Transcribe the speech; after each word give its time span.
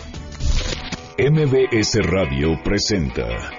MBS 1.17 1.99
Radio 2.03 2.61
presenta 2.63 3.58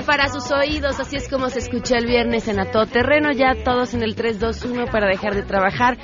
Para 0.00 0.28
sus 0.28 0.50
oídos, 0.50 0.98
así 0.98 1.16
es 1.16 1.28
como 1.28 1.50
se 1.50 1.58
escucha 1.58 1.98
el 1.98 2.06
viernes 2.06 2.48
en 2.48 2.58
A 2.58 2.70
Todo 2.70 2.86
Terreno, 2.86 3.30
ya 3.30 3.62
todos 3.62 3.92
en 3.92 4.02
el 4.02 4.14
321 4.14 4.86
para 4.90 5.06
dejar 5.06 5.34
de 5.34 5.42
trabajar. 5.42 5.98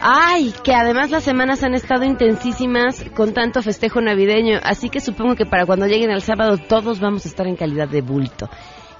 Ay, 0.00 0.52
que 0.64 0.74
además 0.74 1.10
las 1.10 1.22
semanas 1.22 1.62
han 1.62 1.74
estado 1.74 2.04
intensísimas 2.04 3.04
con 3.14 3.32
tanto 3.34 3.62
festejo 3.62 4.00
navideño, 4.00 4.58
así 4.62 4.90
que 4.90 5.00
supongo 5.00 5.36
que 5.36 5.46
para 5.46 5.66
cuando 5.66 5.86
lleguen 5.86 6.10
al 6.10 6.22
sábado 6.22 6.58
todos 6.58 6.98
vamos 6.98 7.24
a 7.24 7.28
estar 7.28 7.46
en 7.46 7.54
calidad 7.54 7.88
de 7.88 8.02
bulto. 8.02 8.50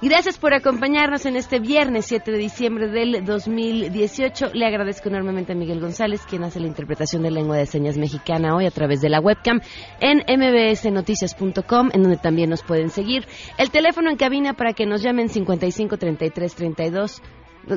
Gracias 0.01 0.37
por 0.37 0.53
acompañarnos 0.53 1.25
en 1.25 1.35
este 1.35 1.59
viernes 1.59 2.05
7 2.05 2.31
de 2.31 2.37
diciembre 2.37 2.87
del 2.87 3.25
2018. 3.25 4.51
Le 4.53 4.65
agradezco 4.65 5.09
enormemente 5.09 5.51
a 5.51 5.55
Miguel 5.55 5.81
González, 5.81 6.21
quien 6.25 6.45
hace 6.45 6.61
la 6.61 6.67
interpretación 6.67 7.21
de 7.21 7.31
lengua 7.31 7.57
de 7.57 7.65
señas 7.65 7.97
mexicana 7.97 8.55
hoy 8.55 8.65
a 8.65 8.71
través 8.71 9.01
de 9.01 9.09
la 9.09 9.19
webcam 9.19 9.59
en 9.99 10.19
mbsnoticias.com, 10.19 11.89
en 11.91 12.01
donde 12.01 12.15
también 12.15 12.49
nos 12.49 12.63
pueden 12.63 12.89
seguir. 12.89 13.27
El 13.57 13.71
teléfono 13.71 14.09
en 14.09 14.15
cabina 14.15 14.53
para 14.53 14.71
que 14.71 14.85
nos 14.85 15.01
llamen 15.01 15.27
55 15.27 15.97
33 15.97 16.55
32 16.55 17.21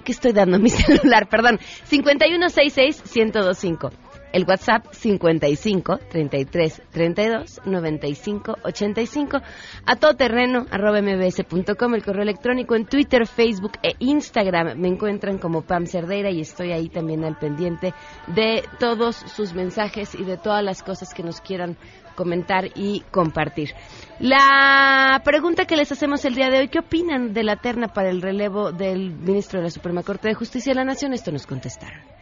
¿Qué 0.04 0.12
estoy 0.12 0.32
dando? 0.32 0.58
Mi 0.58 0.70
celular, 0.70 1.28
perdón. 1.28 1.58
5166-1025. 1.90 3.92
El 4.32 4.46
WhatsApp 4.48 4.86
55 4.92 5.98
33 6.10 6.82
32 6.90 7.60
95 7.66 8.56
85. 8.64 9.40
A 9.84 9.96
todoterreno 9.96 10.66
arroba 10.70 11.02
mbs.com. 11.02 11.94
El 11.94 12.02
correo 12.02 12.22
electrónico 12.22 12.74
en 12.74 12.86
Twitter, 12.86 13.26
Facebook 13.26 13.72
e 13.82 13.94
Instagram. 13.98 14.78
Me 14.78 14.88
encuentran 14.88 15.38
como 15.38 15.62
Pam 15.62 15.86
Cerdeira 15.86 16.30
y 16.30 16.40
estoy 16.40 16.72
ahí 16.72 16.88
también 16.88 17.24
al 17.24 17.38
pendiente 17.38 17.92
de 18.28 18.64
todos 18.78 19.16
sus 19.16 19.52
mensajes 19.52 20.14
y 20.14 20.24
de 20.24 20.38
todas 20.38 20.64
las 20.64 20.82
cosas 20.82 21.12
que 21.12 21.22
nos 21.22 21.40
quieran 21.40 21.76
comentar 22.14 22.70
y 22.74 23.00
compartir. 23.10 23.70
La 24.18 25.20
pregunta 25.24 25.66
que 25.66 25.76
les 25.76 25.92
hacemos 25.92 26.24
el 26.24 26.34
día 26.34 26.50
de 26.50 26.58
hoy, 26.58 26.68
¿qué 26.68 26.78
opinan 26.78 27.32
de 27.32 27.42
la 27.42 27.56
terna 27.56 27.88
para 27.88 28.10
el 28.10 28.22
relevo 28.22 28.72
del 28.72 29.10
ministro 29.10 29.60
de 29.60 29.64
la 29.64 29.70
Suprema 29.70 30.02
Corte 30.02 30.28
de 30.28 30.34
Justicia 30.34 30.72
de 30.72 30.76
la 30.76 30.84
Nación? 30.84 31.12
Esto 31.12 31.32
nos 31.32 31.46
contestaron. 31.46 32.21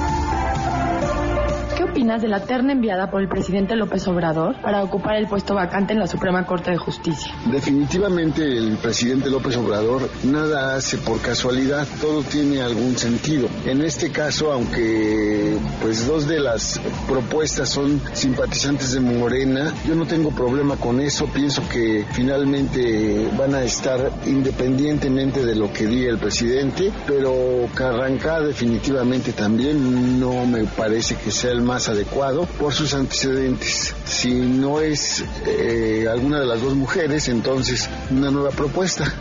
¿Qué 1.91 1.95
opinas 1.95 2.21
de 2.21 2.29
la 2.29 2.39
terna 2.45 2.71
enviada 2.71 3.11
por 3.11 3.21
el 3.21 3.27
presidente 3.27 3.75
López 3.75 4.07
Obrador 4.07 4.55
para 4.61 4.81
ocupar 4.81 5.17
el 5.17 5.27
puesto 5.27 5.55
vacante 5.55 5.91
en 5.91 5.99
la 5.99 6.07
Suprema 6.07 6.45
Corte 6.45 6.71
de 6.71 6.77
Justicia? 6.77 7.33
Definitivamente 7.51 8.43
el 8.43 8.77
presidente 8.77 9.29
López 9.29 9.57
Obrador 9.57 10.09
nada 10.23 10.77
hace 10.77 10.97
por 10.99 11.19
casualidad, 11.19 11.85
todo 11.99 12.23
tiene 12.23 12.61
algún 12.61 12.97
sentido. 12.97 13.49
En 13.65 13.81
este 13.81 14.09
caso, 14.09 14.53
aunque 14.53 15.57
pues 15.81 16.07
dos 16.07 16.29
de 16.29 16.39
las 16.39 16.79
propuestas 17.09 17.67
son 17.67 18.01
simpatizantes 18.13 18.93
de 18.93 19.01
Morena, 19.01 19.73
yo 19.85 19.93
no 19.93 20.05
tengo 20.05 20.31
problema 20.31 20.77
con 20.77 21.01
eso, 21.01 21.25
pienso 21.25 21.61
que 21.67 22.05
finalmente 22.13 23.29
van 23.37 23.53
a 23.53 23.63
estar 23.63 24.11
independientemente 24.25 25.45
de 25.45 25.55
lo 25.55 25.73
que 25.73 25.87
diga 25.87 26.09
el 26.09 26.19
presidente, 26.19 26.89
pero 27.05 27.67
Carrancá 27.75 28.39
definitivamente 28.39 29.33
también 29.33 30.21
no 30.21 30.45
me 30.45 30.63
parece 30.63 31.15
que 31.15 31.31
sea 31.31 31.51
el 31.51 31.61
más 31.61 31.80
adecuado 31.89 32.45
por 32.45 32.73
sus 32.73 32.93
antecedentes. 32.93 33.93
Si 34.05 34.31
no 34.31 34.81
es 34.81 35.23
eh, 35.45 36.07
alguna 36.11 36.39
de 36.39 36.45
las 36.45 36.61
dos 36.61 36.75
mujeres, 36.75 37.27
entonces 37.27 37.89
una 38.09 38.31
nueva 38.31 38.51
propuesta. 38.51 39.13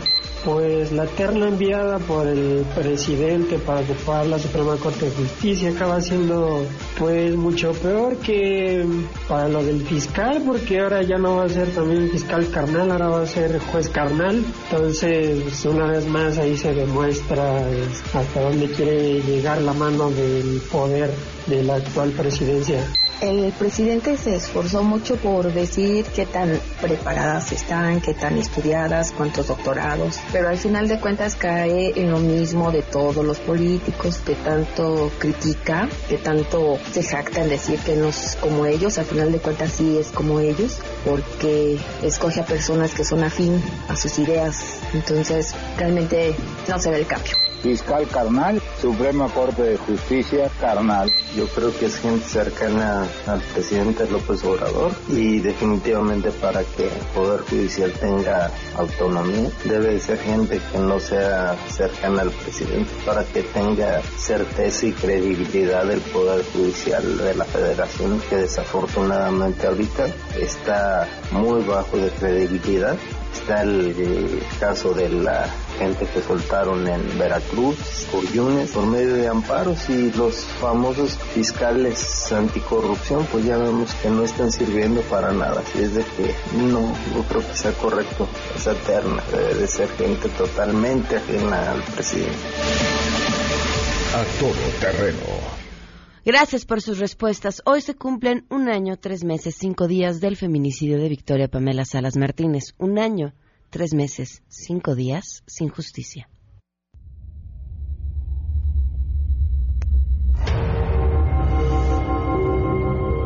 Pues 0.45 0.91
la 0.93 1.05
terna 1.07 1.49
enviada 1.49 1.99
por 1.99 2.27
el 2.27 2.65
presidente 2.75 3.59
para 3.59 3.81
ocupar 3.81 4.27
la 4.27 4.39
Suprema 4.39 4.77
Corte 4.77 5.07
de 5.07 5.11
Justicia 5.11 5.71
acaba 5.71 6.01
siendo 6.01 6.65
pues 6.99 7.37
mucho 7.37 7.73
peor 7.73 8.17
que 8.17 8.87
para 9.29 9.49
lo 9.49 9.63
del 9.63 9.83
fiscal 9.83 10.43
porque 10.47 10.81
ahora 10.81 11.03
ya 11.03 11.19
no 11.19 11.37
va 11.37 11.45
a 11.45 11.49
ser 11.51 11.69
también 11.73 12.11
fiscal 12.11 12.51
carnal, 12.51 12.91
ahora 12.91 13.09
va 13.09 13.23
a 13.23 13.27
ser 13.27 13.59
juez 13.59 13.91
carnal. 13.91 14.43
Entonces 14.71 15.65
una 15.67 15.87
vez 15.87 16.07
más 16.07 16.39
ahí 16.39 16.57
se 16.57 16.73
demuestra 16.73 17.63
pues, 17.63 18.15
hasta 18.15 18.41
dónde 18.41 18.71
quiere 18.71 19.21
llegar 19.21 19.61
la 19.61 19.75
mano 19.75 20.11
del 20.11 20.63
poder 20.73 21.11
de 21.47 21.63
la 21.65 21.75
actual 21.75 22.11
presidencia. 22.13 22.83
El 23.21 23.53
presidente 23.53 24.17
se 24.17 24.35
esforzó 24.35 24.83
mucho 24.83 25.17
por 25.17 25.53
decir 25.53 26.07
qué 26.07 26.25
tan 26.25 26.59
preparadas 26.81 27.53
están, 27.53 28.01
qué 28.01 28.15
tan 28.15 28.39
estudiadas, 28.39 29.13
cuántos 29.13 29.49
doctorados, 29.49 30.19
pero 30.33 30.49
al 30.49 30.57
final 30.57 30.89
de 30.89 30.99
cuentas 30.99 31.37
cae 31.37 31.93
en 32.01 32.11
lo 32.11 32.19
mismo 32.19 32.73
de 32.73 32.81
todos 32.81 33.23
los 33.23 33.39
políticos 33.39 34.23
que 34.25 34.35
tanto 34.37 35.13
critica, 35.19 35.87
que 36.09 36.17
tanto 36.17 36.79
se 36.93 37.03
jacta 37.03 37.43
en 37.43 37.51
decir 37.51 37.79
que 37.81 37.95
no 37.95 38.09
es 38.09 38.39
como 38.41 38.65
ellos, 38.65 38.97
al 38.97 39.05
final 39.05 39.31
de 39.33 39.39
cuentas 39.39 39.73
sí 39.73 39.99
es 39.99 40.09
como 40.09 40.41
ellos, 40.41 40.79
porque 41.05 41.79
escoge 42.03 42.41
a 42.41 42.47
personas 42.47 42.95
que 42.95 43.05
son 43.05 43.23
afín 43.23 43.63
a 43.89 43.97
sus 43.97 44.19
ideas, 44.19 44.81
entonces 44.95 45.55
realmente 45.77 46.35
no 46.69 46.79
se 46.79 46.91
ve 46.91 47.01
el 47.01 47.07
cambio. 47.07 47.50
Fiscal 47.63 48.07
carnal, 48.09 48.61
Suprema 48.81 49.29
Corte 49.29 49.63
de 49.63 49.77
Justicia 49.77 50.51
carnal. 50.61 51.11
Yo 51.37 51.47
creo 51.49 51.77
que 51.79 51.87
es 51.87 51.97
gente 51.97 52.25
cercana 52.27 53.07
al 53.27 53.41
presidente 53.41 54.09
López 54.11 54.43
Obrador 54.45 54.93
y 55.09 55.41
definitivamente 55.41 56.31
para 56.31 56.65
que 56.65 56.85
el 56.85 57.05
Poder 57.15 57.41
Judicial 57.43 57.93
tenga 57.93 58.51
autonomía 58.77 59.51
debe 59.65 59.95
de 59.95 60.01
ser 60.01 60.19
gente 60.19 60.61
que 60.73 60.79
no 60.79 60.99
sea 61.01 61.57
cercana 61.69 62.23
al 62.23 62.31
presidente 62.31 62.91
para 63.05 63.25
que 63.25 63.43
tenga 63.43 64.01
certeza 64.17 64.87
y 64.87 64.93
credibilidad 64.93 65.85
del 65.85 66.01
Poder 66.01 66.45
Judicial 66.53 67.19
de 67.19 67.35
la 67.35 67.45
Federación 67.45 68.21
que 68.29 68.37
desafortunadamente 68.37 69.67
ahorita 69.67 70.07
está 70.39 71.09
muy 71.31 71.63
bajo 71.63 71.97
de 71.97 72.11
credibilidad. 72.11 72.97
Está 73.33 73.63
el, 73.63 73.95
el 73.97 74.43
caso 74.59 74.93
de 74.93 75.09
la 75.09 75.49
gente 75.79 76.07
que 76.07 76.21
soltaron 76.21 76.87
en 76.87 77.19
Veracruz 77.19 77.77
por 78.11 78.23
Yunes 78.33 78.71
por 78.71 78.87
medio 78.87 79.15
de 79.15 79.29
amparos 79.29 79.89
y 79.89 80.13
los 80.13 80.45
famosos 80.61 81.17
fiscales 81.35 82.31
anticorrupción 82.33 83.27
pues 83.27 83.45
ya 83.45 83.57
vemos 83.57 83.95
que 83.95 84.11
no 84.11 84.25
están 84.25 84.53
sirviendo 84.53 85.01
para 85.03 85.33
nada. 85.33 85.61
Así 85.61 85.83
es 85.83 85.95
de 85.95 86.05
que 86.05 86.35
no, 86.57 86.81
no 87.15 87.23
creo 87.29 87.47
que 87.47 87.57
sea 87.57 87.73
correcto 87.73 88.29
esa 88.57 88.75
terna. 88.75 89.23
Debe 89.31 89.55
de 89.55 89.67
ser 89.67 89.89
gente 89.97 90.29
totalmente 90.31 91.17
ajena 91.17 91.73
al 91.73 91.83
presidente. 91.83 92.37
A 94.15 94.41
todo 94.41 94.53
terreno. 94.81 95.60
Gracias 96.23 96.67
por 96.67 96.83
sus 96.83 96.99
respuestas. 96.99 97.63
Hoy 97.65 97.81
se 97.81 97.95
cumplen 97.95 98.45
un 98.51 98.69
año, 98.69 98.99
tres 98.99 99.25
meses, 99.25 99.55
cinco 99.59 99.89
días 99.89 100.21
del 100.21 100.37
feminicidio 100.37 100.99
de 100.99 101.09
Victoria 101.09 101.49
Pamela 101.49 101.87
Salas 101.87 102.19
Martínez. 102.19 102.75
Un 102.77 102.99
año, 102.99 103.33
tres 103.71 103.95
meses, 103.95 104.43
cinco 104.47 104.95
días 104.95 105.43
sin 105.47 105.71
justicia. 105.71 106.29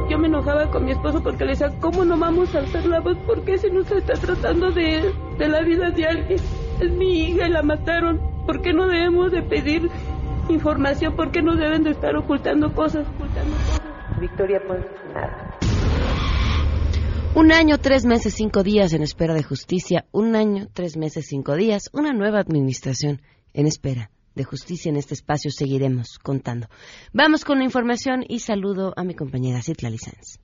Yo 0.08 0.18
me 0.18 0.28
enojaba 0.28 0.70
con 0.70 0.84
mi 0.84 0.92
esposo 0.92 1.20
porque 1.20 1.44
le 1.44 1.50
decía, 1.50 1.72
¿cómo 1.80 2.04
no 2.04 2.16
vamos 2.16 2.54
a 2.54 2.60
alzar 2.60 2.86
la 2.86 3.00
voz? 3.00 3.18
¿Por 3.26 3.44
qué 3.44 3.58
se 3.58 3.66
está 3.66 4.12
tratando 4.12 4.70
de, 4.70 5.12
de 5.36 5.48
la 5.48 5.62
vida 5.62 5.90
de 5.90 6.06
alguien? 6.06 6.40
Es 6.80 6.90
mi 6.92 7.24
hija 7.24 7.48
y 7.48 7.50
la 7.50 7.62
mataron. 7.62 8.20
¿Por 8.46 8.62
qué 8.62 8.72
no 8.72 8.86
debemos 8.86 9.32
de 9.32 9.42
pedir 9.42 9.90
información? 10.48 11.16
¿Por 11.16 11.30
qué 11.30 11.42
no 11.42 11.56
deben 11.56 11.82
de 11.82 11.90
estar 11.90 12.16
ocultando 12.16 12.74
cosas? 12.74 13.06
Ocultando 13.08 13.52
cosas? 13.56 14.20
Victoria 14.20 14.60
Un 17.34 17.52
año, 17.52 17.78
tres 17.78 18.04
meses, 18.04 18.34
cinco 18.34 18.62
días 18.62 18.92
en 18.92 19.02
espera 19.02 19.34
de 19.34 19.42
justicia. 19.42 20.06
Un 20.12 20.36
año, 20.36 20.68
tres 20.72 20.96
meses, 20.96 21.26
cinco 21.26 21.56
días. 21.56 21.90
Una 21.92 22.12
nueva 22.12 22.40
administración 22.40 23.22
en 23.52 23.66
espera 23.66 24.10
de 24.34 24.44
justicia 24.44 24.90
en 24.90 24.96
este 24.96 25.14
espacio 25.14 25.50
seguiremos 25.50 26.18
contando. 26.18 26.68
Vamos 27.12 27.44
con 27.44 27.58
la 27.58 27.64
información 27.64 28.24
y 28.28 28.40
saludo 28.40 28.92
a 28.96 29.04
mi 29.04 29.14
compañera 29.14 29.62
Citla 29.62 29.90
Licenz. 29.90 30.43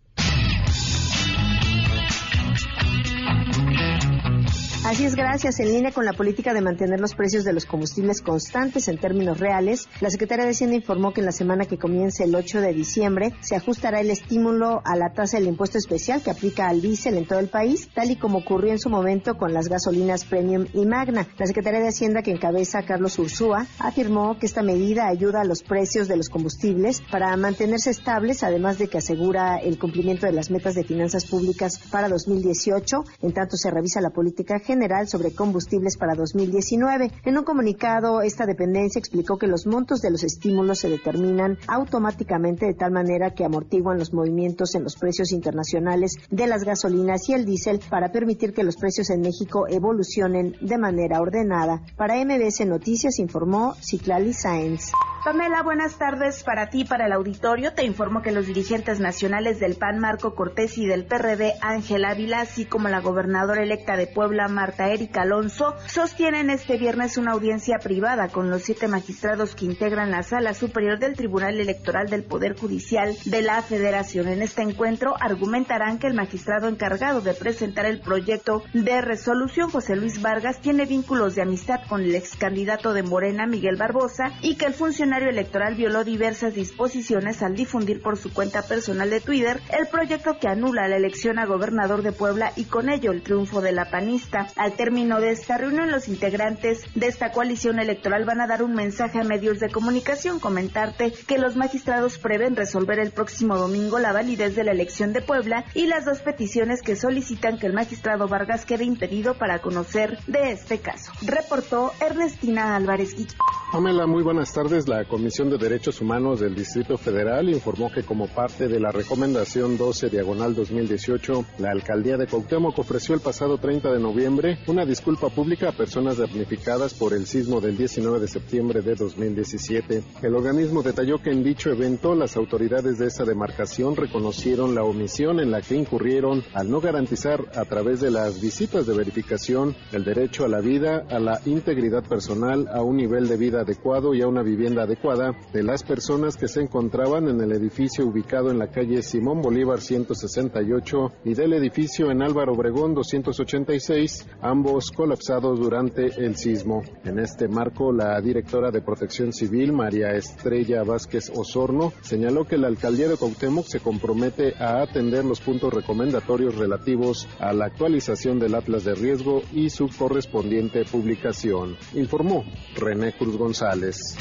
Así 4.82 5.05
es, 5.05 5.15
gracias. 5.15 5.61
En 5.61 5.69
línea 5.69 5.93
con 5.93 6.06
la 6.06 6.15
política 6.15 6.55
de 6.55 6.62
mantener 6.62 7.00
los 7.00 7.15
precios 7.15 7.44
de 7.44 7.53
los 7.53 7.67
combustibles 7.67 8.23
constantes 8.23 8.88
en 8.88 8.97
términos 8.97 9.38
reales, 9.38 9.91
la 10.00 10.09
Secretaría 10.09 10.47
de 10.47 10.53
Hacienda 10.53 10.75
informó 10.75 11.12
que 11.12 11.21
en 11.21 11.27
la 11.27 11.32
semana 11.32 11.67
que 11.67 11.77
comienza 11.77 12.25
el 12.25 12.35
8 12.35 12.62
de 12.62 12.73
diciembre 12.73 13.35
se 13.43 13.56
ajustará 13.56 14.00
el 14.00 14.11
estímulo 14.11 14.81
a 14.87 14.97
la 14.97 15.12
tasa 15.12 15.37
del 15.37 15.49
impuesto 15.49 15.77
especial 15.77 16.23
que 16.23 16.31
aplica 16.31 16.67
al 16.67 16.81
diésel 16.81 17.19
en 17.19 17.27
todo 17.27 17.41
el 17.41 17.49
país, 17.49 17.91
tal 17.94 18.11
y 18.11 18.17
como 18.17 18.38
ocurrió 18.38 18.73
en 18.73 18.79
su 18.79 18.88
momento 18.88 19.37
con 19.37 19.53
las 19.53 19.69
gasolinas 19.69 20.25
Premium 20.25 20.65
y 20.73 20.87
Magna. 20.87 21.29
La 21.38 21.47
Secretaría 21.47 21.81
de 21.81 21.88
Hacienda 21.88 22.23
que 22.23 22.31
encabeza 22.31 22.83
Carlos 22.83 23.19
Ursúa 23.19 23.67
afirmó 23.81 24.38
que 24.38 24.47
esta 24.47 24.62
medida 24.62 25.09
ayuda 25.09 25.43
a 25.43 25.44
los 25.44 25.62
precios 25.62 26.09
de 26.09 26.17
los 26.17 26.31
combustibles 26.31 27.03
para 27.12 27.37
mantenerse 27.37 27.91
estables, 27.91 28.43
además 28.43 28.79
de 28.79 28.88
que 28.88 28.97
asegura 28.97 29.59
el 29.59 29.79
cumplimiento 29.79 30.25
de 30.25 30.33
las 30.33 30.50
metas 30.50 30.75
de 30.75 30.85
finanzas 30.85 31.26
públicas 31.26 31.79
para 31.91 32.09
2018, 32.09 33.05
en 33.21 33.35
tanto 33.35 33.59
se 33.59 33.71
revisa 33.71 34.00
la 34.00 34.11
política 34.11 34.59
General 34.71 35.09
sobre 35.09 35.33
Combustibles 35.35 35.97
para 35.97 36.15
2019. 36.15 37.11
En 37.25 37.37
un 37.37 37.43
comunicado, 37.43 38.23
esta 38.23 38.47
dependencia 38.47 39.01
explicó 39.01 39.37
que 39.37 39.49
los 39.49 39.67
montos 39.67 40.01
de 40.01 40.13
los 40.13 40.23
estímulos 40.23 40.79
se 40.79 40.89
determinan 40.89 41.59
automáticamente 41.67 42.67
de 42.67 42.75
tal 42.75 42.93
manera 42.93 43.35
que 43.35 43.45
amortiguan 43.45 43.99
los 43.99 44.15
movimientos 44.15 44.77
en 44.77 44.85
los 44.85 44.95
precios 44.95 45.33
internacionales 45.33 46.19
de 46.31 46.47
las 46.47 46.63
gasolinas 46.63 47.29
y 47.29 47.33
el 47.33 47.47
diésel 47.47 47.81
para 47.91 48.13
permitir 48.13 48.55
que 48.55 48.63
los 48.63 48.77
precios 48.77 49.11
en 49.11 49.23
México 49.23 49.67
evolucionen 49.69 50.55
de 50.61 50.79
manera 50.79 51.21
ordenada. 51.21 51.83
Para 51.97 52.25
MBS 52.25 52.65
Noticias 52.65 53.19
informó 53.19 53.75
Ciclali 53.81 54.33
Sáenz. 54.33 54.93
Pamela, 55.23 55.63
buenas 55.63 55.99
tardes 55.99 56.43
para 56.43 56.71
ti, 56.71 56.87
para 56.87 57.05
el 57.05 57.13
auditorio. 57.13 57.75
Te 57.75 57.85
informo 57.85 58.23
que 58.23 58.33
los 58.33 58.47
dirigentes 58.47 59.01
nacionales 59.01 59.61
del 59.61 59.77
PAN, 59.77 59.99
Marco 59.99 60.35
Cortés, 60.35 60.79
y 60.79 60.87
del 60.87 61.05
PRD, 61.05 61.57
Ángel 61.61 62.07
Ávila, 62.07 62.41
así 62.41 62.65
como 62.65 62.89
la 62.89 63.01
gobernadora 63.01 63.63
electa 63.63 63.99
de 63.99 64.07
Puebla, 64.07 64.49
Marta 64.49 64.89
Erika 64.89 65.23
Alonso, 65.23 65.77
sostienen 65.87 66.49
este 66.49 66.79
viernes 66.79 67.19
una 67.19 67.33
audiencia 67.33 67.77
privada 67.79 68.29
con 68.29 68.49
los 68.49 68.63
siete 68.63 68.89
magistrados 68.89 69.55
que 69.55 69.67
integran 69.67 70.11
la 70.11 70.23
Sala 70.23 70.55
Superior 70.55 70.99
del 70.99 71.17
Tribunal 71.17 71.61
Electoral 71.61 72.09
del 72.09 72.25
Poder 72.25 72.59
Judicial 72.59 73.15
de 73.27 73.43
la 73.43 73.61
Federación. 73.61 74.27
En 74.27 74.41
este 74.41 74.63
encuentro 74.63 75.17
argumentarán 75.21 75.99
que 75.99 76.07
el 76.07 76.15
magistrado 76.15 76.67
encargado 76.67 77.21
de 77.21 77.35
presentar 77.35 77.85
el 77.85 78.01
proyecto 78.01 78.63
de 78.73 79.03
resolución, 79.03 79.69
José 79.69 79.97
Luis 79.97 80.23
Vargas, 80.23 80.63
tiene 80.63 80.87
vínculos 80.87 81.35
de 81.35 81.43
amistad 81.43 81.81
con 81.91 82.01
el 82.01 82.15
ex 82.15 82.37
candidato 82.37 82.95
de 82.95 83.03
Morena, 83.03 83.47
Miguel 83.47 83.77
Barbosa, 83.77 84.33
y 84.41 84.57
que 84.57 84.65
el 84.65 84.73
funcionario 84.73 85.10
electoral 85.19 85.75
violó 85.75 86.05
diversas 86.05 86.55
disposiciones 86.55 87.43
al 87.43 87.55
difundir 87.55 88.01
por 88.01 88.17
su 88.17 88.33
cuenta 88.33 88.62
personal 88.62 89.11
de 89.11 89.21
Twitter 89.21 89.61
el 89.79 89.89
proyecto 89.89 90.39
que 90.39 90.49
anula 90.49 90.89
la 90.89 90.97
elección 90.97 91.39
a 91.39 91.47
gobernador 91.47 92.03
de 92.03 92.12
Puebla 92.12 92.53
y 92.57 92.65
con 92.65 92.89
ello 92.89 93.11
el 93.12 93.23
triunfo 93.23 93.61
de 93.61 93.73
la 93.73 93.91
panista. 93.91 94.47
Al 94.57 94.73
término 94.73 95.21
de 95.21 95.31
esta 95.31 95.59
reunión, 95.59 95.91
los 95.91 96.09
integrantes 96.09 96.85
de 96.95 97.07
esta 97.07 97.33
coalición 97.33 97.79
electoral 97.79 98.25
van 98.25 98.41
a 98.41 98.47
dar 98.47 98.62
un 98.62 98.75
mensaje 98.75 99.21
a 99.21 99.25
medios 99.25 99.61
de 99.61 99.71
comunicación, 99.71 100.39
comentarte 100.39 101.12
que 101.27 101.39
los 101.39 101.57
magistrados 101.57 102.19
prevén 102.19 102.57
resolver 102.57 102.99
el 102.99 103.11
próximo 103.11 103.57
domingo 103.57 103.99
la 103.99 104.12
validez 104.12 104.55
de 104.55 104.65
la 104.65 104.73
elección 104.73 105.12
de 105.12 105.21
Puebla 105.21 105.65
y 105.75 105.87
las 105.87 106.05
dos 106.05 106.21
peticiones 106.21 106.83
que 106.83 106.97
solicitan 106.97 107.59
que 107.59 107.67
el 107.67 107.73
magistrado 107.73 108.29
Vargas 108.29 108.65
quede 108.65 108.85
impedido 108.85 109.35
para 109.35 109.61
conocer 109.61 110.19
de 110.27 110.53
este 110.53 110.79
caso. 110.79 111.12
Reportó 111.23 111.93
Ernestina 112.01 112.77
Álvarez 112.77 113.15
Guillermo. 113.17 113.45
Pamela, 113.73 114.07
muy 114.07 114.23
buenas 114.23 114.53
tardes. 114.53 114.89
La 114.89 115.00
Comisión 115.05 115.50
de 115.50 115.58
Derechos 115.58 116.00
Humanos 116.00 116.41
del 116.41 116.55
Distrito 116.55 116.97
Federal 116.97 117.49
informó 117.49 117.91
que 117.93 118.02
como 118.02 118.26
parte 118.26 118.69
de 118.69 118.81
la 118.81 118.91
recomendación 118.91 119.76
12 119.76 120.11
diagonal 120.11 120.55
2018, 120.55 121.44
la 121.58 121.70
alcaldía 121.70 122.17
de 122.17 122.26
Cuauhtémoc 122.26 122.79
ofreció 122.79 123.14
el 123.14 123.20
pasado 123.20 123.58
30 123.58 123.93
de 123.93 124.00
noviembre 124.00 124.58
una 124.67 124.85
disculpa 124.85 125.29
pública 125.29 125.69
a 125.69 125.76
personas 125.76 126.19
damnificadas 126.19 126.94
por 126.94 127.14
el 127.14 127.26
sismo 127.26 127.61
del 127.61 127.76
19 127.76 128.20
de 128.20 128.29
septiembre 128.29 128.82
de 128.82 128.94
2017. 128.94 130.02
El 130.23 130.35
organismo 130.35 130.82
detalló 130.82 131.23
que 131.23 131.31
en 131.31 131.43
dicho 131.43 131.70
evento 131.70 132.14
las 132.14 132.37
autoridades 132.37 132.99
de 132.99 133.06
esa 133.06 133.25
demarcación 133.25 133.97
reconocieron 133.97 134.75
la 134.75 134.85
omisión 134.85 135.41
en 135.41 135.50
la 135.50 135.61
que 135.61 135.76
incurrieron 135.76 136.43
al 136.55 136.70
no 136.70 136.81
garantizar 136.81 137.44
a 137.55 137.64
través 137.64 138.00
de 138.00 138.11
las 138.11 138.41
visitas 138.41 138.87
de 138.87 138.97
verificación 138.97 139.76
el 139.93 140.05
derecho 140.05 140.44
a 140.44 140.49
la 140.49 140.61
vida, 140.61 141.05
a 141.11 141.19
la 141.19 141.41
integridad 141.47 142.05
personal, 142.05 142.69
a 142.73 142.82
un 142.82 142.97
nivel 142.97 143.29
de 143.29 143.37
vida 143.37 143.62
adecuado 143.62 144.14
y 144.14 144.23
a 144.23 144.29
una 144.29 144.43
vivienda 144.43 144.82
adecuada 144.91 145.37
de 145.53 145.63
las 145.63 145.85
personas 145.85 146.37
que 146.37 146.49
se 146.49 146.61
encontraban 146.61 147.29
en 147.29 147.41
el 147.41 147.53
edificio 147.53 148.05
ubicado 148.07 148.51
en 148.51 148.59
la 148.59 148.73
calle 148.73 149.03
Simón 149.03 149.41
Bolívar 149.41 149.81
168 149.81 151.13
y 151.25 151.35
del 151.35 151.53
edificio 151.53 152.11
en 152.11 152.23
Álvaro 152.23 152.55
Obregón 152.55 152.93
286, 152.95 154.27
ambos 154.43 154.91
colapsados 154.91 155.61
durante 155.61 156.07
el 156.07 156.35
sismo. 156.35 156.83
En 157.05 157.21
este 157.21 157.47
marco, 157.47 157.93
la 157.93 158.21
directora 158.21 158.73
de 158.73 158.83
Protección 158.83 159.33
Civil, 159.33 159.73
María 159.73 160.11
Estrella 160.11 160.83
Vázquez 160.83 161.31
Osorno, 161.37 161.93
señaló 162.01 162.45
que 162.45 162.59
la 162.59 162.67
alcaldía 162.67 163.09
de 163.09 163.17
Cuauhtémoc 163.17 163.67
se 163.67 163.79
compromete 163.79 164.55
a 164.59 164.83
atender 164.83 165.25
los 165.25 165.41
puntos 165.41 165.73
recomendatorios 165.73 166.57
relativos 166.57 167.29
a 167.39 167.53
la 167.53 167.67
actualización 167.67 168.41
del 168.41 168.57
Atlas 168.57 168.83
de 168.83 168.97
Riesgo 168.97 169.43
y 169.53 169.71
su 169.71 169.89
correspondiente 169.89 170.85
publicación. 170.85 171.77
Informó 171.95 172.45
René 172.75 173.13
Cruz 173.13 173.37
González. 173.37 174.17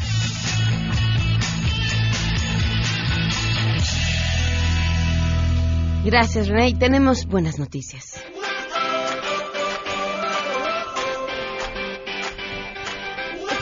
Gracias, 6.03 6.47
Rey. 6.47 6.73
Tenemos 6.73 7.25
buenas 7.25 7.59
noticias. 7.59 8.23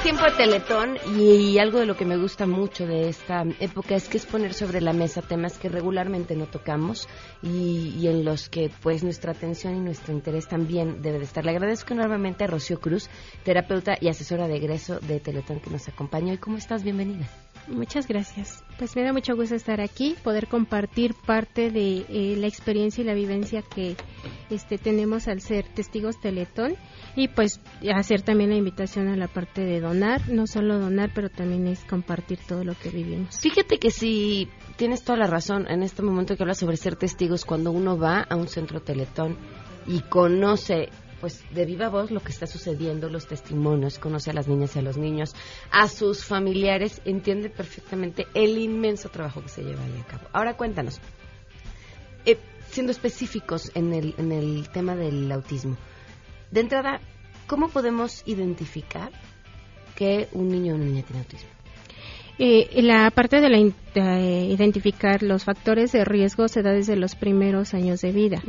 tiempo 0.07 0.23
de 0.23 0.37
Teletón 0.37 0.97
y, 1.17 1.59
algo 1.59 1.79
de 1.79 1.85
lo 1.85 1.97
que 1.97 2.05
me 2.05 2.15
gusta 2.15 2.45
mucho 2.45 2.87
de 2.87 3.09
esta 3.09 3.43
época 3.59 3.93
es 3.95 4.07
que 4.07 4.15
es 4.15 4.25
poner 4.25 4.53
sobre 4.53 4.79
la 4.79 4.93
mesa 4.93 5.21
temas 5.21 5.57
que 5.57 5.67
regularmente 5.67 6.33
no 6.33 6.45
tocamos 6.45 7.09
y, 7.43 8.07
en 8.07 8.23
los 8.23 8.47
que 8.47 8.71
pues 8.81 9.03
nuestra 9.03 9.33
atención 9.33 9.75
y 9.75 9.81
nuestro 9.81 10.13
interés 10.13 10.47
también 10.47 11.01
debe 11.01 11.17
de 11.17 11.25
estar. 11.25 11.43
Le 11.43 11.51
agradezco 11.51 11.93
enormemente 11.93 12.45
a 12.45 12.47
Rocío 12.47 12.79
Cruz, 12.79 13.09
terapeuta 13.43 13.97
y 13.99 14.07
asesora 14.07 14.47
de 14.47 14.55
egreso 14.55 15.01
de 15.01 15.19
Teletón 15.19 15.59
que 15.59 15.71
nos 15.71 15.89
acompaña. 15.89 16.33
¿Y 16.33 16.37
cómo 16.37 16.55
estás? 16.55 16.83
Bienvenida. 16.83 17.27
Muchas 17.67 18.07
gracias. 18.07 18.63
Pues 18.77 18.95
me 18.95 19.03
da 19.03 19.11
mucho 19.11 19.35
gusto 19.35 19.55
estar 19.55 19.81
aquí, 19.81 20.15
poder 20.23 20.47
compartir 20.47 21.13
parte 21.13 21.69
de 21.69 22.05
eh, 22.09 22.35
la 22.37 22.47
experiencia 22.47 23.01
y 23.01 23.05
la 23.05 23.13
vivencia 23.13 23.61
que 23.61 23.95
este, 24.49 24.77
tenemos 24.77 25.27
al 25.27 25.41
ser 25.41 25.67
testigos 25.67 26.19
Teletón 26.19 26.75
y 27.15 27.27
pues 27.27 27.59
hacer 27.93 28.21
también 28.21 28.51
la 28.51 28.55
invitación 28.55 29.09
a 29.09 29.17
la 29.17 29.27
parte 29.27 29.65
de 29.65 29.81
donar, 29.81 30.29
no 30.29 30.47
solo 30.47 30.79
donar, 30.79 31.11
pero 31.13 31.29
también 31.29 31.67
es 31.67 31.83
compartir 31.83 32.39
todo 32.47 32.63
lo 32.63 32.73
que 32.75 32.89
vivimos. 32.89 33.37
Fíjate 33.39 33.79
que 33.79 33.91
si 33.91 34.47
tienes 34.77 35.03
toda 35.03 35.17
la 35.17 35.27
razón 35.27 35.67
en 35.69 35.83
este 35.83 36.03
momento 36.03 36.37
que 36.37 36.43
hablas 36.43 36.59
sobre 36.59 36.77
ser 36.77 36.95
testigos 36.95 37.43
cuando 37.43 37.71
uno 37.71 37.97
va 37.97 38.21
a 38.21 38.35
un 38.35 38.47
centro 38.47 38.81
Teletón 38.81 39.37
y 39.87 40.01
conoce 40.01 40.89
pues 41.19 41.43
de 41.51 41.65
viva 41.65 41.89
voz 41.89 42.11
lo 42.11 42.19
que 42.19 42.31
está 42.31 42.47
sucediendo, 42.47 43.09
los 43.09 43.27
testimonios, 43.27 43.99
conoce 43.99 44.31
a 44.31 44.33
las 44.33 44.47
niñas 44.47 44.75
y 44.75 44.79
a 44.79 44.81
los 44.81 44.97
niños, 44.97 45.35
a 45.71 45.87
sus 45.87 46.23
familiares, 46.23 47.01
entiende 47.05 47.49
perfectamente 47.49 48.27
el 48.33 48.57
inmenso 48.57 49.09
trabajo 49.09 49.41
que 49.41 49.49
se 49.49 49.63
lleva 49.63 49.83
ahí 49.83 49.99
a 49.99 50.05
cabo. 50.05 50.27
Ahora 50.33 50.55
cuéntanos, 50.55 50.99
eh, 52.25 52.37
siendo 52.69 52.91
específicos 52.91 53.71
en 53.73 53.93
el, 53.93 54.15
en 54.17 54.31
el 54.31 54.69
tema 54.69 54.95
del 54.95 55.31
autismo, 55.31 55.77
de 56.51 56.61
entrada, 56.61 57.01
¿cómo 57.47 57.69
podemos 57.69 58.23
identificar 58.25 59.11
que 59.95 60.27
un 60.33 60.49
niño 60.49 60.73
o 60.73 60.75
una 60.75 60.85
niña 60.85 61.03
tiene 61.03 61.21
autismo? 61.21 61.49
Eh, 62.39 62.81
la 62.83 63.09
parte 63.09 63.41
de 63.41 63.49
la 63.49 63.57
eh, 63.97 64.45
identificar 64.45 65.23
los 65.23 65.43
factores 65.43 65.91
de 65.91 66.05
riesgo 66.05 66.47
se 66.47 66.61
da 66.61 66.71
desde 66.71 66.95
los 66.95 67.15
primeros 67.15 67.73
años 67.73 68.01
de 68.01 68.11
vida. 68.11 68.41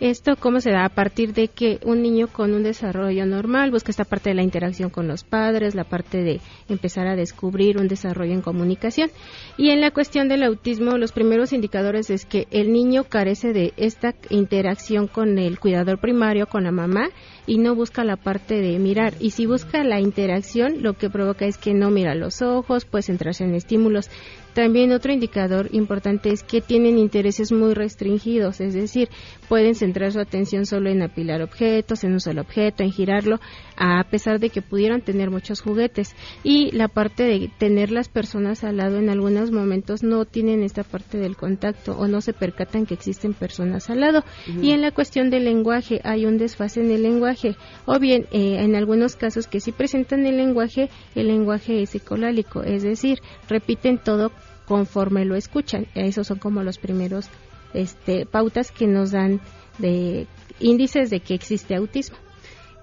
Esto 0.00 0.36
cómo 0.36 0.60
se 0.60 0.70
da 0.70 0.84
a 0.84 0.88
partir 0.88 1.32
de 1.32 1.48
que 1.48 1.78
un 1.84 2.02
niño 2.02 2.28
con 2.28 2.54
un 2.54 2.62
desarrollo 2.62 3.26
normal 3.26 3.70
busca 3.70 3.90
esta 3.90 4.04
parte 4.04 4.30
de 4.30 4.34
la 4.34 4.42
interacción 4.42 4.90
con 4.90 5.08
los 5.08 5.24
padres, 5.24 5.74
la 5.74 5.84
parte 5.84 6.22
de 6.22 6.40
empezar 6.68 7.06
a 7.06 7.16
descubrir 7.16 7.78
un 7.78 7.88
desarrollo 7.88 8.32
en 8.32 8.42
comunicación. 8.42 9.10
Y 9.56 9.70
en 9.70 9.80
la 9.80 9.90
cuestión 9.90 10.28
del 10.28 10.42
autismo, 10.42 10.98
los 10.98 11.12
primeros 11.12 11.52
indicadores 11.52 12.10
es 12.10 12.26
que 12.26 12.46
el 12.50 12.72
niño 12.72 13.04
carece 13.04 13.52
de 13.52 13.72
esta 13.76 14.14
interacción 14.28 15.06
con 15.06 15.38
el 15.38 15.58
cuidador 15.58 15.98
primario, 15.98 16.46
con 16.46 16.64
la 16.64 16.72
mamá, 16.72 17.08
y 17.46 17.58
no 17.58 17.74
busca 17.74 18.04
la 18.04 18.16
parte 18.16 18.60
de 18.60 18.78
mirar. 18.78 19.14
Y 19.18 19.30
si 19.30 19.46
busca 19.46 19.82
la 19.84 20.00
interacción, 20.00 20.82
lo 20.82 20.94
que 20.94 21.10
provoca 21.10 21.46
es 21.46 21.58
que 21.58 21.74
no 21.74 21.90
mira 21.90 22.14
los 22.14 22.42
ojos, 22.42 22.84
pues 22.84 23.06
centrarse 23.06 23.44
en 23.44 23.54
estímulos 23.54 24.10
también 24.54 24.92
otro 24.92 25.12
indicador 25.12 25.68
importante 25.72 26.30
es 26.30 26.42
que 26.42 26.60
tienen 26.60 26.98
intereses 26.98 27.52
muy 27.52 27.74
restringidos, 27.74 28.60
es 28.60 28.74
decir, 28.74 29.08
pueden 29.48 29.74
centrar 29.74 30.12
su 30.12 30.20
atención 30.20 30.66
solo 30.66 30.90
en 30.90 31.02
apilar 31.02 31.42
objetos, 31.42 32.04
en 32.04 32.12
un 32.12 32.20
solo 32.20 32.42
objeto, 32.42 32.82
en 32.82 32.92
girarlo, 32.92 33.40
a 33.76 34.04
pesar 34.04 34.40
de 34.40 34.50
que 34.50 34.62
pudieran 34.62 35.00
tener 35.02 35.30
muchos 35.30 35.60
juguetes. 35.60 36.14
Y 36.42 36.70
la 36.72 36.88
parte 36.88 37.24
de 37.24 37.50
tener 37.58 37.90
las 37.90 38.08
personas 38.08 38.64
al 38.64 38.76
lado 38.76 38.98
en 38.98 39.08
algunos 39.08 39.50
momentos 39.50 40.02
no 40.02 40.24
tienen 40.24 40.62
esta 40.62 40.84
parte 40.84 41.18
del 41.18 41.36
contacto 41.36 41.96
o 41.96 42.06
no 42.06 42.20
se 42.20 42.32
percatan 42.32 42.86
que 42.86 42.94
existen 42.94 43.34
personas 43.34 43.90
al 43.90 44.00
lado. 44.00 44.24
Y 44.60 44.70
en 44.70 44.82
la 44.82 44.90
cuestión 44.90 45.30
del 45.30 45.44
lenguaje 45.44 46.00
hay 46.04 46.26
un 46.26 46.38
desfase 46.38 46.80
en 46.80 46.90
el 46.90 47.02
lenguaje, 47.02 47.56
o 47.86 47.98
bien 47.98 48.26
eh, 48.32 48.56
en 48.60 48.74
algunos 48.74 49.16
casos 49.16 49.46
que 49.46 49.60
sí 49.60 49.72
presentan 49.72 50.26
el 50.26 50.36
lenguaje, 50.36 50.90
el 51.14 51.28
lenguaje 51.28 51.82
es 51.82 51.94
ecolálico, 51.94 52.62
es 52.62 52.82
decir, 52.82 53.18
repiten 53.48 53.98
todo 53.98 54.30
conforme 54.70 55.24
lo 55.24 55.34
escuchan. 55.34 55.88
Esos 55.96 56.28
son 56.28 56.38
como 56.38 56.62
los 56.62 56.78
primeros 56.78 57.26
este, 57.74 58.24
pautas 58.24 58.70
que 58.70 58.86
nos 58.86 59.10
dan 59.10 59.40
de 59.78 60.28
índices 60.60 61.10
de 61.10 61.18
que 61.18 61.34
existe 61.34 61.74
autismo. 61.74 62.16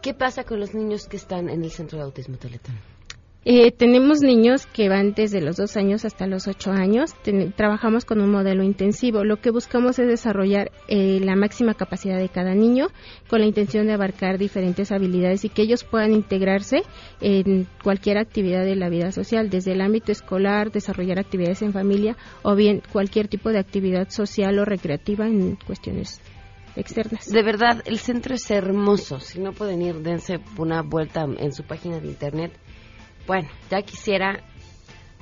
¿Qué 0.02 0.14
pasa 0.14 0.44
con 0.44 0.60
los 0.60 0.74
niños 0.74 1.08
que 1.08 1.16
están 1.16 1.48
en 1.48 1.64
el 1.64 1.72
centro 1.72 1.98
de 1.98 2.04
autismo 2.04 2.36
Teletón? 2.36 2.76
Eh, 3.50 3.72
tenemos 3.72 4.20
niños 4.20 4.66
que 4.66 4.90
van 4.90 5.14
desde 5.14 5.40
los 5.40 5.56
dos 5.56 5.78
años 5.78 6.04
hasta 6.04 6.28
los 6.28 6.50
ocho 6.50 6.72
años. 6.72 7.16
trabajamos 7.56 8.04
con 8.04 8.20
un 8.20 8.30
modelo 8.30 8.62
intensivo. 8.62 9.24
Lo 9.24 9.38
que 9.38 9.52
buscamos 9.52 10.00
es 10.00 10.08
desarrollar 10.10 10.70
eh, 10.90 11.22
la 11.24 11.38
máxima 11.38 11.74
capacidad 11.74 12.18
de 12.18 12.28
cada 12.28 12.54
niño 12.54 12.88
con 13.30 13.40
la 13.40 13.46
intención 13.46 13.88
de 13.88 13.94
abarcar 13.94 14.38
diferentes 14.38 14.92
habilidades 14.92 15.46
y 15.46 15.50
que 15.50 15.62
ellos 15.62 15.86
puedan 15.86 16.12
integrarse 16.12 16.84
en 17.22 17.70
cualquier 17.82 18.18
actividad 18.18 18.66
de 18.66 18.76
la 18.76 18.90
vida 18.90 19.14
social, 19.14 19.50
desde 19.50 19.72
el 19.72 19.80
ámbito 19.80 20.12
escolar, 20.12 20.70
desarrollar 20.74 21.18
actividades 21.18 21.62
en 21.62 21.72
familia 21.72 22.18
o 22.42 22.54
bien 22.54 22.84
cualquier 22.92 23.30
tipo 23.30 23.52
de 23.52 23.60
actividad 23.60 24.10
social 24.10 24.60
o 24.60 24.66
recreativa 24.66 25.26
en 25.26 25.56
cuestiones 25.66 26.20
externas. 26.76 27.32
De 27.32 27.44
verdad, 27.44 27.82
el 27.86 28.00
centro 28.00 28.36
es 28.36 28.52
hermoso. 28.52 29.22
Si 29.22 29.40
no 29.40 29.54
pueden 29.54 29.82
ir, 29.82 29.96
dense 30.02 30.42
una 30.58 30.82
vuelta 30.82 31.24
en 31.24 31.54
su 31.54 31.64
página 31.64 32.02
de 32.02 32.08
internet 32.10 32.52
bueno, 33.28 33.50
ya 33.70 33.82
quisiera 33.82 34.44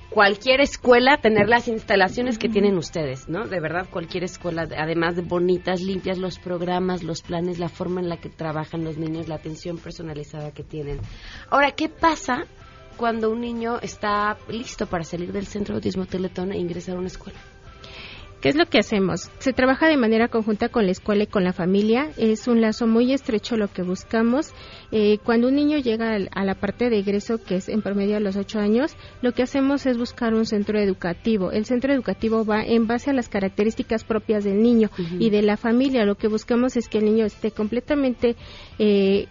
cualquier 0.10 0.62
escuela 0.62 1.18
tener 1.18 1.50
las 1.50 1.68
instalaciones 1.68 2.38
que 2.38 2.48
tienen 2.48 2.78
ustedes, 2.78 3.28
¿no? 3.28 3.48
De 3.48 3.60
verdad, 3.60 3.88
cualquier 3.90 4.24
escuela, 4.24 4.68
además 4.78 5.16
de 5.16 5.24
bonitas, 5.24 5.82
limpias, 5.82 6.18
los 6.18 6.40
programas, 6.40 7.04
los 7.04 7.22
planes, 7.22 7.60
la 7.60 7.68
forma 7.68 8.00
en 8.00 8.08
la 8.08 8.18
que 8.18 8.30
trabajan 8.30 8.86
los 8.86 8.98
niños, 8.98 9.28
la 9.28 9.36
atención 9.36 9.78
personalizada 9.78 10.52
que 10.52 10.64
tienen. 10.64 11.02
Ahora, 11.50 11.72
¿qué 11.72 11.90
pasa 11.90 12.46
cuando 12.96 13.30
un 13.30 13.42
niño 13.42 13.80
está 13.82 14.38
listo 14.48 14.86
para 14.86 15.04
salir 15.04 15.34
del 15.34 15.48
centro 15.48 15.74
de 15.74 15.80
autismo 15.80 16.06
Teletón 16.06 16.54
e 16.54 16.58
ingresar 16.58 16.96
a 16.96 17.00
una 17.00 17.08
escuela? 17.08 17.40
¿Qué 18.46 18.50
es 18.50 18.56
lo 18.56 18.68
que 18.68 18.78
hacemos? 18.78 19.32
Se 19.40 19.54
trabaja 19.54 19.88
de 19.88 19.98
manera 19.98 20.28
conjunta 20.28 20.70
con 20.70 20.86
la 20.86 20.92
escuela 20.92 21.24
y 21.24 21.26
con 21.26 21.44
la 21.44 21.52
familia. 21.52 22.12
Es 22.16 22.48
un 22.48 22.62
lazo 22.62 22.86
muy 22.86 23.12
estrecho 23.12 23.58
lo 23.58 23.70
que 23.70 23.82
buscamos. 23.82 24.54
Eh, 24.92 25.18
cuando 25.24 25.48
un 25.48 25.56
niño 25.56 25.80
llega 25.80 26.16
a 26.16 26.44
la 26.46 26.54
parte 26.54 26.92
de 26.92 27.00
egreso, 27.00 27.44
que 27.44 27.56
es 27.56 27.70
en 27.70 27.82
promedio 27.82 28.18
a 28.18 28.20
los 28.20 28.36
ocho 28.36 28.60
años, 28.60 28.96
lo 29.24 29.32
que 29.32 29.42
hacemos 29.42 29.88
es 29.88 29.98
buscar 29.98 30.36
un 30.36 30.46
centro 30.46 30.78
educativo. 30.78 31.52
El 31.52 31.66
centro 31.66 31.92
educativo 31.92 32.46
va 32.46 32.62
en 32.62 32.86
base 32.86 33.10
a 33.10 33.14
las 33.14 33.30
características 33.30 34.04
propias 34.04 34.44
del 34.44 34.62
niño 34.62 34.92
y 35.18 35.32
de 35.32 35.42
la 35.42 35.58
familia. 35.58 36.06
Lo 36.06 36.14
que 36.14 36.28
buscamos 36.28 36.78
es 36.78 36.88
que 36.88 37.00
el 37.00 37.06
niño 37.06 37.26
esté 37.26 37.50
completamente 37.50 38.36
eh, 38.78 39.26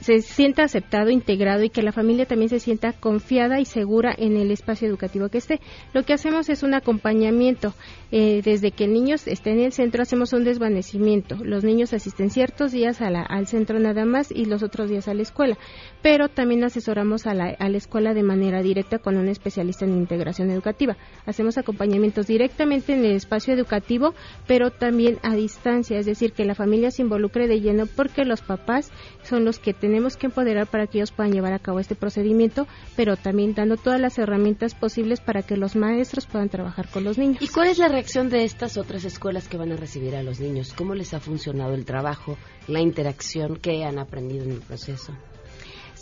se 0.00 0.20
sienta 0.20 0.64
aceptado, 0.64 1.10
integrado 1.10 1.64
y 1.64 1.70
que 1.70 1.82
la 1.82 1.92
familia 1.92 2.26
también 2.26 2.48
se 2.48 2.60
sienta 2.60 2.92
confiada 2.92 3.60
y 3.60 3.64
segura 3.64 4.14
en 4.16 4.36
el 4.36 4.50
espacio 4.50 4.88
educativo 4.88 5.28
que 5.28 5.38
esté. 5.38 5.60
Lo 5.92 6.04
que 6.04 6.12
hacemos 6.12 6.48
es 6.48 6.62
un 6.62 6.74
acompañamiento. 6.74 7.74
Eh, 8.12 8.40
desde 8.44 8.70
que 8.70 8.84
el 8.84 8.92
niño 8.92 9.16
esté 9.16 9.50
en 9.50 9.58
el 9.58 9.72
centro 9.72 10.02
hacemos 10.02 10.32
un 10.32 10.44
desvanecimiento. 10.44 11.36
Los 11.42 11.64
niños 11.64 11.92
asisten 11.92 12.30
ciertos 12.30 12.70
días 12.70 13.00
al 13.00 13.46
centro 13.48 13.80
nada 13.80 14.04
más 14.04 14.30
y 14.30 14.44
los 14.44 14.62
otros 14.62 14.88
días 14.88 15.08
a 15.08 15.14
la 15.14 15.22
escuela. 15.22 15.58
Pero 16.02 16.28
también 16.28 16.62
asesoramos 16.62 17.26
a 17.26 17.34
la, 17.34 17.46
a 17.58 17.68
la 17.68 17.76
escuela 17.76 18.14
de 18.14 18.22
manera 18.22 18.62
directa 18.62 18.98
con 18.98 19.16
un 19.16 19.28
especialista 19.28 19.84
en 19.84 19.96
integración 19.96 20.50
educativa. 20.50 20.96
Hacemos 21.24 21.58
acompañamientos 21.58 22.26
directamente 22.26 22.92
en 22.92 23.04
el 23.04 23.12
espacio 23.12 23.54
educativo, 23.54 24.14
pero 24.46 24.70
también 24.70 25.18
a 25.22 25.34
distancia, 25.34 25.98
es 25.98 26.06
decir, 26.06 26.32
que 26.32 26.44
la 26.44 26.54
familia 26.54 26.90
se 26.90 27.02
involucre 27.02 27.48
de 27.48 27.60
lleno 27.60 27.86
porque 27.86 28.24
los 28.24 28.40
papás 28.40 28.92
son 29.24 29.44
los 29.44 29.58
que 29.58 29.74
tenemos 29.86 30.16
que 30.16 30.26
empoderar 30.26 30.66
para 30.66 30.88
que 30.88 30.98
ellos 30.98 31.12
puedan 31.12 31.32
llevar 31.32 31.52
a 31.52 31.60
cabo 31.60 31.78
este 31.78 31.94
procedimiento, 31.94 32.66
pero 32.96 33.16
también 33.16 33.54
dando 33.54 33.76
todas 33.76 34.00
las 34.00 34.18
herramientas 34.18 34.74
posibles 34.74 35.20
para 35.20 35.42
que 35.42 35.56
los 35.56 35.76
maestros 35.76 36.26
puedan 36.26 36.48
trabajar 36.48 36.88
con 36.88 37.04
los 37.04 37.18
niños. 37.18 37.40
¿Y 37.40 37.46
cuál 37.46 37.68
es 37.68 37.78
la 37.78 37.86
reacción 37.86 38.28
de 38.28 38.42
estas 38.42 38.78
otras 38.78 39.04
escuelas 39.04 39.46
que 39.46 39.56
van 39.56 39.70
a 39.70 39.76
recibir 39.76 40.16
a 40.16 40.24
los 40.24 40.40
niños? 40.40 40.74
¿Cómo 40.76 40.96
les 40.96 41.14
ha 41.14 41.20
funcionado 41.20 41.74
el 41.74 41.84
trabajo, 41.84 42.36
la 42.66 42.80
interacción 42.80 43.58
que 43.58 43.84
han 43.84 44.00
aprendido 44.00 44.44
en 44.44 44.50
el 44.50 44.60
proceso? 44.60 45.12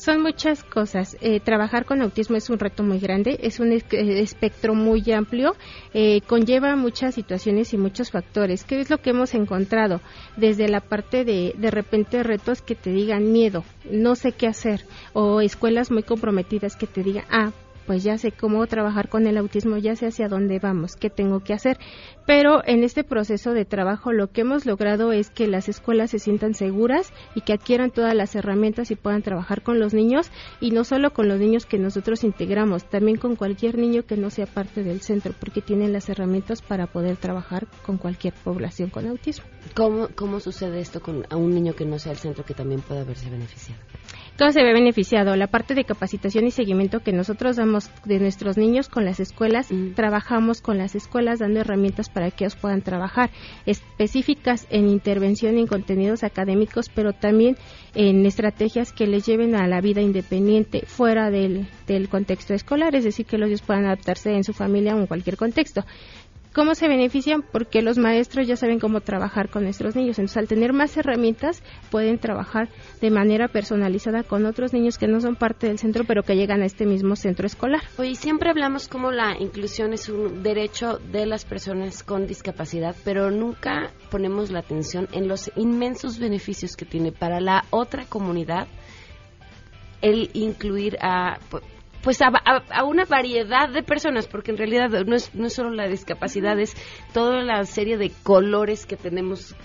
Son 0.05 0.21
muchas 0.21 0.63
cosas. 0.63 1.17
Eh, 1.23 1.41
trabajar 1.41 1.87
con 1.87 2.03
autismo 2.03 2.37
es 2.37 2.51
un 2.51 2.59
reto 2.59 2.83
muy 2.83 2.99
grande, 2.99 3.39
es 3.43 3.59
un 3.59 3.73
eh, 3.73 3.83
espectro 4.21 4.75
muy 4.75 5.11
amplio, 5.11 5.57
eh, 5.95 6.21
conlleva 6.27 6.77
muchas 6.77 7.15
situaciones 7.15 7.73
y 7.73 7.79
muchos 7.79 8.11
factores. 8.11 8.65
¿Qué 8.65 8.81
es 8.81 8.91
lo 8.91 8.99
que 8.99 9.11
hemos 9.11 9.33
encontrado? 9.33 10.03
Desde 10.37 10.69
la 10.69 10.81
parte 10.81 11.25
de 11.25 11.55
de 11.57 11.71
repente 11.71 12.23
retos 12.23 12.61
que 12.61 12.75
te 12.75 12.91
digan 12.91 13.33
miedo, 13.33 13.65
no 13.91 14.15
sé 14.15 14.33
qué 14.33 14.47
hacer, 14.47 14.85
o 15.15 15.41
escuelas 15.41 15.91
muy 15.91 16.03
comprometidas 16.03 16.77
que 16.77 16.87
te 16.87 17.03
digan, 17.03 17.25
ah, 17.31 17.53
pues 17.87 18.03
ya 18.03 18.19
sé 18.19 18.33
cómo 18.33 18.67
trabajar 18.67 19.09
con 19.09 19.27
el 19.27 19.37
autismo, 19.37 19.77
ya 19.77 19.97
sé 19.97 20.07
hacia 20.07 20.29
dónde 20.29 20.59
vamos, 20.59 20.97
qué 20.97 21.11
tengo 21.11 21.41
que 21.41 21.53
hacer. 21.53 21.79
Pero 22.27 22.63
en 22.67 22.85
este 22.85 23.05
proceso 23.05 23.53
de 23.53 23.65
trabajo 23.65 24.13
lo 24.13 24.31
que 24.31 24.43
hemos 24.43 24.67
logrado 24.67 25.13
es 25.13 25.31
que 25.31 25.47
las 25.47 25.69
escuelas 25.69 26.11
se 26.11 26.19
sientan 26.19 26.55
seguras 26.55 27.13
y 27.35 27.43
que 27.43 27.53
adquieran 27.53 27.91
todas 27.91 28.15
las 28.15 28.35
herramientas 28.35 28.91
y 28.91 28.97
puedan 28.97 29.23
trabajar 29.23 29.63
con 29.63 29.79
los 29.79 29.93
niños 29.93 30.31
y 30.61 30.71
no 30.71 30.85
solo 30.85 31.13
con 31.13 31.29
los 31.29 31.39
niños 31.39 31.67
que 31.67 31.79
nosotros 31.79 32.25
integramos, 32.25 32.85
también 32.85 33.19
con 33.19 33.37
cualquier 33.37 33.77
niño 33.79 34.05
que 34.05 34.17
no 34.17 34.31
sea 34.31 34.47
parte 34.47 34.83
del 34.83 35.01
centro, 35.01 35.35
porque 35.39 35.61
tienen 35.61 35.93
las 35.93 36.09
herramientas 36.09 36.63
para 36.63 36.87
poder 36.87 37.17
trabajar 37.17 37.67
con 37.85 37.99
cualquier 37.99 38.35
población 38.35 38.91
con 38.91 39.07
autismo. 39.07 39.45
¿Cómo, 39.75 40.09
cómo 40.15 40.41
sucede 40.41 40.81
esto 40.81 41.01
con 41.01 41.27
un 41.35 41.55
niño 41.55 41.75
que 41.75 41.85
no 41.85 41.99
sea 41.99 42.13
el 42.13 42.19
centro 42.19 42.45
que 42.45 42.55
también 42.55 42.81
pueda 42.81 43.05
verse 43.05 43.29
beneficiado? 43.29 43.81
Todo 44.37 44.51
se 44.51 44.63
ve 44.63 44.73
beneficiado. 44.73 45.37
La 45.37 45.47
parte 45.47 45.75
de 45.75 45.85
capacitación 45.85 46.47
y 46.47 46.51
seguimiento 46.51 47.01
que 47.01 47.13
nosotros 47.13 47.57
damos 47.57 47.91
de 48.05 48.19
nuestros 48.19 48.57
niños 48.57 48.89
con 48.89 49.05
las 49.05 49.21
escuelas, 49.21 49.69
trabajamos 49.95 50.61
con 50.61 50.77
las 50.79 50.95
escuelas 50.95 51.39
dando 51.39 51.61
herramientas 51.61 52.09
para 52.09 52.31
que 52.31 52.45
ellos 52.45 52.57
puedan 52.57 52.83
trabajar, 52.83 53.31
específicas 53.65 54.67
en 54.71 54.89
intervención 54.89 55.57
en 55.57 55.67
contenidos 55.67 56.25
académicos, 56.25 56.89
pero 56.89 57.13
también 57.13 57.57
en 57.95 58.27
estrategias 58.27 58.93
que 58.93 59.07
les 59.07 59.25
lleven 59.25 59.55
a 59.55 59.69
la 59.69 59.81
vida 59.81 60.01
independiente 60.01 60.85
fuera 60.87 61.31
del, 61.31 61.69
del 61.87 62.09
contexto 62.09 62.55
escolar, 62.55 62.97
es 62.97 63.05
decir, 63.05 63.27
que 63.27 63.39
los 63.39 63.49
niños 63.49 63.63
puedan 63.63 63.87
adaptarse 63.87 64.33
en 64.33 64.43
su 64.43 64.53
familia 64.53 64.97
o 64.97 65.01
en 65.01 65.07
cualquier 65.07 65.37
contexto. 65.37 65.85
¿Cómo 66.55 66.77
se 66.77 66.87
benefician? 66.87 67.43
Porque 67.43 67.83
los 67.83 67.99
maestros 67.99 68.47
ya 68.47 68.55
saben 68.55 68.79
cómo 68.79 69.01
trabajar 69.01 69.51
con 69.51 69.65
nuestros 69.65 69.97
niños. 69.97 70.21
Entonces, 70.21 70.37
al 70.37 70.47
tener 70.47 70.73
más 70.73 70.97
herramientas, 70.97 71.65
pueden 71.91 72.21
trabajar 72.21 72.69
de 73.01 73.11
manera 73.11 73.49
personalizada 73.49 74.23
con 74.23 74.47
otros 74.47 74.73
niños 74.73 74.97
que 74.97 75.09
no 75.09 75.21
son 75.21 75.35
parte 75.35 75.67
del 75.67 75.81
centro, 75.81 76.05
pero 76.05 76.23
que 76.23 76.37
llegan 76.37 76.63
a 76.63 76.67
este 76.67 76.87
mismo 76.87 77.17
centro 77.17 77.49
escolar. 77.49 77.83
Oye, 77.99 78.15
siempre 78.15 78.51
hablamos 78.51 78.87
como 78.87 79.11
la 79.11 79.37
inclusión 79.37 79.93
es 79.93 80.09
un 80.09 80.45
derecho 80.45 81.01
de 81.11 81.27
las 81.27 81.45
personas 81.45 82.05
con 82.05 82.29
discapacidad, 82.29 82.95
pero 83.05 83.33
nunca 83.33 83.91
ponemos 84.13 84.53
la 84.53 84.61
atención 84.61 85.09
en 85.11 85.27
los 85.27 85.51
inmensos 85.57 86.21
beneficios 86.21 86.77
que 86.77 86.85
tiene 86.85 87.11
para 87.11 87.41
la 87.41 87.65
otra 87.71 88.05
comunidad 88.05 88.69
el 90.03 90.31
incluir 90.35 90.99
a 91.01 91.39
pues 92.05 92.21
a, 92.21 92.85
una 92.85 93.07
variedad 93.07 93.71
de 93.71 93.83
personas, 93.83 94.29
porque 94.29 94.51
en 94.51 94.59
realidad 94.59 94.91
no 95.07 95.17
es, 95.17 95.35
no 95.35 95.47
es 95.47 95.55
solo 95.55 95.71
la 95.71 95.89
discapacidad, 95.89 96.61
es 96.61 96.75
toda 97.15 97.43
la 97.43 97.65
serie 97.65 97.97
de 97.97 98.13
colores 98.23 98.85
que 98.85 98.97
tenemos 98.97 99.57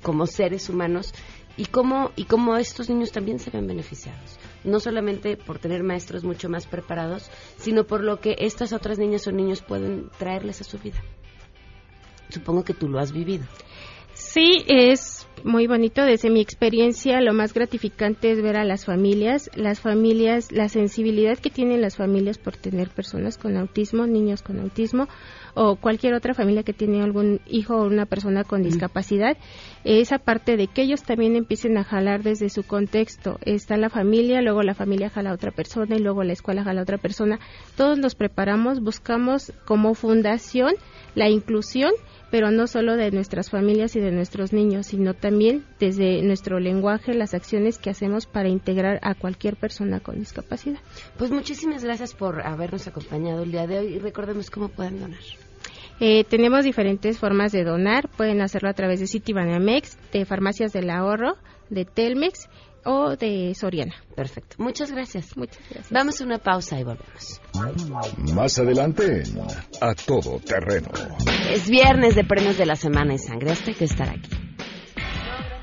como 0.00 0.26
seres 0.26 0.70
humanos 0.70 1.12
y 1.56 1.66
cómo, 1.66 2.12
y 2.14 2.24
cómo 2.24 2.56
estos 2.56 2.88
niños 2.88 3.10
también 3.10 3.40
se 3.40 3.50
ven 3.50 3.66
beneficiados. 3.66 4.38
no 4.62 4.80
solamente 4.80 5.36
por 5.36 5.58
tener 5.58 5.82
maestros 5.82 6.22
mucho 6.22 6.48
más 6.48 6.66
preparados, 6.66 7.30
sino 7.56 7.84
por 7.84 8.04
lo 8.04 8.20
que 8.20 8.36
estas 8.38 8.72
otras 8.72 8.98
niñas 8.98 9.26
o 9.26 9.32
niños 9.32 9.62
pueden 9.62 10.10
traerles 10.18 10.60
a 10.60 10.64
su 10.64 10.78
vida. 10.78 11.02
Supongo 12.28 12.62
que 12.62 12.74
tú 12.74 12.88
lo 12.88 13.00
has 13.00 13.12
vivido. 13.12 13.44
Sí, 14.12 14.64
es 14.68 15.17
muy 15.44 15.66
bonito. 15.66 16.02
Desde 16.02 16.30
mi 16.30 16.40
experiencia, 16.40 17.20
lo 17.20 17.32
más 17.32 17.54
gratificante 17.54 18.30
es 18.30 18.42
ver 18.42 18.56
a 18.56 18.64
las 18.64 18.84
familias, 18.84 19.50
las 19.54 19.80
familias, 19.80 20.52
la 20.52 20.68
sensibilidad 20.68 21.38
que 21.38 21.50
tienen 21.50 21.80
las 21.80 21.96
familias 21.96 22.38
por 22.38 22.56
tener 22.56 22.88
personas 22.88 23.38
con 23.38 23.56
autismo, 23.56 24.06
niños 24.06 24.42
con 24.42 24.58
autismo 24.58 25.08
o 25.58 25.74
cualquier 25.74 26.14
otra 26.14 26.34
familia 26.34 26.62
que 26.62 26.72
tiene 26.72 27.02
algún 27.02 27.40
hijo 27.46 27.76
o 27.76 27.86
una 27.86 28.06
persona 28.06 28.44
con 28.44 28.62
discapacidad. 28.62 29.36
Esa 29.82 30.18
parte 30.18 30.56
de 30.56 30.68
que 30.68 30.82
ellos 30.82 31.02
también 31.02 31.34
empiecen 31.34 31.76
a 31.78 31.84
jalar 31.84 32.22
desde 32.22 32.48
su 32.48 32.62
contexto. 32.62 33.38
Está 33.44 33.76
la 33.76 33.90
familia, 33.90 34.40
luego 34.40 34.62
la 34.62 34.74
familia 34.74 35.10
jala 35.10 35.30
a 35.30 35.34
otra 35.34 35.50
persona 35.50 35.96
y 35.96 35.98
luego 35.98 36.22
la 36.22 36.32
escuela 36.32 36.62
jala 36.62 36.80
a 36.80 36.84
otra 36.84 36.98
persona. 36.98 37.40
Todos 37.76 37.98
nos 37.98 38.14
preparamos, 38.14 38.80
buscamos 38.80 39.52
como 39.64 39.94
fundación 39.94 40.74
la 41.16 41.28
inclusión 41.28 41.90
pero 42.30 42.50
no 42.50 42.66
solo 42.66 42.96
de 42.96 43.10
nuestras 43.10 43.48
familias 43.50 43.96
y 43.96 44.00
de 44.00 44.12
nuestros 44.12 44.52
niños, 44.52 44.88
sino 44.88 45.14
también 45.14 45.64
desde 45.80 46.20
nuestro 46.22 46.60
lenguaje, 46.60 47.14
las 47.14 47.32
acciones 47.32 47.78
que 47.78 47.88
hacemos 47.88 48.26
para 48.26 48.50
integrar 48.50 49.00
a 49.02 49.14
cualquier 49.14 49.56
persona 49.56 50.00
con 50.00 50.18
discapacidad. 50.18 50.80
Pues 51.16 51.30
muchísimas 51.30 51.84
gracias 51.84 52.14
por 52.14 52.46
habernos 52.46 52.86
acompañado 52.86 53.44
el 53.44 53.52
día 53.52 53.66
de 53.66 53.78
hoy 53.78 53.94
y 53.94 53.98
recordemos 53.98 54.50
cómo 54.50 54.68
pueden 54.68 55.00
donar. 55.00 55.47
Eh, 56.00 56.24
tenemos 56.24 56.64
diferentes 56.64 57.18
formas 57.18 57.52
de 57.52 57.64
donar. 57.64 58.08
Pueden 58.08 58.40
hacerlo 58.40 58.68
a 58.68 58.74
través 58.74 59.00
de 59.00 59.06
Citibanamex, 59.06 59.98
de 60.12 60.24
Farmacias 60.24 60.72
del 60.72 60.90
Ahorro, 60.90 61.36
de 61.70 61.84
Telmex 61.84 62.48
o 62.84 63.16
de 63.16 63.52
Soriana. 63.54 63.94
Perfecto. 64.14 64.56
Muchas 64.58 64.92
gracias. 64.92 65.36
Muchas 65.36 65.62
gracias. 65.68 65.90
Vamos 65.90 66.20
a 66.20 66.24
una 66.24 66.38
pausa 66.38 66.78
y 66.78 66.84
volvemos. 66.84 67.40
Más 68.34 68.58
adelante, 68.58 69.24
a 69.80 69.94
todo 69.94 70.38
terreno. 70.40 70.88
Es 71.50 71.68
viernes 71.68 72.14
de 72.14 72.24
premios 72.24 72.56
de 72.56 72.66
la 72.66 72.76
semana 72.76 73.14
y 73.14 73.18
sangre. 73.18 73.50
Hasta 73.50 73.72
que 73.72 73.84
estar 73.84 74.08
aquí. 74.08 74.47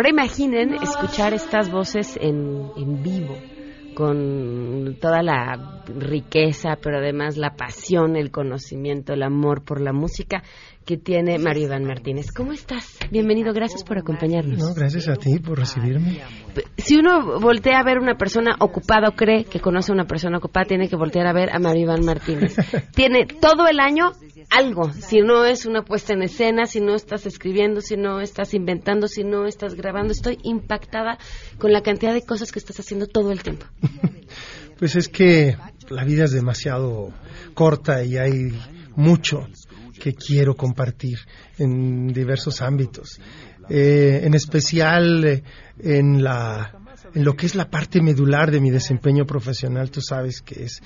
Ahora 0.00 0.08
imaginen 0.08 0.76
escuchar 0.82 1.34
estas 1.34 1.70
voces 1.70 2.16
en, 2.18 2.70
en 2.74 3.02
vivo, 3.02 3.36
con 3.94 4.96
toda 4.98 5.22
la 5.22 5.79
riqueza, 5.98 6.76
pero 6.82 6.98
además 6.98 7.36
la 7.36 7.54
pasión, 7.56 8.16
el 8.16 8.30
conocimiento, 8.30 9.12
el 9.12 9.22
amor 9.22 9.64
por 9.64 9.80
la 9.80 9.92
música 9.92 10.42
que 10.84 10.96
tiene 10.96 11.38
Mario 11.38 11.66
Iván 11.66 11.84
Martínez. 11.84 12.32
¿Cómo 12.32 12.52
estás? 12.52 12.98
Bienvenido, 13.10 13.52
gracias 13.52 13.84
por 13.84 13.98
acompañarnos. 13.98 14.58
No, 14.58 14.74
gracias 14.74 15.08
a 15.08 15.14
ti 15.14 15.38
por 15.38 15.58
recibirme. 15.58 16.20
Si 16.78 16.96
uno 16.96 17.38
voltea 17.38 17.78
a 17.78 17.84
ver 17.84 17.98
una 17.98 18.16
persona 18.16 18.56
ocupada 18.58 19.08
o 19.08 19.12
cree 19.12 19.44
que 19.44 19.60
conoce 19.60 19.92
a 19.92 19.94
una 19.94 20.06
persona 20.06 20.38
ocupada, 20.38 20.66
tiene 20.66 20.88
que 20.88 20.96
voltear 20.96 21.26
a 21.26 21.32
ver 21.32 21.54
a 21.54 21.58
Mario 21.58 21.82
Iván 21.82 22.04
Martínez. 22.04 22.56
tiene 22.94 23.26
todo 23.26 23.68
el 23.68 23.78
año 23.78 24.12
algo, 24.50 24.92
si 24.92 25.20
no 25.20 25.44
es 25.44 25.66
una 25.66 25.82
puesta 25.82 26.12
en 26.14 26.22
escena, 26.22 26.66
si 26.66 26.80
no 26.80 26.94
estás 26.94 27.26
escribiendo, 27.26 27.80
si 27.80 27.96
no 27.96 28.20
estás 28.20 28.54
inventando, 28.54 29.06
si 29.06 29.22
no 29.22 29.46
estás 29.46 29.74
grabando. 29.74 30.12
Estoy 30.12 30.38
impactada 30.42 31.18
con 31.58 31.72
la 31.72 31.82
cantidad 31.82 32.14
de 32.14 32.22
cosas 32.22 32.50
que 32.50 32.58
estás 32.58 32.80
haciendo 32.80 33.06
todo 33.06 33.30
el 33.32 33.42
tiempo. 33.42 33.66
Pues 34.80 34.96
es 34.96 35.10
que 35.10 35.58
la 35.90 36.04
vida 36.04 36.24
es 36.24 36.32
demasiado 36.32 37.12
corta 37.54 38.02
y 38.04 38.16
hay 38.16 38.58
mucho 38.96 39.46
que 40.00 40.14
quiero 40.14 40.54
compartir 40.56 41.18
en 41.58 42.08
diversos 42.08 42.62
ámbitos. 42.62 43.20
Eh, 43.68 44.22
en 44.24 44.34
especial 44.34 45.24
eh, 45.24 45.42
en 45.78 46.24
la 46.24 46.80
en 47.14 47.24
lo 47.24 47.34
que 47.34 47.46
es 47.46 47.54
la 47.54 47.68
parte 47.68 48.00
medular 48.00 48.50
de 48.50 48.60
mi 48.60 48.70
desempeño 48.70 49.26
profesional, 49.26 49.90
tú 49.90 50.00
sabes 50.00 50.42
que 50.42 50.64
es 50.64 50.80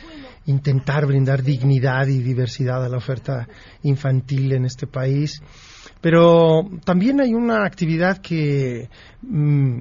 intentar 0.47 1.07
brindar 1.07 1.43
dignidad 1.43 2.07
y 2.07 2.21
diversidad 2.21 2.85
a 2.85 2.89
la 2.89 2.97
oferta 2.97 3.49
infantil 3.83 4.53
en 4.53 4.65
este 4.65 4.87
país. 4.87 5.43
Pero 6.01 6.69
también 6.85 7.21
hay 7.21 7.35
una 7.35 7.65
actividad 7.65 8.19
que 8.19 8.89
mm, 9.23 9.81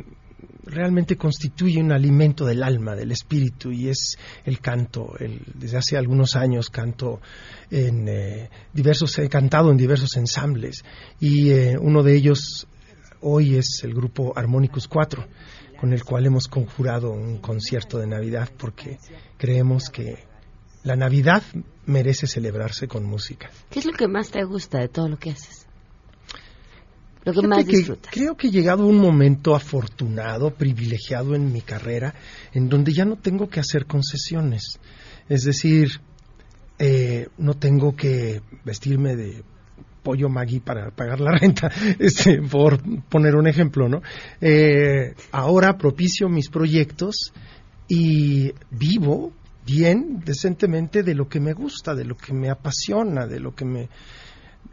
realmente 0.66 1.18
constituye 1.18 1.80
un 1.80 1.92
alimento 1.92 2.46
del 2.46 2.64
alma, 2.64 2.96
del 2.96 3.12
espíritu, 3.12 3.72
y 3.72 3.90
es 3.90 4.18
el 4.46 4.60
canto. 4.60 5.14
desde 5.54 5.78
hace 5.78 5.98
algunos 5.98 6.36
años 6.36 6.70
canto 6.70 7.22
en 7.70 8.08
eh, 8.08 8.50
diversos, 8.74 9.18
he 9.20 9.30
cantado 9.30 9.72
en 9.72 9.78
diversos 9.78 10.16
ensambles, 10.18 10.84
y 11.20 11.52
eh, 11.52 11.78
uno 11.80 12.04
de 12.04 12.16
ellos 12.16 12.68
hoy 13.22 13.56
es 13.56 13.82
el 13.84 13.94
grupo 13.94 14.34
Harmonicus 14.36 14.88
4, 14.88 15.26
con 15.80 15.94
el 15.94 16.04
cual 16.04 16.26
hemos 16.26 16.48
conjurado 16.48 17.12
un 17.12 17.40
concierto 17.40 17.98
de 17.98 18.08
Navidad 18.08 18.50
porque 18.58 19.00
creemos 19.38 19.90
que 19.90 20.26
la 20.84 20.96
Navidad 20.96 21.44
merece 21.86 22.28
celebrarse 22.28 22.88
con 22.88 23.06
música. 23.06 23.50
¿Qué 23.70 23.80
es 23.80 23.86
lo 23.86 23.94
que 23.94 24.08
más 24.08 24.30
te 24.32 24.44
gusta 24.44 24.80
de 24.80 24.90
todo 24.90 25.08
lo 25.08 25.18
que 25.18 25.32
haces? 25.32 25.63
Lo 27.26 27.34
que 27.34 27.48
más 27.48 27.66
disfrutas. 27.66 28.12
creo 28.14 28.36
que 28.36 28.48
he 28.48 28.52
llegado 28.52 28.84
a 28.84 28.88
un 28.88 28.98
momento 28.98 29.56
afortunado, 29.56 30.54
privilegiado 30.54 31.36
en 31.36 31.52
mi 31.52 31.62
carrera, 31.62 32.14
en 32.54 32.68
donde 32.70 32.94
ya 32.94 33.06
no 33.06 33.16
tengo 33.16 33.50
que 33.50 33.60
hacer 33.60 33.86
concesiones. 33.86 34.80
Es 35.30 35.44
decir, 35.44 36.02
eh, 36.80 37.28
no 37.38 37.54
tengo 37.54 37.96
que 37.96 38.42
vestirme 38.66 39.16
de 39.16 39.44
pollo 40.04 40.28
Maggi 40.28 40.60
para 40.60 40.92
pagar 40.92 41.22
la 41.22 41.32
renta, 41.40 41.72
este, 41.98 42.42
por 42.42 42.82
poner 43.04 43.36
un 43.36 43.48
ejemplo, 43.48 43.88
¿no? 43.88 44.02
Eh, 44.42 45.16
ahora 45.32 45.78
propicio 45.78 46.28
mis 46.28 46.50
proyectos 46.50 47.34
y 47.88 48.52
vivo 48.70 49.32
bien, 49.66 50.22
decentemente, 50.26 51.04
de 51.04 51.16
lo 51.16 51.30
que 51.30 51.40
me 51.40 51.54
gusta, 51.54 51.96
de 51.96 52.04
lo 52.04 52.18
que 52.18 52.34
me 52.34 52.50
apasiona, 52.50 53.28
de 53.28 53.40
lo 53.40 53.56
que 53.56 53.66
me 53.66 53.90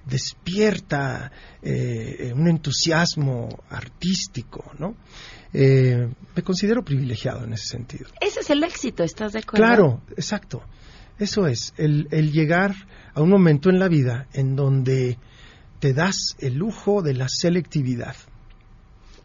despierta 0.06 1.30
eh, 1.62 2.32
un 2.34 2.48
entusiasmo 2.48 3.48
artístico, 3.68 4.72
¿no? 4.78 4.94
Eh, 5.52 6.08
me 6.34 6.42
considero 6.42 6.84
privilegiado 6.84 7.44
en 7.44 7.52
ese 7.52 7.66
sentido. 7.66 8.06
Ese 8.20 8.40
es 8.40 8.50
el 8.50 8.62
éxito, 8.62 9.02
¿estás 9.02 9.32
de 9.32 9.40
acuerdo? 9.40 9.64
Claro, 9.64 10.00
exacto. 10.16 10.62
Eso 11.18 11.46
es, 11.46 11.74
el, 11.76 12.08
el 12.10 12.32
llegar 12.32 12.74
a 13.14 13.20
un 13.20 13.28
momento 13.28 13.68
en 13.68 13.78
la 13.78 13.88
vida 13.88 14.26
en 14.32 14.56
donde 14.56 15.18
te 15.80 15.92
das 15.92 16.36
el 16.38 16.54
lujo 16.54 17.02
de 17.02 17.14
la 17.14 17.28
selectividad. 17.28 18.16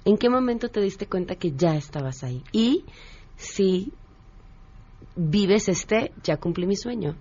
¿En 0.03 0.17
qué 0.17 0.29
momento 0.29 0.69
te 0.69 0.81
diste 0.81 1.07
cuenta 1.07 1.35
que 1.35 1.51
ya 1.51 1.75
estabas 1.75 2.23
ahí? 2.23 2.43
Y 2.51 2.85
si 3.37 3.91
vives 5.15 5.69
este, 5.69 6.11
ya 6.23 6.37
cumplí 6.37 6.65
mi 6.65 6.75
sueño. 6.75 7.15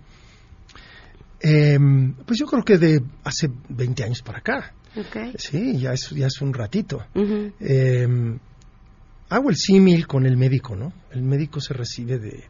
Em, 1.47 2.13
pues 2.25 2.39
yo 2.39 2.47
creo 2.47 2.63
que 2.63 2.79
de 2.79 3.03
hace 3.23 3.51
20 3.69 4.03
años 4.03 4.23
para 4.23 4.39
acá. 4.39 4.73
Sí, 5.37 5.77
ya 5.77 5.93
es, 5.93 6.09
ya 6.09 6.25
es 6.25 6.41
un 6.41 6.55
ratito. 6.55 7.05
Em, 7.13 8.39
hago 9.29 9.49
el 9.51 9.55
símil 9.55 10.07
con 10.07 10.25
el 10.25 10.37
médico, 10.37 10.75
¿no? 10.75 10.91
El 11.11 11.21
médico 11.21 11.61
se 11.61 11.75
recibe 11.75 12.17
de, 12.17 12.45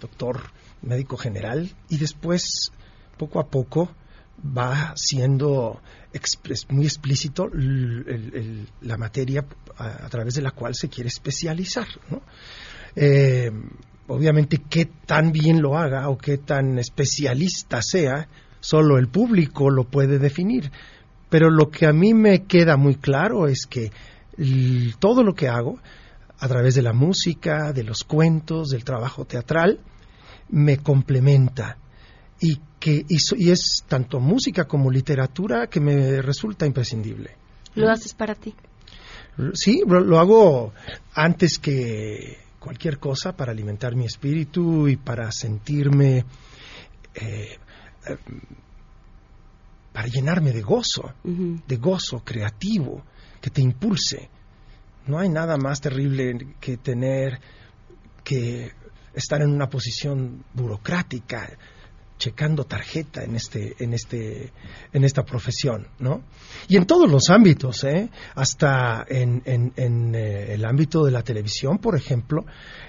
doctor, 0.00 0.40
médico 0.80 1.18
general, 1.18 1.70
y 1.90 1.98
después, 1.98 2.72
poco 3.18 3.40
a 3.40 3.48
poco, 3.48 3.94
va 4.42 4.94
siendo 4.96 5.82
muy 6.70 6.86
explícito 6.86 7.50
la 8.80 8.96
materia 8.96 9.44
a, 9.76 10.08
través 10.08 10.32
de 10.34 10.40
la 10.40 10.52
cual 10.52 10.74
se 10.74 10.88
quiere 10.88 11.08
especializar. 11.08 11.88
¿no? 12.10 12.22
Em, 12.96 13.68
obviamente 14.08 14.60
qué 14.68 14.86
tan 15.06 15.32
bien 15.32 15.62
lo 15.62 15.76
haga 15.78 16.08
o 16.08 16.18
qué 16.18 16.38
tan 16.38 16.78
especialista 16.78 17.82
sea, 17.82 18.28
solo 18.60 18.98
el 18.98 19.08
público 19.08 19.70
lo 19.70 19.84
puede 19.84 20.18
definir. 20.18 20.70
Pero 21.28 21.50
lo 21.50 21.70
que 21.70 21.86
a 21.86 21.92
mí 21.92 22.12
me 22.14 22.44
queda 22.44 22.76
muy 22.76 22.96
claro 22.96 23.46
es 23.46 23.66
que 23.66 23.90
todo 24.98 25.22
lo 25.22 25.34
que 25.34 25.48
hago 25.48 25.78
a 26.38 26.48
través 26.48 26.74
de 26.74 26.82
la 26.82 26.92
música, 26.92 27.72
de 27.72 27.84
los 27.84 28.04
cuentos, 28.04 28.70
del 28.70 28.84
trabajo 28.84 29.24
teatral, 29.24 29.80
me 30.50 30.78
complementa 30.78 31.78
y 32.40 32.58
que 32.78 33.06
y, 33.08 33.50
es 33.50 33.84
tanto 33.86 34.18
música 34.18 34.64
como 34.64 34.90
literatura 34.90 35.68
que 35.68 35.80
me 35.80 36.20
resulta 36.20 36.66
imprescindible. 36.66 37.36
¿Lo 37.76 37.88
haces 37.88 38.12
para 38.12 38.34
ti? 38.34 38.54
Sí, 39.54 39.82
lo, 39.86 40.18
hago 40.18 40.72
antes 41.14 41.58
que 41.58 42.38
cualquier 42.62 42.98
cosa 42.98 43.36
para 43.36 43.50
alimentar 43.50 43.96
mi 43.96 44.04
espíritu 44.04 44.86
y 44.86 44.96
para 44.96 45.32
sentirme, 45.32 46.24
eh, 47.14 47.58
eh, 48.06 48.16
para 49.92 50.06
llenarme 50.06 50.52
de 50.52 50.62
gozo, 50.62 51.12
de 51.24 51.76
gozo 51.76 52.22
creativo 52.24 53.02
que 53.40 53.50
te 53.50 53.60
impulse. 53.60 54.30
No 55.06 55.18
hay 55.18 55.28
nada 55.28 55.56
más 55.56 55.80
terrible 55.80 56.54
que 56.60 56.76
tener 56.76 57.40
que 58.22 58.72
estar 59.12 59.42
en 59.42 59.50
una 59.50 59.68
posición 59.68 60.44
burocrática, 60.54 61.50
checando 62.22 62.66
tarjeta 62.66 63.24
en 63.24 63.34
este 63.34 63.74
en 63.80 63.94
este 63.94 64.52
en 64.92 65.02
esta 65.02 65.24
profesión 65.24 65.88
no 65.98 66.22
y 66.68 66.76
en 66.76 66.86
todos 66.86 67.10
los 67.10 67.30
ámbitos 67.30 67.82
¿eh? 67.82 68.10
hasta 68.36 69.04
en, 69.08 69.42
en, 69.44 70.14
eh, 70.14 70.54
el 70.54 70.64
ámbito 70.64 71.04
de 71.04 71.10
la 71.10 71.24
televisión 71.24 71.78
por 71.78 71.96
ejemplo 71.96 72.44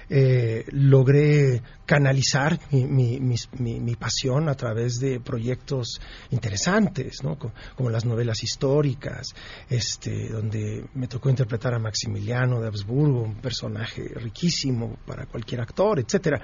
eh, 0.08 0.64
logré 0.70 1.60
canalizar 1.84 2.60
mi, 2.70 3.96
pasión 3.98 4.48
a 4.48 4.54
través 4.54 5.00
de 5.00 5.18
proyectos 5.18 6.00
interesantes 6.30 7.24
¿no? 7.24 7.36
como, 7.36 7.90
las 7.90 8.04
novelas 8.04 8.44
históricas 8.44 9.34
este 9.68 10.28
donde 10.28 10.84
me 10.94 11.08
tocó 11.08 11.28
interpretar 11.28 11.74
a 11.74 11.80
Maximiliano 11.80 12.60
de 12.60 12.68
Habsburgo 12.68 13.22
un 13.22 13.40
personaje 13.40 14.12
riquísimo 14.14 14.96
para 15.04 15.26
cualquier 15.26 15.60
actor 15.60 15.98
etcétera 15.98 16.40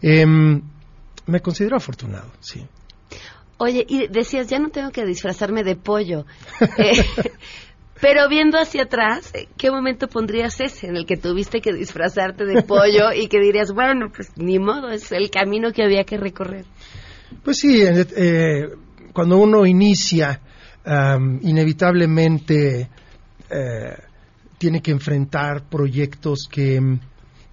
em, 0.00 0.62
me 1.30 1.40
considero 1.40 1.76
afortunado, 1.76 2.30
sí. 2.40 2.66
Oye, 3.58 3.84
y 3.88 4.08
decías, 4.08 4.48
ya 4.48 4.58
no 4.58 4.70
tengo 4.70 4.90
que 4.90 5.04
disfrazarme 5.04 5.62
de 5.62 5.76
pollo. 5.76 6.24
Eh, 6.78 7.04
pero 8.00 8.28
viendo 8.30 8.58
hacia 8.58 8.84
atrás, 8.84 9.30
¿qué 9.58 9.70
momento 9.70 10.08
pondrías 10.08 10.58
ese 10.60 10.86
en 10.86 10.96
el 10.96 11.04
que 11.04 11.18
tuviste 11.18 11.60
que 11.60 11.70
disfrazarte 11.74 12.46
de 12.46 12.62
pollo 12.62 13.12
y 13.14 13.28
que 13.28 13.38
dirías, 13.38 13.72
bueno, 13.72 14.10
pues 14.14 14.30
ni 14.36 14.58
modo, 14.58 14.88
es 14.88 15.12
el 15.12 15.28
camino 15.30 15.70
que 15.72 15.82
había 15.82 16.04
que 16.04 16.16
recorrer? 16.16 16.64
Pues 17.44 17.58
sí, 17.58 17.82
eh, 17.82 18.70
cuando 19.12 19.36
uno 19.36 19.66
inicia, 19.66 20.40
inevitablemente 21.42 22.88
eh, 23.50 23.96
tiene 24.56 24.80
que 24.80 24.92
enfrentar 24.92 25.68
proyectos 25.68 26.48
que 26.50 26.80
mm, 26.80 27.00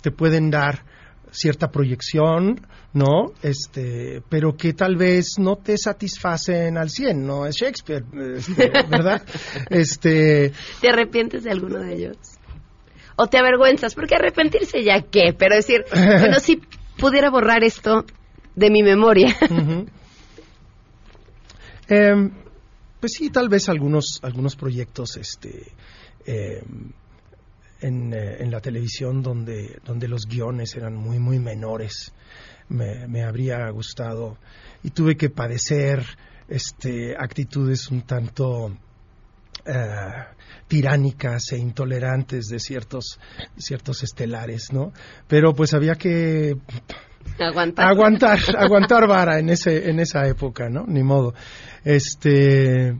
te 0.01 0.11
pueden 0.11 0.49
dar 0.49 0.83
cierta 1.31 1.69
proyección, 1.69 2.61
¿no? 2.93 3.33
Este, 3.41 4.21
pero 4.29 4.55
que 4.55 4.73
tal 4.73 4.95
vez 4.95 5.37
no 5.37 5.55
te 5.55 5.77
satisfacen 5.77 6.77
al 6.77 6.89
100, 6.89 7.25
no 7.25 7.45
es 7.45 7.55
Shakespeare, 7.55 8.03
este, 8.35 8.69
¿verdad? 8.89 9.21
este, 9.69 10.51
¿Te 10.81 10.89
arrepientes 10.89 11.43
de 11.43 11.51
alguno 11.51 11.79
de 11.79 11.93
ellos? 11.93 12.17
¿O 13.15 13.27
te 13.27 13.37
avergüenzas? 13.37 13.95
Porque 13.95 14.15
arrepentirse 14.15 14.83
ya 14.83 15.01
qué, 15.01 15.33
pero 15.37 15.55
decir, 15.55 15.85
bueno, 15.91 16.39
si 16.39 16.61
pudiera 16.97 17.29
borrar 17.29 17.63
esto 17.63 18.05
de 18.55 18.69
mi 18.69 18.83
memoria. 18.83 19.35
Em, 21.89 22.31
pues 22.99 23.13
sí, 23.13 23.29
tal 23.29 23.47
vez 23.47 23.69
algunos, 23.69 24.19
algunos 24.21 24.57
proyectos, 24.57 25.15
este, 25.15 25.71
em, 26.25 26.91
en, 27.81 28.13
eh, 28.13 28.37
en, 28.39 28.51
la 28.51 28.59
televisión 28.59 29.21
donde, 29.21 29.79
donde 29.85 30.07
los 30.07 30.25
guiones 30.25 30.75
eran 30.75 30.95
muy, 30.95 31.19
muy 31.19 31.39
menores. 31.39 32.13
Me, 32.69 33.07
me 33.07 33.23
habría 33.23 33.69
gustado 33.69 34.37
y 34.83 34.89
tuve 34.89 35.15
que 35.15 35.29
padecer 35.29 36.05
este, 36.47 37.15
actitudes 37.17 37.89
un 37.89 38.01
tanto 38.01 38.77
eh, 39.65 40.23
tiránicas 40.67 41.51
e 41.51 41.57
intolerantes 41.57 42.47
de 42.47 42.59
ciertos, 42.59 43.19
ciertos 43.57 44.03
estelares, 44.03 44.71
¿no? 44.71 44.93
Pero 45.27 45.53
pues 45.53 45.73
había 45.73 45.95
que 45.95 46.55
aguantar 47.39 47.85
aguantar, 47.85 48.39
aguantar 48.57 49.07
vara 49.07 49.39
en 49.39 49.49
ese 49.49 49.89
en 49.89 49.99
esa 49.99 50.27
época, 50.27 50.69
¿no? 50.69 50.85
Ni 50.87 51.03
modo. 51.03 51.33
Este, 51.83 52.97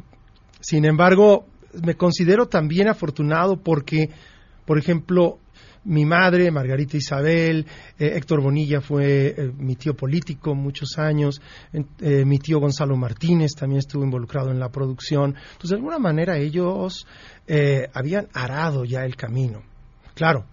sin 0.60 0.86
embargo, 0.86 1.46
me 1.84 1.96
considero 1.96 2.48
también 2.48 2.90
afortunado 2.90 3.62
porque 3.62 4.10
por 4.68 4.78
ejemplo, 4.78 5.40
mi 5.86 6.06
madre, 6.06 6.52
Margarita 6.52 6.98
Isabel, 6.98 7.66
eh, 7.98 8.12
Héctor 8.18 8.42
Bonilla 8.42 8.82
fue 8.82 9.28
eh, 9.28 9.52
mi 9.58 9.78
tío 9.78 9.96
político 9.96 10.54
muchos 10.54 10.98
años, 10.98 11.42
eh, 11.72 12.26
mi 12.26 12.38
tío 12.38 12.60
Gonzalo 12.60 12.98
Martínez 12.98 13.54
también 13.58 13.80
estuvo 13.80 14.04
involucrado 14.04 14.52
en 14.52 14.60
la 14.60 14.68
producción. 14.68 15.36
Entonces, 15.38 15.70
de 15.70 15.76
alguna 15.78 16.00
manera 16.00 16.38
ellos 16.38 17.08
habían 17.94 18.28
arado 18.34 18.84
ya 18.84 19.06
el 19.06 19.16
camino. 19.16 19.64
Claro, 20.14 20.44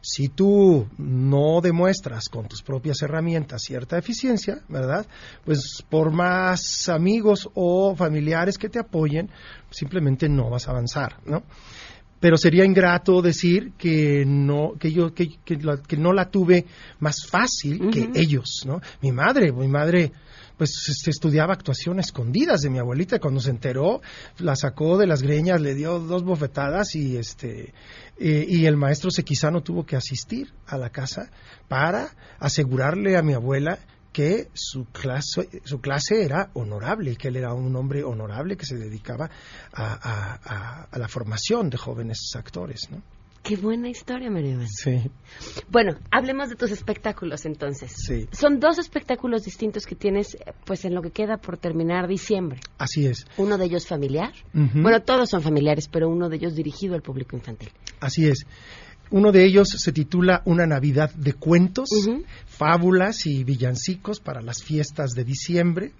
si 0.00 0.28
tú 0.28 0.86
no 0.98 1.60
demuestras 1.60 2.28
con 2.28 2.46
tus 2.46 2.62
propias 2.62 3.02
herramientas 3.02 3.62
cierta 3.62 3.98
eficiencia, 3.98 4.60
¿verdad? 4.68 5.04
Pues 5.44 5.82
por 5.90 6.12
más 6.12 6.88
amigos 6.88 7.48
o 7.54 7.96
familiares 7.96 8.56
que 8.56 8.68
te 8.68 8.78
apoyen, 8.78 9.28
simplemente 9.72 10.28
no 10.28 10.48
vas 10.48 10.68
a 10.68 10.70
avanzar, 10.70 11.16
¿no? 11.24 11.42
Pero 12.20 12.36
sería 12.36 12.64
ingrato 12.64 13.22
decir 13.22 13.72
que 13.76 14.24
no 14.26 14.72
que 14.78 14.92
yo 14.92 15.12
que, 15.14 15.38
que, 15.44 15.96
no 15.96 16.12
la 16.12 16.30
tuve 16.30 16.66
más 17.00 17.26
fácil 17.26 17.90
que 17.90 18.10
ellos 18.14 18.62
no 18.66 18.80
mi 19.02 19.12
madre 19.12 19.52
mi 19.52 19.68
madre 19.68 20.12
pues 20.56 20.70
este, 20.88 21.10
estudiaba 21.10 21.52
actuación 21.52 22.00
escondidas 22.00 22.62
de 22.62 22.70
mi 22.70 22.78
abuelita. 22.78 23.18
Cuando 23.18 23.40
se 23.40 23.50
enteró 23.50 24.00
la 24.38 24.56
sacó 24.56 24.96
de 24.96 25.06
las 25.06 25.22
greñas 25.22 25.60
le 25.60 25.74
dio 25.74 25.98
dos 25.98 26.24
bofetadas 26.24 26.94
y 26.94 27.16
este 27.16 27.74
eh, 28.18 28.46
y 28.48 28.66
el 28.66 28.76
maestro 28.76 29.10
Sequizano 29.10 29.62
tuvo 29.62 29.84
que 29.84 29.96
asistir 29.96 30.52
a 30.66 30.78
la 30.78 30.90
casa 30.90 31.30
para 31.68 32.08
asegurarle 32.38 33.16
a 33.16 33.22
mi 33.22 33.34
abuela 33.34 33.78
que 34.16 34.48
su 34.54 34.86
clase, 34.86 35.46
su 35.64 35.78
clase 35.82 36.24
era 36.24 36.48
honorable, 36.54 37.16
que 37.16 37.28
él 37.28 37.36
era 37.36 37.52
un 37.52 37.76
hombre 37.76 38.02
honorable 38.02 38.56
que 38.56 38.64
se 38.64 38.74
dedicaba 38.74 39.28
a, 39.74 40.88
la 40.90 41.06
formación 41.06 41.68
de 41.68 41.76
jóvenes 41.76 42.32
actores, 42.34 42.88
¿no? 42.90 43.02
Qué 43.42 43.56
buena 43.56 43.90
historia, 43.90 44.30
María 44.30 44.58
Sí. 44.66 45.10
Bueno, 45.68 45.98
hablemos 46.10 46.48
de 46.48 46.56
tus 46.56 46.70
espectáculos 46.70 47.44
entonces. 47.44 47.92
Sí. 47.94 48.26
Son 48.32 48.58
dos 48.58 48.78
espectáculos 48.78 49.42
distintos 49.42 49.84
que 49.84 49.96
tienes, 49.96 50.38
pues 50.64 50.86
en 50.86 50.94
lo 50.94 51.02
que 51.02 51.10
queda 51.10 51.36
por 51.36 51.58
terminar 51.58 52.08
diciembre. 52.08 52.60
Así 52.78 53.06
es. 53.06 53.26
Uno 53.36 53.58
de 53.58 53.66
ellos 53.66 53.86
familiar. 53.86 54.32
Bueno, 54.54 55.02
todos 55.02 55.28
son 55.28 55.42
familiares, 55.42 55.88
pero 55.88 56.08
uno 56.08 56.30
de 56.30 56.36
ellos 56.36 56.54
dirigido 56.54 56.94
al 56.94 57.02
público 57.02 57.36
infantil. 57.36 57.70
Así 58.00 58.26
es. 58.26 58.46
Uno 59.10 59.30
de 59.30 59.44
ellos 59.44 59.68
se 59.68 59.92
titula 59.92 60.42
Una 60.44 60.66
Navidad 60.66 61.12
de 61.14 61.34
cuentos, 61.34 61.88
fábulas 62.46 63.26
y 63.26 63.44
villancicos 63.44 64.18
para 64.18 64.42
las 64.42 64.62
fiestas 64.62 65.12
de 65.12 65.24
diciembre. 65.24 65.92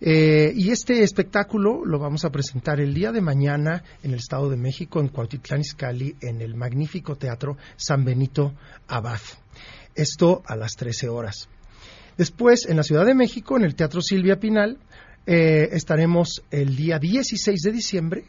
Eh, 0.00 0.52
y 0.54 0.70
este 0.70 1.02
espectáculo 1.02 1.84
lo 1.86 1.98
vamos 1.98 2.26
a 2.26 2.30
presentar 2.30 2.80
el 2.80 2.92
día 2.92 3.12
de 3.12 3.22
mañana 3.22 3.82
en 4.02 4.10
el 4.10 4.18
Estado 4.18 4.50
de 4.50 4.58
México, 4.58 5.00
en 5.00 5.08
Cuautitlán 5.08 5.60
Izcalli, 5.60 6.16
en 6.20 6.42
el 6.42 6.54
magnífico 6.54 7.16
Teatro 7.16 7.56
San 7.76 8.04
Benito 8.04 8.54
Abad. 8.88 9.20
Esto 9.94 10.42
a 10.46 10.56
las 10.56 10.72
13 10.72 11.08
horas. 11.08 11.48
Después, 12.18 12.66
en 12.66 12.76
la 12.76 12.82
Ciudad 12.82 13.06
de 13.06 13.14
México, 13.14 13.56
en 13.56 13.64
el 13.64 13.74
Teatro 13.74 14.02
Silvia 14.02 14.38
Pinal, 14.38 14.78
eh, 15.26 15.70
estaremos 15.72 16.42
el 16.50 16.76
día 16.76 16.98
16 16.98 17.62
de 17.62 17.72
diciembre 17.72 18.24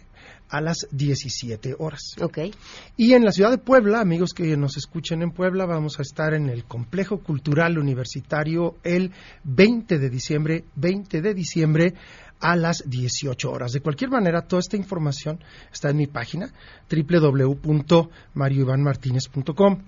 a 0.50 0.62
las 0.62 0.88
17 0.92 1.76
horas. 1.80 2.16
Okay. 2.22 2.54
Y 2.98 3.14
en 3.14 3.26
la 3.26 3.32
ciudad 3.32 3.50
de 3.52 3.58
Puebla, 3.58 4.02
amigos 4.02 4.34
que 4.34 4.58
nos 4.58 4.76
escuchen 4.78 5.22
en 5.22 5.32
Puebla, 5.32 5.66
vamos 5.66 6.00
a 6.00 6.02
estar 6.02 6.34
en 6.34 6.50
el 6.50 6.66
Complejo 6.66 7.20
Cultural 7.20 7.78
Universitario 7.78 8.76
el 8.84 9.12
20 9.44 10.00
de 10.00 10.10
diciembre, 10.10 10.66
20 10.76 11.22
de 11.22 11.34
diciembre 11.34 11.94
a 12.40 12.56
las 12.56 12.90
18 12.90 13.52
horas. 13.52 13.72
De 13.72 13.82
cualquier 13.82 14.12
manera, 14.12 14.44
toda 14.44 14.60
esta 14.60 14.78
información 14.78 15.40
está 15.72 15.90
en 15.90 15.98
mi 15.98 16.06
página 16.08 16.52
www.marioivanmartinez.com. 16.90 19.82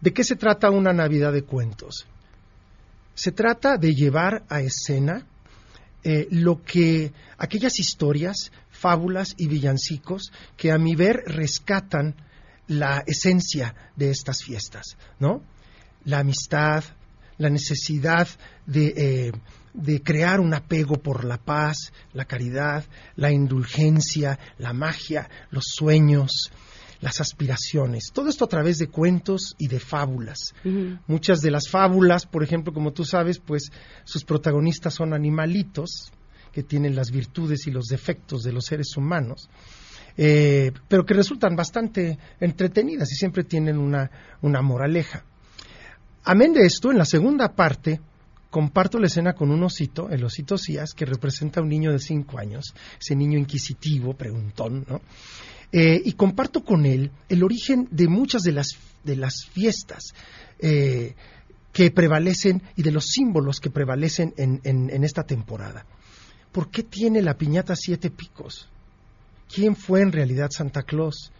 ¿De 0.00 0.12
qué 0.12 0.24
se 0.24 0.34
trata 0.36 0.70
una 0.70 0.92
Navidad 0.92 1.32
de 1.32 1.42
cuentos? 1.42 2.06
Se 3.14 3.32
trata 3.32 3.78
de 3.78 3.94
llevar 3.94 4.44
a 4.48 4.60
escena 4.60 5.24
eh, 6.04 6.28
lo 6.30 6.62
que 6.62 7.12
aquellas 7.38 7.80
historias 7.80 8.52
fábulas 8.76 9.34
y 9.36 9.48
villancicos 9.48 10.32
que 10.56 10.72
a 10.72 10.78
mi 10.78 10.94
ver 10.94 11.22
rescatan 11.26 12.14
la 12.68 13.02
esencia 13.06 13.74
de 13.96 14.10
estas 14.10 14.42
fiestas, 14.42 14.96
¿no? 15.18 15.42
La 16.04 16.20
amistad, 16.20 16.84
la 17.38 17.50
necesidad 17.50 18.28
de, 18.66 18.94
eh, 18.96 19.32
de 19.74 20.02
crear 20.02 20.40
un 20.40 20.54
apego 20.54 20.96
por 20.96 21.24
la 21.24 21.38
paz, 21.38 21.92
la 22.12 22.24
caridad, 22.24 22.84
la 23.14 23.30
indulgencia, 23.30 24.38
la 24.58 24.72
magia, 24.72 25.28
los 25.50 25.64
sueños, 25.66 26.50
las 27.00 27.20
aspiraciones. 27.20 28.10
Todo 28.12 28.28
esto 28.28 28.44
a 28.44 28.48
través 28.48 28.78
de 28.78 28.88
cuentos 28.88 29.54
y 29.58 29.68
de 29.68 29.80
fábulas. 29.80 30.54
Muchas 31.06 31.40
de 31.40 31.50
las 31.50 31.68
fábulas, 31.68 32.26
por 32.26 32.42
ejemplo, 32.42 32.72
como 32.72 32.92
tú 32.92 33.04
sabes, 33.04 33.38
pues 33.38 33.70
sus 34.04 34.24
protagonistas 34.24 34.94
son 34.94 35.12
animalitos 35.12 36.10
que 36.56 36.62
tienen 36.62 36.96
las 36.96 37.10
virtudes 37.10 37.66
y 37.66 37.70
los 37.70 37.84
defectos 37.84 38.42
de 38.42 38.50
los 38.50 38.64
seres 38.64 38.96
humanos. 38.96 39.50
Eh, 40.16 40.72
pero 40.88 41.04
que 41.04 41.12
resultan 41.12 41.54
bastante 41.54 42.18
entretenidas 42.40 43.12
y 43.12 43.14
siempre 43.14 43.44
tienen 43.44 43.76
una, 43.76 44.10
una 44.40 44.62
moraleja. 44.62 45.22
Amén 46.24 46.54
de 46.54 46.64
esto, 46.64 46.90
en 46.90 46.96
la 46.96 47.04
segunda 47.04 47.54
parte 47.54 48.00
comparto 48.48 48.98
la 48.98 49.08
escena 49.08 49.34
con 49.34 49.50
un 49.50 49.64
osito, 49.64 50.08
el 50.08 50.24
osito 50.24 50.56
Cías, 50.56 50.94
que 50.94 51.04
representa 51.04 51.60
a 51.60 51.62
un 51.62 51.68
niño 51.68 51.92
de 51.92 51.98
cinco 51.98 52.38
años, 52.38 52.74
ese 52.98 53.14
niño 53.14 53.38
inquisitivo, 53.38 54.14
preguntón, 54.14 54.86
¿no? 54.88 55.02
Eh, 55.72 56.00
y 56.02 56.12
comparto 56.12 56.64
con 56.64 56.86
él 56.86 57.10
el 57.28 57.42
origen 57.42 57.86
de 57.90 58.08
muchas 58.08 58.40
de 58.44 58.52
las, 58.52 58.68
de 59.04 59.16
las 59.16 59.44
fiestas 59.44 60.14
eh, 60.58 61.14
que 61.70 61.90
prevalecen 61.90 62.62
y 62.76 62.82
de 62.82 62.92
los 62.92 63.04
símbolos 63.10 63.60
que 63.60 63.68
prevalecen 63.68 64.32
en, 64.38 64.62
en 64.64 65.04
esta 65.04 65.24
temporada. 65.24 65.84
¿Por 66.56 66.70
qué 66.70 66.84
tiene 66.84 67.20
la 67.20 67.36
piñata 67.36 67.76
siete 67.76 68.10
picos? 68.10 68.66
¿Quién 69.54 69.76
fue 69.76 70.00
en 70.00 70.10
realidad 70.10 70.48
Santa 70.50 70.84
Claus? 70.84 71.30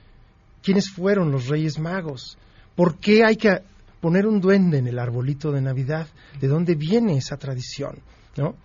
¿Quiénes 0.62 0.90
fueron 0.90 1.32
los 1.32 1.46
Reyes 1.46 1.78
Magos? 1.78 2.36
¿Por 2.74 2.98
qué 2.98 3.24
hay 3.24 3.36
que 3.36 3.62
poner 4.02 4.26
un 4.26 4.42
duende 4.42 4.76
en 4.76 4.88
el 4.88 4.98
arbolito 4.98 5.52
de 5.52 5.62
Navidad? 5.62 6.06
¿De 6.38 6.48
dónde 6.48 6.74
viene 6.74 7.16
esa 7.16 7.38
tradición? 7.38 8.00
¿No? 8.36 8.56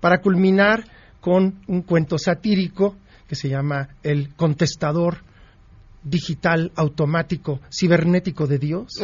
Para 0.00 0.20
culminar 0.20 0.84
con 1.20 1.60
un 1.68 1.82
cuento 1.82 2.18
satírico 2.18 2.96
que 3.28 3.36
se 3.36 3.48
llama 3.48 3.90
El 4.02 4.34
contestador 4.34 5.18
digital 6.02 6.72
automático 6.74 7.60
cibernético 7.72 8.48
de 8.48 8.58
Dios, 8.58 9.00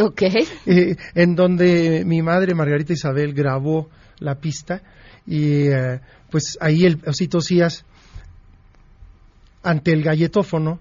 eh, 0.67 0.97
en 1.15 1.37
donde 1.37 2.03
mi 2.05 2.21
madre 2.21 2.53
Margarita 2.57 2.95
Isabel 2.95 3.33
grabó 3.33 3.91
la 4.19 4.35
pista 4.41 4.83
y 5.27 5.69
eh, 5.69 6.01
pues 6.31 6.57
ahí 6.61 6.85
el 6.85 7.01
osito 7.07 7.41
Cías 7.41 7.85
ante 9.63 9.93
el 9.93 10.03
galletófono 10.03 10.81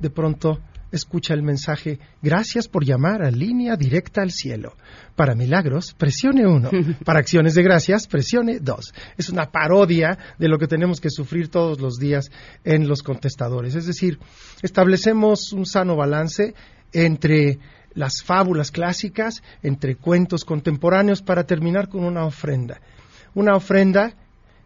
de 0.00 0.10
pronto 0.10 0.60
escucha 0.92 1.34
el 1.34 1.42
mensaje 1.42 1.98
Gracias 2.22 2.68
por 2.68 2.84
llamar 2.84 3.22
a 3.22 3.30
línea 3.30 3.76
directa 3.76 4.22
al 4.22 4.30
cielo. 4.30 4.74
Para 5.16 5.34
milagros, 5.34 5.94
presione 5.96 6.46
uno. 6.46 6.70
Para 7.04 7.20
acciones 7.20 7.54
de 7.54 7.62
gracias, 7.62 8.06
presione 8.06 8.58
dos. 8.60 8.92
Es 9.16 9.28
una 9.28 9.50
parodia 9.50 10.18
de 10.38 10.48
lo 10.48 10.58
que 10.58 10.66
tenemos 10.66 11.00
que 11.00 11.10
sufrir 11.10 11.48
todos 11.48 11.80
los 11.80 11.98
días 11.98 12.30
en 12.64 12.88
los 12.88 13.02
contestadores. 13.02 13.74
Es 13.74 13.86
decir, 13.86 14.18
establecemos 14.62 15.52
un 15.52 15.66
sano 15.66 15.96
balance 15.96 16.54
entre 16.92 17.58
las 17.94 18.22
fábulas 18.22 18.70
clásicas, 18.70 19.42
entre 19.62 19.96
cuentos 19.96 20.44
contemporáneos, 20.44 21.22
para 21.22 21.44
terminar 21.44 21.88
con 21.88 22.04
una 22.04 22.24
ofrenda. 22.24 22.80
Una 23.34 23.54
ofrenda 23.54 24.14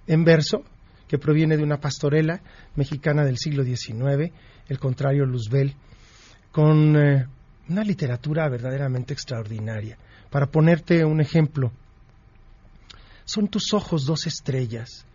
en 0.07 0.25
verso 0.25 0.65
que 1.09 1.19
proviene 1.19 1.57
de 1.57 1.63
una 1.63 1.81
pastorela 1.81 2.41
mexicana 2.77 3.25
del 3.25 3.39
siglo 3.39 3.63
XIX, 3.63 4.33
el 4.69 4.79
contrario 4.79 5.27
Luzbel 5.27 5.75
con 6.51 6.97
eh, 6.97 7.27
una 7.69 7.83
literatura 7.83 8.49
verdaderamente 8.49 9.13
extraordinaria. 9.13 9.99
Para 10.31 10.47
ponerte 10.47 11.05
un 11.05 11.21
ejemplo, 11.21 11.73
son 13.25 13.49
tus 13.49 13.73
ojos 13.75 14.05
dos 14.07 14.27
estrellas, 14.27 15.07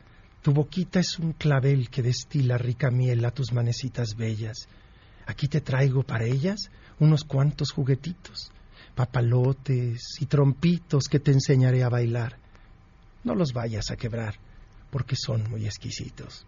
tu 0.41 0.53
boquita 0.53 0.99
es 1.01 1.19
un 1.19 1.33
clavel 1.33 1.89
que 1.89 2.01
destila 2.01 2.57
rica 2.57 2.89
miel 2.89 3.25
a 3.25 3.31
tus 3.31 3.51
manecitas 3.51 4.15
bellas. 4.15 4.69
Aquí 5.25 5.47
te 5.49 5.59
traigo 5.59 6.03
para 6.03 6.23
ellas 6.23 6.71
unos 6.99 7.25
cuantos 7.25 7.71
juguetitos, 7.71 8.51
papalotes 8.95 10.15
y 10.19 10.25
trompitos 10.27 11.09
que 11.09 11.19
te 11.19 11.31
enseñaré 11.31 11.83
a 11.83 11.89
bailar. 11.89 12.37
No 13.23 13.35
los 13.35 13.53
vayas 13.53 13.91
a 13.91 13.95
quebrar, 13.95 14.35
porque 14.89 15.15
son 15.15 15.49
muy 15.49 15.65
exquisitos. 15.65 16.45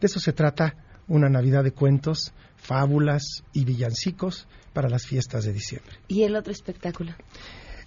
De 0.00 0.06
eso 0.06 0.20
se 0.20 0.32
trata 0.32 0.74
una 1.08 1.28
Navidad 1.28 1.64
de 1.64 1.72
cuentos, 1.72 2.32
fábulas 2.56 3.42
y 3.52 3.64
villancicos 3.64 4.46
para 4.72 4.88
las 4.88 5.06
fiestas 5.06 5.44
de 5.44 5.52
diciembre. 5.52 5.96
¿Y 6.08 6.22
el 6.22 6.36
otro 6.36 6.52
espectáculo? 6.52 7.12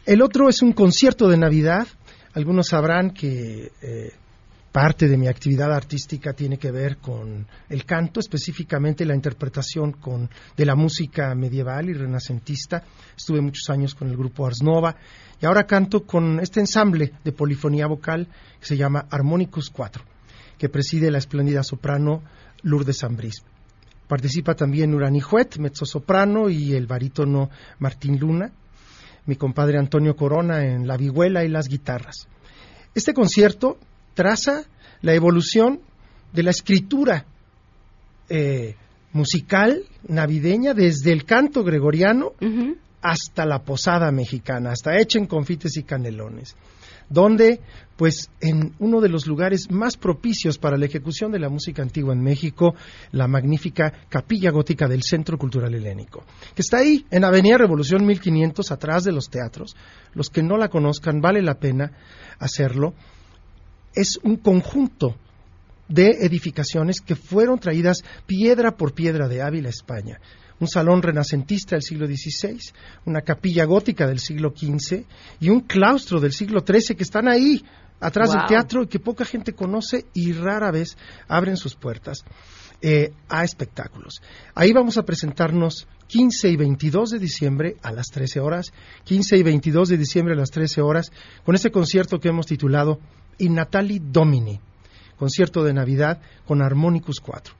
El 0.06 0.22
otro 0.22 0.50
es 0.50 0.62
un 0.62 0.74
concierto 0.74 1.28
de 1.28 1.38
Navidad. 1.38 1.88
Algunos 2.34 2.68
sabrán 2.68 3.12
que 3.12 3.72
eh, 3.82 4.14
parte 4.72 5.08
de 5.08 5.18
mi 5.18 5.28
actividad 5.28 5.74
artística 5.74 6.34
tiene 6.34 6.58
que 6.58 6.72
ver 6.72 6.98
con 6.98 7.46
el 7.70 7.86
canto, 7.86 8.20
específicamente 8.20 9.06
la 9.06 9.16
interpretación 9.16 9.94
con, 9.94 10.30
de 10.56 10.66
la 10.66 10.76
música 10.76 11.36
medieval 11.36 11.90
y 11.90 11.94
renacentista. 11.94 12.84
Estuve 13.16 13.42
muchos 13.42 13.70
años 13.70 13.94
con 13.96 14.10
el 14.10 14.18
grupo 14.18 14.46
Ars 14.46 14.62
Nova 14.64 14.96
y 15.42 15.46
ahora 15.46 15.66
canto 15.66 16.06
con 16.06 16.40
este 16.40 16.60
ensamble 16.60 17.14
de 17.24 17.32
polifonía 17.32 17.88
vocal 17.88 18.28
que 18.60 18.66
se 18.66 18.78
llama 18.78 19.06
Harmonicus 19.10 19.70
4, 19.70 20.04
que 20.58 20.70
preside 20.70 21.12
la 21.12 21.18
espléndida 21.18 21.64
soprano 21.64 22.22
Lourdes 22.62 23.04
Ambrís. 23.04 23.44
Participa 24.08 24.56
también 24.56 24.94
Urani 24.94 25.22
Juet, 25.22 25.58
mezzosoprano, 25.58 26.50
y 26.50 26.74
el 26.74 26.88
barítono 26.88 27.50
Martín 27.78 28.20
Luna, 28.20 28.52
mi 29.26 29.36
compadre 29.36 29.78
Antonio 29.78 30.16
Corona 30.16 30.66
en 30.66 30.88
la 30.88 30.98
vihuela 30.98 31.46
y 31.46 31.48
las 31.48 31.68
guitarras. 31.68 32.28
Este 32.96 33.14
concierto 33.14 33.78
traza 34.16 34.64
la 35.02 35.14
evolución 35.14 35.82
de 36.34 36.44
la 36.44 36.50
escritura 36.50 37.26
eh, 38.28 38.76
musical 39.14 39.84
navideña 40.08 40.74
desde 40.74 41.12
el 41.12 41.26
canto 41.26 41.64
gregoriano 41.64 42.34
hasta 43.02 43.46
la 43.46 43.64
posada 43.64 44.12
mexicana, 44.12 44.72
hasta 44.72 44.98
Echen 44.98 45.26
confites 45.26 45.78
y 45.78 45.84
canelones 45.84 46.56
donde, 47.10 47.60
pues, 47.98 48.30
en 48.40 48.74
uno 48.80 49.02
de 49.02 49.10
los 49.10 49.26
lugares 49.26 49.70
más 49.72 49.98
propicios 49.98 50.58
para 50.58 50.78
la 50.78 50.86
ejecución 50.86 51.32
de 51.32 51.40
la 51.40 51.50
música 51.50 51.82
antigua 51.82 52.14
en 52.14 52.22
México, 52.22 52.76
la 53.12 53.28
magnífica 53.28 53.92
Capilla 54.08 54.52
Gótica 54.52 54.88
del 54.88 55.04
Centro 55.04 55.38
Cultural 55.38 55.74
Helénico, 55.74 56.24
que 56.56 56.62
está 56.62 56.78
ahí, 56.78 57.06
en 57.10 57.24
Avenida 57.24 57.58
Revolución 57.58 58.06
1500, 58.06 58.72
atrás 58.72 59.04
de 59.04 59.12
los 59.12 59.30
teatros. 59.30 59.76
Los 60.14 60.30
que 60.30 60.44
no 60.44 60.58
la 60.58 60.70
conozcan, 60.70 61.20
vale 61.20 61.42
la 61.42 61.56
pena 61.56 61.92
hacerlo. 62.38 62.94
Es 63.94 64.20
un 64.24 64.38
conjunto 64.38 65.16
de 65.88 66.12
edificaciones 66.22 67.02
que 67.02 67.16
fueron 67.16 67.58
traídas 67.58 68.04
piedra 68.28 68.78
por 68.78 68.94
piedra 68.94 69.28
de 69.28 69.42
Ávila, 69.42 69.70
España 69.70 70.20
un 70.60 70.68
salón 70.68 71.02
renacentista 71.02 71.76
del 71.76 71.84
siglo 71.84 72.06
XVI, 72.08 72.60
una 73.06 73.22
capilla 73.22 73.66
gótica 73.66 74.08
del 74.08 74.20
siglo 74.20 74.54
XV 74.56 75.06
y 75.40 75.50
un 75.50 75.62
claustro 75.62 76.20
del 76.20 76.34
siglo 76.34 76.64
XIII 76.66 76.96
que 76.96 77.04
están 77.04 77.28
ahí 77.28 77.64
atrás 78.00 78.32
del 78.32 78.46
teatro 78.48 78.84
y 78.84 78.88
que 78.88 79.00
poca 79.00 79.26
gente 79.26 79.54
conoce 79.54 80.06
y 80.14 80.34
rara 80.34 80.72
vez 80.72 80.98
abren 81.28 81.58
sus 81.58 81.76
puertas 81.76 82.24
eh, 82.82 83.12
a 83.28 83.44
espectáculos. 83.44 84.22
Ahí 84.56 84.72
vamos 84.72 84.98
a 84.98 85.04
presentarnos 85.04 85.88
15 86.08 86.50
y 86.50 86.56
22 86.56 87.10
de 87.12 87.20
diciembre 87.20 87.76
a 87.84 87.92
las 87.92 88.08
13 88.08 88.40
horas, 88.40 88.72
15 89.04 89.38
y 89.38 89.44
22 89.44 89.90
de 89.90 89.98
diciembre 89.98 90.34
a 90.34 90.38
las 90.38 90.50
13 90.50 90.82
horas, 90.82 91.12
con 91.44 91.56
este 91.56 91.72
concierto 91.72 92.20
que 92.20 92.30
hemos 92.30 92.48
titulado 92.48 93.00
In 93.38 93.56
Natali 93.56 94.00
Domini, 94.00 94.60
concierto 95.18 95.64
de 95.64 95.74
Navidad 95.74 96.22
con 96.48 96.62
Harmonicus 96.62 97.20
4. 97.20 97.54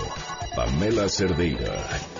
Pamela 0.57 1.09
Cerdeira. 1.09 2.20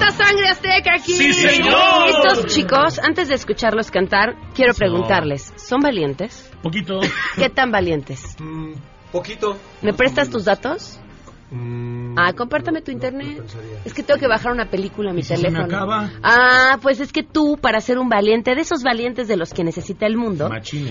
¡Ya 0.00 0.06
está 0.08 0.24
Sangre 0.24 0.48
Azteca 0.48 0.94
aquí! 0.94 1.12
¡Sí, 1.12 1.32
señor! 1.32 2.08
Estos 2.08 2.46
chicos, 2.46 2.98
antes 2.98 3.28
de 3.28 3.34
escucharlos 3.34 3.90
cantar, 3.90 4.34
quiero 4.54 4.72
preguntarles, 4.72 5.52
¿son 5.56 5.80
valientes? 5.80 6.50
Poquito. 6.62 7.00
¿Qué 7.36 7.50
tan 7.50 7.70
valientes? 7.70 8.36
Poquito. 9.12 9.58
¿Me 9.82 9.92
prestas 9.92 10.30
tus 10.30 10.44
datos? 10.46 10.98
Ah, 12.16 12.32
compártame 12.32 12.82
tu 12.82 12.90
internet. 12.90 13.42
Es 13.84 13.94
que 13.94 14.02
tengo 14.02 14.18
que 14.18 14.26
bajar 14.26 14.52
una 14.52 14.66
película 14.70 15.10
a 15.10 15.14
mi 15.14 15.22
teléfono. 15.22 15.66
Ah, 16.22 16.78
pues 16.82 17.00
es 17.00 17.12
que 17.12 17.22
tú, 17.22 17.58
para 17.60 17.80
ser 17.80 17.98
un 17.98 18.08
valiente, 18.08 18.54
de 18.54 18.60
esos 18.62 18.82
valientes 18.82 19.28
de 19.28 19.36
los 19.36 19.52
que 19.52 19.64
necesita 19.64 20.06
el 20.06 20.16
mundo, 20.16 20.50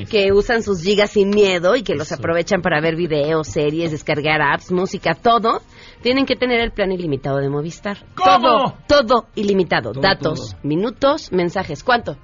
que 0.10 0.32
usan 0.32 0.64
sus 0.64 0.82
gigas 0.82 1.12
sin 1.12 1.30
miedo 1.30 1.76
y 1.76 1.84
que 1.84 1.96
los 1.96 2.12
aprovechan 2.12 2.62
para 2.62 2.82
ver 2.82 2.96
videos, 2.96 3.48
series, 3.48 3.92
descargar 3.92 4.42
apps, 4.42 4.72
música, 4.72 5.16
todo, 5.16 5.62
tienen 6.02 6.26
que 6.26 6.36
tener 6.36 6.60
el 6.62 6.72
plan 6.72 6.92
ilimitado 6.92 7.38
de 7.38 7.50
Movistar. 7.50 7.98
¿Cómo? 8.16 8.40
Todo, 8.40 8.78
todo 8.88 9.28
ilimitado. 9.36 9.92
Datos, 9.94 10.56
minutos, 10.64 11.32
mensajes. 11.32 11.84
¿Cuánto? 11.84 12.18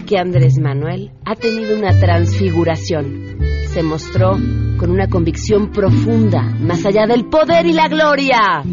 que 0.05 0.17
Andrés 0.17 0.59
Manuel 0.59 1.11
ha 1.23 1.35
tenido 1.35 1.77
una 1.77 1.97
transfiguración. 1.97 3.37
Se 3.67 3.81
mostró 3.81 4.31
con 4.77 4.91
una 4.91 5.07
convicción 5.07 5.71
profunda, 5.71 6.41
más 6.59 6.85
allá 6.85 7.05
del 7.05 7.29
poder 7.29 7.65
y 7.65 7.73
la 7.73 7.87
gloria. 7.87 8.63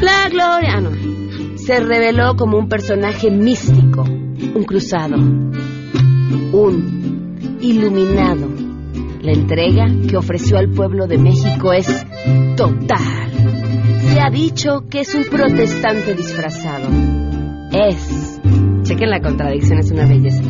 La 0.00 0.28
gloria, 0.28 0.76
ah, 0.76 0.80
no. 0.80 0.90
Se 1.56 1.80
reveló 1.80 2.36
como 2.36 2.58
un 2.58 2.68
personaje 2.68 3.30
místico, 3.30 4.02
un 4.02 4.64
cruzado, 4.64 5.16
un 6.52 7.58
iluminado. 7.60 8.48
La 9.20 9.32
entrega 9.32 9.86
que 10.08 10.16
ofreció 10.16 10.58
al 10.58 10.70
pueblo 10.70 11.06
de 11.06 11.18
México 11.18 11.72
es 11.72 12.04
total. 12.56 13.30
Se 14.00 14.20
ha 14.20 14.30
dicho 14.30 14.84
que 14.90 15.00
es 15.00 15.14
un 15.14 15.24
protestante 15.24 16.14
disfrazado. 16.14 16.88
Es, 17.72 18.40
chequen 18.82 19.10
la 19.10 19.20
contradicción, 19.20 19.78
es 19.78 19.90
una 19.92 20.06
belleza, 20.06 20.42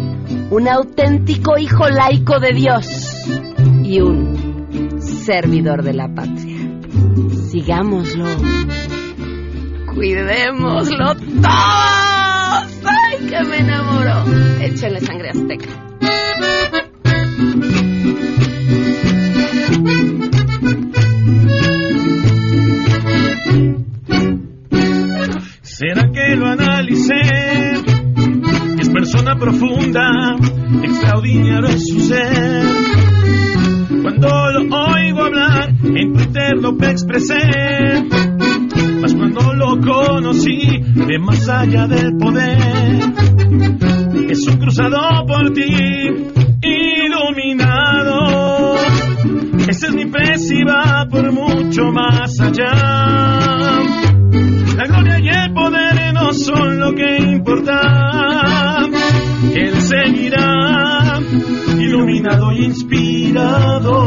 un 0.51 0.67
auténtico 0.69 1.59
hijo 1.59 1.89
laico 1.89 2.41
de 2.41 2.53
Dios 2.53 2.87
y 3.85 4.01
un 4.01 5.01
servidor 5.01 5.83
de 5.83 5.93
la 5.93 6.09
patria. 6.13 6.57
Sigámoslo. 7.51 8.27
Cuidémoslo 9.95 11.15
todos. 11.15 11.45
¡Ay, 11.45 13.27
que 13.29 13.45
me 13.45 13.59
enamoró! 13.59 14.25
Échenle 14.61 15.01
sangre 15.01 15.31
azteca. 15.31 15.69
¿Será 25.63 26.11
que 26.13 26.37
lo 26.37 26.47
analicé? 26.47 27.21
Es 28.79 28.89
persona 28.89 29.37
profunda, 29.37 30.37
extraordinario 30.83 31.69
en 31.69 31.81
su 31.81 32.01
ser. 32.01 32.65
Cuando 34.03 34.29
lo 34.53 34.61
oigo 34.61 35.25
hablar, 35.25 35.71
en 35.83 36.13
Twitter 36.13 36.57
lo 36.57 36.77
expresé. 36.83 38.32
Conocí, 40.33 40.81
de 40.95 41.19
más 41.19 41.47
allá 41.47 41.87
del 41.87 42.17
poder, 42.17 43.03
es 44.31 44.49
un 44.49 44.57
cruzado 44.57 45.27
por 45.27 45.53
ti, 45.53 46.09
iluminado. 46.63 48.19
Ese 49.69 49.89
es 49.89 49.95
mi 49.95 50.07
precio 50.07 50.59
y 50.59 50.65
va 50.65 51.07
por 51.11 51.31
mucho 51.33 51.93
más 51.93 52.41
allá. 52.41 52.73
La 54.75 54.87
gloria 54.87 55.19
y 55.19 55.29
el 55.29 55.53
poder 55.53 56.15
no 56.15 56.33
son 56.33 56.81
lo 56.81 56.95
que 56.95 57.19
importa. 57.19 58.87
Él 59.55 59.83
seguirá 59.83 61.21
iluminado 61.79 62.53
y 62.53 62.65
inspirado. 62.65 64.02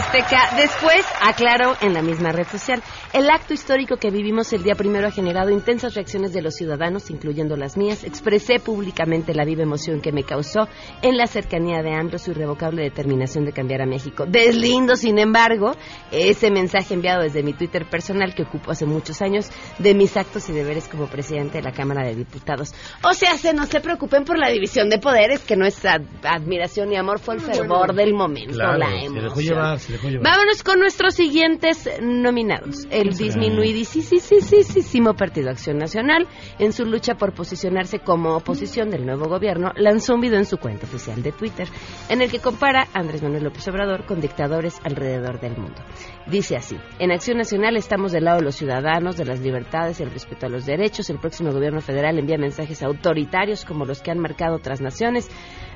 Azteca. 0.00 0.56
Después, 0.56 1.04
aclaró 1.20 1.76
en 1.82 1.92
la 1.92 2.00
misma 2.00 2.32
red 2.32 2.46
social, 2.46 2.82
el 3.12 3.28
acto 3.28 3.52
histórico 3.52 3.96
que 3.98 4.10
vivimos 4.10 4.50
el 4.54 4.62
día 4.62 4.74
primero 4.74 5.06
ha 5.06 5.10
generado 5.10 5.50
intensas 5.50 5.94
reacciones 5.94 6.32
de 6.32 6.40
los 6.40 6.54
ciudadanos, 6.54 7.10
incluyendo 7.10 7.54
las 7.56 7.76
mías. 7.76 8.02
Expresé 8.04 8.60
públicamente 8.60 9.34
la 9.34 9.44
viva 9.44 9.62
emoción 9.62 10.00
que 10.00 10.10
me 10.10 10.24
causó 10.24 10.68
en 11.02 11.18
la 11.18 11.26
cercanía 11.26 11.82
de 11.82 11.92
AMLO 11.94 12.18
su 12.18 12.30
irrevocable 12.30 12.82
determinación 12.82 13.44
de 13.44 13.52
cambiar 13.52 13.82
a 13.82 13.86
México. 13.86 14.24
Deslindo, 14.26 14.96
sin 14.96 15.18
embargo, 15.18 15.72
ese 16.10 16.50
mensaje 16.50 16.94
enviado 16.94 17.22
desde 17.22 17.42
mi 17.42 17.52
Twitter 17.52 17.84
personal 17.84 18.34
que 18.34 18.44
ocupo 18.44 18.70
hace 18.70 18.86
muchos 18.86 19.20
años 19.20 19.50
de 19.78 19.94
mis 19.94 20.16
actos 20.16 20.48
y 20.48 20.52
deberes 20.52 20.88
como 20.88 21.08
presidente 21.08 21.58
de 21.58 21.62
la 21.64 21.72
Cámara 21.72 22.04
de 22.06 22.14
Diputados. 22.14 22.72
O 23.04 23.12
sea, 23.12 23.36
se 23.36 23.52
no 23.52 23.66
se 23.66 23.80
preocupen 23.80 24.24
por 24.24 24.38
la 24.38 24.48
división 24.48 24.88
de 24.88 24.98
poderes, 24.98 25.40
que 25.40 25.56
nuestra 25.56 26.00
admiración 26.22 26.90
y 26.90 26.96
amor 26.96 27.18
fue 27.18 27.34
el 27.34 27.40
fervor 27.42 27.94
del 27.94 28.14
momento, 28.14 28.54
Claro, 28.54 28.78
la 28.78 28.86
emoción. 28.86 29.14
se 29.14 29.20
dejó 29.20 29.40
llevar. 29.40 29.78
Vámonos 30.22 30.62
con 30.62 30.78
nuestros 30.78 31.14
siguientes 31.14 31.88
nominados. 32.00 32.86
El 32.90 33.10
disminuidísimo 33.10 35.14
Partido 35.14 35.50
Acción 35.50 35.78
Nacional, 35.78 36.26
en 36.58 36.72
su 36.72 36.84
lucha 36.84 37.14
por 37.14 37.34
posicionarse 37.34 38.00
como 38.00 38.36
oposición 38.36 38.90
del 38.90 39.06
nuevo 39.06 39.26
gobierno, 39.26 39.72
lanzó 39.76 40.14
un 40.14 40.20
video 40.20 40.38
en 40.38 40.46
su 40.46 40.58
cuenta 40.58 40.86
oficial 40.86 41.22
de 41.22 41.32
Twitter, 41.32 41.68
en 42.08 42.22
el 42.22 42.30
que 42.30 42.38
compara 42.38 42.88
a 42.92 43.00
Andrés 43.00 43.22
Manuel 43.22 43.44
López 43.44 43.66
Obrador 43.68 44.06
con 44.06 44.20
dictadores 44.20 44.80
alrededor 44.84 45.40
del 45.40 45.56
mundo. 45.56 45.80
Dice 46.26 46.56
así, 46.56 46.76
en 46.98 47.12
Acción 47.12 47.38
Nacional 47.38 47.76
estamos 47.76 48.12
del 48.12 48.24
lado 48.24 48.38
de 48.38 48.44
los 48.44 48.56
ciudadanos, 48.56 49.16
de 49.16 49.24
las 49.24 49.40
libertades 49.40 50.00
y 50.00 50.02
el 50.02 50.10
respeto 50.10 50.46
a 50.46 50.48
los 50.48 50.66
derechos. 50.66 51.10
El 51.10 51.18
próximo 51.18 51.52
gobierno 51.52 51.80
federal 51.80 52.18
envía 52.18 52.38
mensajes 52.38 52.82
autoritarios 52.82 53.64
como 53.64 53.84
los 53.84 54.02
que 54.02 54.10
han 54.10 54.18
marcado 54.18 54.56
otras 54.56 54.80
naciones. 54.80 55.28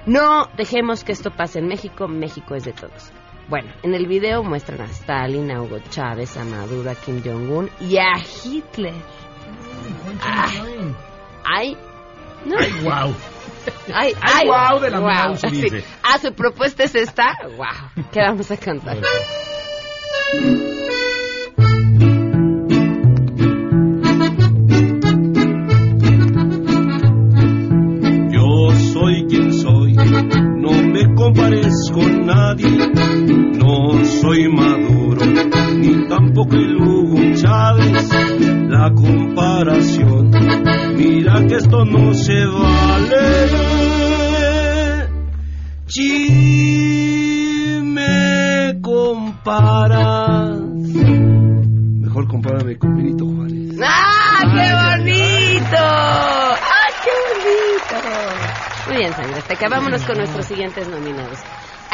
No 0.07 0.49
dejemos 0.57 1.03
que 1.03 1.13
esto 1.13 1.31
pase 1.31 1.61
en 1.61 1.67
México, 1.67 2.09
México 2.09 2.55
es 2.55 2.65
de 2.65 2.73
todos. 2.73 3.13
Bueno, 3.49 3.73
en 3.83 3.95
el 3.95 4.07
video 4.07 4.43
muestran 4.43 4.81
a 4.81 4.85
Stalin, 4.87 5.51
a 5.51 5.61
Hugo 5.63 5.79
Chávez, 5.91 6.37
a 6.37 6.45
Maduro, 6.45 6.91
a 6.91 6.95
Kim 6.95 7.23
Jong-un 7.23 7.71
y 7.81 7.99
a 7.99 8.13
Hitler. 8.45 8.95
Ay, 10.23 10.95
ay, 11.45 11.77
no. 12.47 12.57
Ay, 12.59 12.73
wow. 12.83 13.15
Ay, 13.95 14.13
Ay, 14.21 14.47
guau 14.47 14.81
de 14.81 14.91
la 14.91 14.99
guau. 14.99 15.29
mouse, 15.29 15.41
Sí. 15.41 15.51
dice. 15.63 15.85
Ah, 16.03 16.19
su 16.19 16.33
propuesta 16.33 16.85
es 16.85 16.95
esta. 16.95 17.37
Wow. 17.57 18.05
¿Qué 18.13 18.21
vamos 18.21 18.51
a 18.51 18.57
cantar? 18.57 18.99
Azteca. 59.65 59.69
Vámonos 59.69 60.03
con 60.05 60.19
nuestros 60.19 60.47
siguientes 60.47 60.89
nominados. 60.89 61.39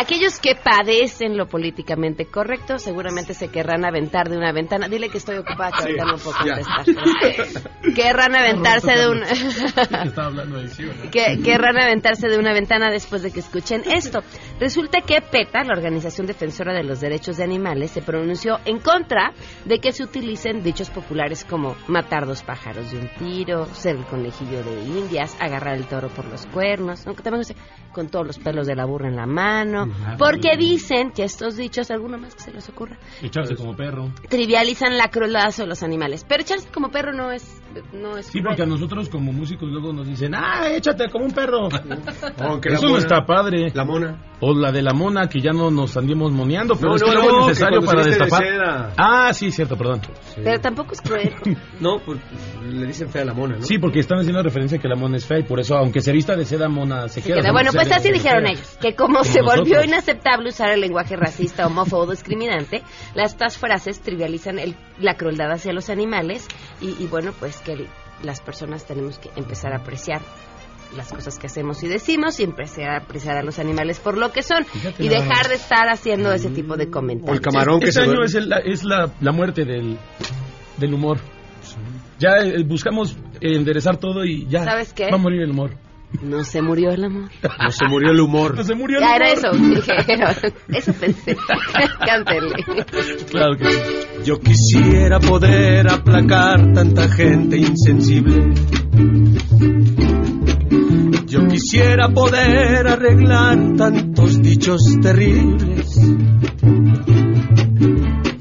Aquellos 0.01 0.40
que 0.40 0.55
padecen 0.55 1.36
lo 1.36 1.46
políticamente 1.46 2.24
correcto 2.24 2.78
seguramente 2.78 3.34
se 3.34 3.48
querrán 3.48 3.84
aventar 3.84 4.30
de 4.30 4.38
una 4.38 4.51
ventana. 4.51 4.88
Dile 4.88 5.11
que 5.11 5.18
estoy 5.18 5.36
ocupada, 5.36 5.72
que 5.72 5.82
ahorita 5.82 6.05
no 6.07 6.16
puedo 6.16 6.38
contestar. 6.38 7.64
Querrán 7.94 8.34
aventarse 8.34 8.92
de 8.92 9.11
una... 9.11 9.26
Estaba 9.30 10.28
hablando 10.28 10.57
de 10.57 10.68
sí, 10.68 10.84
¿verdad? 10.84 11.11
que 11.11 11.42
querrán 11.42 11.78
aventarse 11.78 12.28
de 12.28 12.38
una 12.38 12.55
ventana 12.55 12.90
después 12.90 13.22
de 13.22 13.30
que 13.30 13.40
escuchen 13.40 13.82
esto. 13.84 14.20
Resulta 14.59 15.03
que 15.03 15.20
PETA, 15.20 15.64
la 15.64 15.74
Organización 15.74 16.26
Defensora 16.26 16.72
de 16.72 16.82
los 16.82 17.01
Derechos 17.01 17.36
de 17.36 17.44
Animales, 17.44 17.90
se 17.90 18.01
pronunció 18.01 18.59
en 18.64 18.78
contra 18.78 19.34
de 19.66 19.80
que 19.80 19.92
se 19.92 20.03
utilicen 20.03 20.62
dichos 20.62 20.88
populares 20.88 21.44
como 21.44 21.76
matar 21.88 22.26
dos 22.26 22.42
pájaros 22.42 22.90
de 22.90 23.01
un 23.01 23.09
tiro, 23.18 23.66
ser 23.74 23.96
el 23.96 24.05
conejillo 24.07 24.62
de 24.62 24.82
indias, 24.82 25.36
agarrar 25.40 25.76
el 25.76 25.84
toro 25.84 26.09
por 26.09 26.24
los 26.24 26.46
cuernos, 26.46 27.07
aunque 27.07 27.22
también 27.22 27.44
con 27.92 28.09
todos 28.09 28.26
los 28.26 28.38
pelos 28.38 28.66
de 28.66 28.76
la 28.76 28.86
burra 28.86 29.09
en 29.09 29.16
la 29.16 29.26
mano, 29.26 29.89
porque 30.18 30.57
dicen 30.57 31.12
que 31.12 31.24
estos 31.24 31.57
dichos, 31.57 31.91
alguno 31.91 32.18
más 32.18 32.34
que 32.34 32.43
se 32.43 32.53
les 32.53 32.68
ocurra, 32.68 32.99
Echarse 33.22 33.55
como 33.57 33.76
perro. 33.76 34.12
trivializan 34.28 34.97
la 34.97 35.09
crueldad 35.09 35.47
hacia 35.49 35.66
los 35.66 35.82
animales. 35.82 36.24
Pero 36.28 36.43
echarse 36.43 36.68
como 36.70 36.91
perro 36.91 37.12
no 37.12 37.30
es... 37.32 37.61
No 37.93 38.16
es 38.16 38.26
Sí, 38.26 38.41
porque 38.43 38.62
a 38.62 38.66
nosotros 38.66 39.09
como 39.09 39.32
músicos 39.32 39.70
luego 39.70 39.93
nos 39.93 40.07
dicen, 40.09 40.34
ah, 40.34 40.68
échate 40.70 41.09
como 41.09 41.26
un 41.26 41.32
perro. 41.32 41.68
Aunque 42.38 42.70
la 42.70 42.76
Eso 42.76 42.88
no 42.88 42.99
está 42.99 43.24
padre. 43.24 43.70
La 43.74 43.84
mona. 43.84 44.30
O 44.43 44.55
la 44.55 44.72
de 44.72 44.80
la 44.82 44.95
mona, 44.95 45.28
que 45.28 45.41
ya 45.41 45.53
no 45.53 45.70
nos 45.70 45.97
andemos 45.99 46.32
moneando, 46.32 46.74
pero 46.74 46.91
No, 46.91 46.97
es 46.97 47.03
no, 47.03 47.09
que 47.09 47.14
no, 47.14 47.41
es 47.43 47.47
necesario 47.49 47.80
que 47.80 47.86
para 47.86 48.03
de 48.05 48.09
destapar. 48.11 48.93
Ah, 48.97 49.32
sí, 49.34 49.51
cierto, 49.53 49.76
perdón. 49.76 50.01
Pero 50.36 50.59
tampoco 50.61 50.93
es 50.93 51.01
cruel. 51.03 51.34
No, 51.80 51.99
pues 52.05 52.18
le 52.66 52.86
dicen 52.86 53.09
fea 53.09 53.22
a 53.22 53.24
la 53.26 53.34
mona, 53.34 53.57
¿no? 53.57 53.62
Sí, 53.62 53.78
porque 53.78 54.01
están 54.01 54.18
haciendo 54.18 54.43
referencia 54.43 54.78
a 54.78 54.80
que 54.80 54.88
la 54.88 54.97
mona 54.97 55.16
es 55.16 55.26
fea 55.26 55.38
y 55.38 55.43
por 55.43 55.61
eso, 55.61 55.76
aunque 55.76 56.01
se 56.01 56.12
vista 56.12 56.36
de 56.36 56.45
seda, 56.45 56.68
mona 56.68 57.09
se 57.09 57.20
Se 57.20 57.22
queda. 57.28 57.36
queda. 57.41 57.49
¿no? 57.49 57.53
Bueno, 57.55 57.70
pues 57.72 57.91
así 57.93 58.11
dijeron 58.12 58.47
ellos, 58.47 58.76
que 58.80 58.95
como, 58.95 59.18
Como 59.20 59.24
se 59.24 59.41
volvió 59.43 59.76
nosotros. 59.76 59.86
inaceptable 59.86 60.49
usar 60.51 60.70
el 60.70 60.80
lenguaje 60.80 61.16
racista, 61.16 61.66
homófobo 61.66 62.03
o 62.05 62.11
discriminante, 62.11 62.82
las- 63.14 63.32
estas 63.32 63.57
frases 63.59 64.01
trivializan 64.01 64.59
el- 64.59 64.74
la 64.99 65.16
crueldad 65.16 65.51
hacia 65.53 65.72
los 65.72 65.88
animales 65.91 66.47
y, 66.80 66.88
y 67.03 67.07
bueno, 67.11 67.32
pues 67.38 67.59
que 67.61 67.72
el- 67.72 67.88
las 68.22 68.41
personas 68.43 68.84
tenemos 68.86 69.18
que 69.18 69.30
empezar 69.36 69.72
a 69.72 69.78
apreciar 69.78 70.20
las 70.97 71.12
cosas 71.12 71.38
que 71.38 71.47
hacemos 71.47 71.82
y 71.82 71.88
decimos 71.88 72.41
y 72.41 72.45
empezar 72.45 72.88
a 72.91 72.97
apreciar 72.99 73.36
a 73.36 73.43
los 73.43 73.59
animales 73.59 73.99
por 74.01 74.16
lo 74.18 74.32
que 74.32 74.43
son 74.43 74.64
Fíjate 74.64 75.05
y 75.05 75.09
dejar 75.09 75.49
de 75.49 75.55
estar 75.55 75.88
haciendo 75.88 76.32
ese 76.32 76.51
tipo 76.51 76.76
de 76.76 76.91
comentarios. 76.91 77.30
O 77.30 77.34
el 77.34 77.41
camarón 77.41 77.80
que 77.80 77.88
este 77.91 78.01
se 78.01 78.07
año 78.07 78.11
duerme. 78.16 78.26
es, 78.26 78.34
el- 78.34 78.49
la, 78.49 78.59
es 78.59 78.84
la, 78.84 79.11
la 79.20 79.32
muerte 79.32 79.64
del, 79.64 79.99
del 80.78 80.95
humor. 80.95 81.18
Ya 82.18 82.36
eh, 82.43 82.62
buscamos 82.64 83.16
enderezar 83.41 83.97
todo 83.99 84.24
y 84.24 84.47
ya 84.49 84.64
¿Sabes 84.64 84.93
qué? 84.93 85.11
va 85.11 85.16
a 85.16 85.20
morir 85.20 85.43
el 85.43 85.51
humor. 85.51 85.70
No 86.23 86.45
se 86.45 86.61
murió 86.61 86.91
el 86.91 87.05
amor. 87.05 87.31
No 87.43 87.71
se 87.71 87.87
murió 87.89 88.11
el 88.11 88.21
humor. 88.21 88.57
No 88.57 88.65
se 88.65 88.75
murió 88.75 88.99
el 88.99 89.05
Ya 89.05 89.11
humor. 89.11 89.23
era 89.23 89.33
eso, 89.33 89.51
dije, 89.53 90.79
eso 90.79 90.93
pensé. 90.95 91.37
Cántele. 92.07 92.55
Claro 93.31 93.57
que 93.57 93.71
sí. 93.73 93.81
Yo 94.25 94.39
quisiera 94.41 95.19
poder 95.21 95.89
aplacar 95.91 96.73
tanta 96.73 97.09
gente 97.09 97.57
insensible. 97.57 98.53
Yo 101.27 101.47
quisiera 101.47 102.09
poder 102.09 102.89
arreglar 102.89 103.77
tantos 103.77 104.43
dichos 104.43 104.83
terribles. 105.01 105.97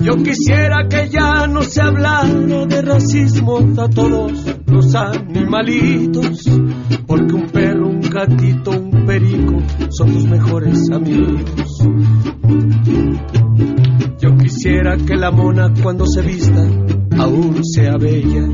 Yo 0.10 0.16
quisiera 0.24 0.88
que 0.89 1.07
ya 1.07 1.45
no 1.45 1.62
se 1.62 1.84
hablara 1.84 2.66
de 2.66 2.82
racismo 2.82 3.60
a 3.78 3.88
todos 3.88 4.32
los 4.66 4.95
animalitos, 4.95 6.49
porque 7.05 7.36
un 7.36 7.45
perro, 7.45 7.89
un 7.89 8.01
gatito, 8.01 8.72
un 8.72 9.05
perico 9.05 9.62
son 9.91 10.12
tus 10.12 10.26
mejores 10.26 10.89
amigos. 10.91 11.78
Yo 14.20 14.36
quisiera 14.36 14.97
que 14.97 15.16
la 15.16 15.30
mona 15.30 15.72
cuando 15.80 16.07
se 16.07 16.24
vista 16.24 16.68
aún 17.20 17.64
sea 17.64 17.95
bella. 17.97 18.47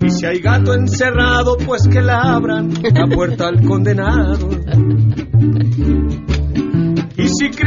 Y 0.00 0.10
si 0.10 0.24
hay 0.24 0.40
gato 0.40 0.72
encerrado, 0.72 1.58
pues 1.58 1.86
que 1.88 2.00
la 2.00 2.22
abran 2.22 2.72
la 2.94 3.06
puerta 3.06 3.48
al 3.48 3.62
condenado. 3.64 4.48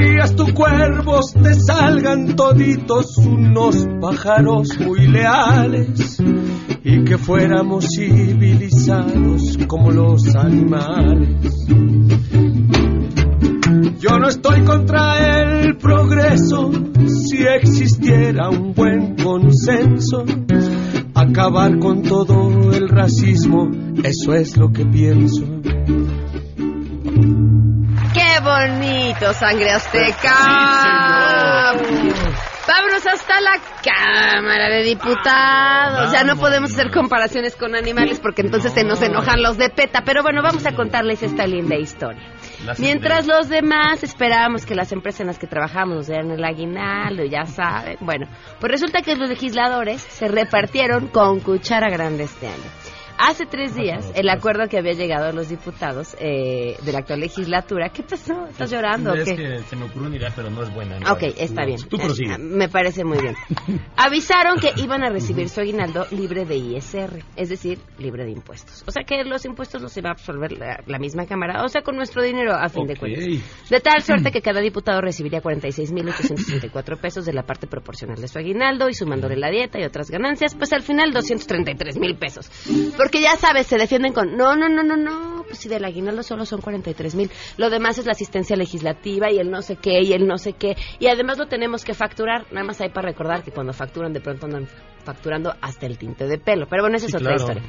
Y 0.05 0.07
si 0.07 0.11
crías 0.11 0.35
tu 0.35 0.53
cuervos, 0.53 1.33
te 1.33 1.55
salgan 1.55 2.35
toditos 2.35 3.17
unos 3.17 3.87
pájaros 3.99 4.67
muy 4.79 5.07
leales. 5.07 6.21
Y 6.83 7.03
que 7.03 7.17
fuéramos 7.17 7.87
civilizados 7.95 9.57
como 9.67 9.89
los 9.91 10.35
animales. 10.35 11.65
Yo 13.99 14.19
no 14.19 14.27
estoy 14.27 14.61
contra 14.63 15.39
el 15.41 15.77
progreso 15.77 16.71
si 17.07 17.43
existiera 17.43 18.49
un 18.49 18.73
buen 18.75 19.15
consenso. 19.15 20.23
Acabar 21.15 21.79
con 21.79 22.03
todo 22.03 22.71
el 22.73 22.89
racismo, 22.89 23.71
eso 24.03 24.35
es 24.35 24.55
lo 24.55 24.71
que 24.71 24.85
pienso. 24.85 25.45
¡Qué 28.45 28.51
bonito, 28.51 29.33
sangre 29.33 29.71
azteca! 29.71 30.35
Vámonos 32.67 33.07
hasta 33.07 33.41
la 33.41 33.59
Cámara 33.83 34.69
de 34.69 34.83
Diputados. 34.83 36.11
Ya 36.11 36.23
no 36.23 36.35
podemos 36.35 36.71
hacer 36.71 36.91
comparaciones 36.91 37.55
con 37.55 37.73
animales 37.73 38.19
porque 38.19 38.43
entonces 38.43 38.71
se 38.71 38.83
nos 38.83 39.01
enojan 39.01 39.41
los 39.41 39.57
de 39.57 39.71
PETA. 39.71 40.03
Pero 40.05 40.21
bueno, 40.21 40.43
vamos 40.43 40.63
a 40.67 40.75
contarles 40.75 41.23
esta 41.23 41.47
linda 41.47 41.75
historia. 41.75 42.21
Mientras 42.77 43.25
los 43.25 43.49
demás 43.49 44.03
esperábamos 44.03 44.67
que 44.67 44.75
las 44.75 44.91
empresas 44.91 45.21
en 45.21 45.27
las 45.27 45.39
que 45.39 45.47
trabajamos 45.47 45.95
nos 45.95 46.07
dieran 46.07 46.29
el 46.29 46.45
aguinaldo, 46.45 47.23
ya 47.25 47.45
saben. 47.45 47.97
Bueno, 48.01 48.27
pues 48.59 48.71
resulta 48.71 49.01
que 49.01 49.15
los 49.15 49.27
legisladores 49.27 50.01
se 50.01 50.27
repartieron 50.27 51.07
con 51.07 51.39
cuchara 51.39 51.89
grande 51.89 52.25
este 52.25 52.45
año. 52.45 52.84
Hace 53.18 53.45
tres 53.45 53.74
días, 53.76 54.11
el 54.13 54.28
acuerdo 54.30 54.68
que 54.68 54.78
había 54.78 54.91
llegado 54.91 55.28
a 55.28 55.32
los 55.32 55.47
diputados 55.47 56.16
eh, 56.20 56.76
de 56.84 56.91
la 56.91 56.99
actual 56.99 57.22
legislatura. 57.22 57.89
¿Qué 57.89 58.03
pasó? 58.03 58.45
¿Estás 58.47 58.70
llorando? 58.70 59.11
o 59.11 59.16
Es 59.16 59.24
qué? 59.30 59.36
que 59.38 59.59
se 59.63 59.76
me 59.78 59.86
ocurrió 59.86 60.07
una 60.09 60.18
idea, 60.18 60.34
pero 60.36 60.49
no 60.49 60.61
es 60.63 60.74
buena. 60.74 60.99
¿no? 60.99 61.13
Ok, 61.13 61.24
está 61.38 61.66
bien. 61.66 61.80
Tú 61.88 61.97
prosigue. 61.97 62.34
Eh, 62.34 62.38
Me 62.38 62.68
parece 62.68 63.05
muy 63.05 63.18
bien. 63.20 63.36
Avisaron 63.95 64.57
que 64.59 64.74
iban 64.82 65.03
a 65.03 65.09
recibir 65.09 65.47
su 65.47 65.61
aguinaldo 65.61 66.05
libre 66.11 66.43
de 66.45 66.57
ISR, 66.57 67.24
es 67.38 67.49
decir, 67.49 67.80
libre 67.99 68.26
de 68.26 68.32
impuestos. 68.32 68.84
O 68.86 68.91
sea 68.91 69.03
que 69.03 69.24
los 69.24 69.45
impuestos 69.45 69.82
los 69.82 69.95
iba 69.95 70.09
a 70.09 70.13
absorber 70.13 70.51
la, 70.51 70.82
la 70.86 70.99
misma 70.99 71.26
Cámara, 71.26 71.63
o 71.63 71.70
sea, 71.70 71.82
con 71.84 71.95
nuestro 71.95 72.22
dinero 72.22 72.53
a 72.53 72.68
fin 72.70 72.86
de 72.86 72.97
cuentas. 72.97 73.24
De 73.70 73.80
tal 73.80 74.01
suerte 74.01 74.32
que 74.32 74.41
cada 74.41 74.59
diputado 74.59 74.99
recibiría 75.01 75.41
46.864 75.41 76.99
pesos 76.99 77.26
de 77.26 77.34
la 77.34 77.43
parte 77.43 77.66
proporcional 77.68 78.20
de 78.20 78.28
su 78.28 78.38
aguinaldo 78.38 78.89
y 78.89 78.93
sumándole 78.93 79.38
la 79.38 79.49
dieta 79.49 79.80
y 79.80 79.84
otras 79.84 80.11
ganancias, 80.11 80.53
pues 80.55 80.74
al 80.74 80.84
final 80.84 81.11
233 81.11 81.97
mil 81.97 82.16
pesos. 82.18 82.49
Porque 83.05 83.21
ya 83.21 83.35
sabes, 83.37 83.67
se 83.67 83.77
defienden 83.77 84.13
con, 84.13 84.35
no, 84.35 84.55
no, 84.55 84.67
no, 84.67 84.81
no, 84.81 84.97
no, 84.97 85.43
pues 85.43 85.59
si 85.59 85.69
del 85.69 85.85
aguinaldo 85.85 86.23
solo 86.23 86.43
son 86.43 86.59
43 86.59 87.13
mil, 87.13 87.29
lo 87.55 87.69
demás 87.69 87.99
es 87.99 88.07
la 88.07 88.13
asistencia 88.13 88.55
legislativa 88.55 89.29
y 89.31 89.37
el 89.37 89.51
no 89.51 89.61
sé 89.61 89.75
qué 89.75 90.01
y 90.01 90.13
el 90.13 90.25
no 90.25 90.39
sé 90.39 90.53
qué, 90.53 90.75
y 90.97 91.05
además 91.05 91.37
lo 91.37 91.45
tenemos 91.45 91.85
que 91.85 91.93
facturar, 91.93 92.47
nada 92.51 92.65
más 92.65 92.81
hay 92.81 92.89
para 92.89 93.09
recordar 93.09 93.43
que 93.43 93.51
cuando 93.51 93.73
facturan 93.73 94.11
de 94.11 94.21
pronto 94.21 94.47
andan 94.47 94.67
facturando 95.03 95.53
hasta 95.61 95.85
el 95.85 95.99
tinte 95.99 96.25
de 96.25 96.39
pelo, 96.39 96.65
pero 96.67 96.81
bueno, 96.81 96.97
esa 96.97 97.05
Sí, 97.05 97.11
es 97.11 97.21
otra 97.21 97.35
claro. 97.35 97.53
historia. 97.53 97.63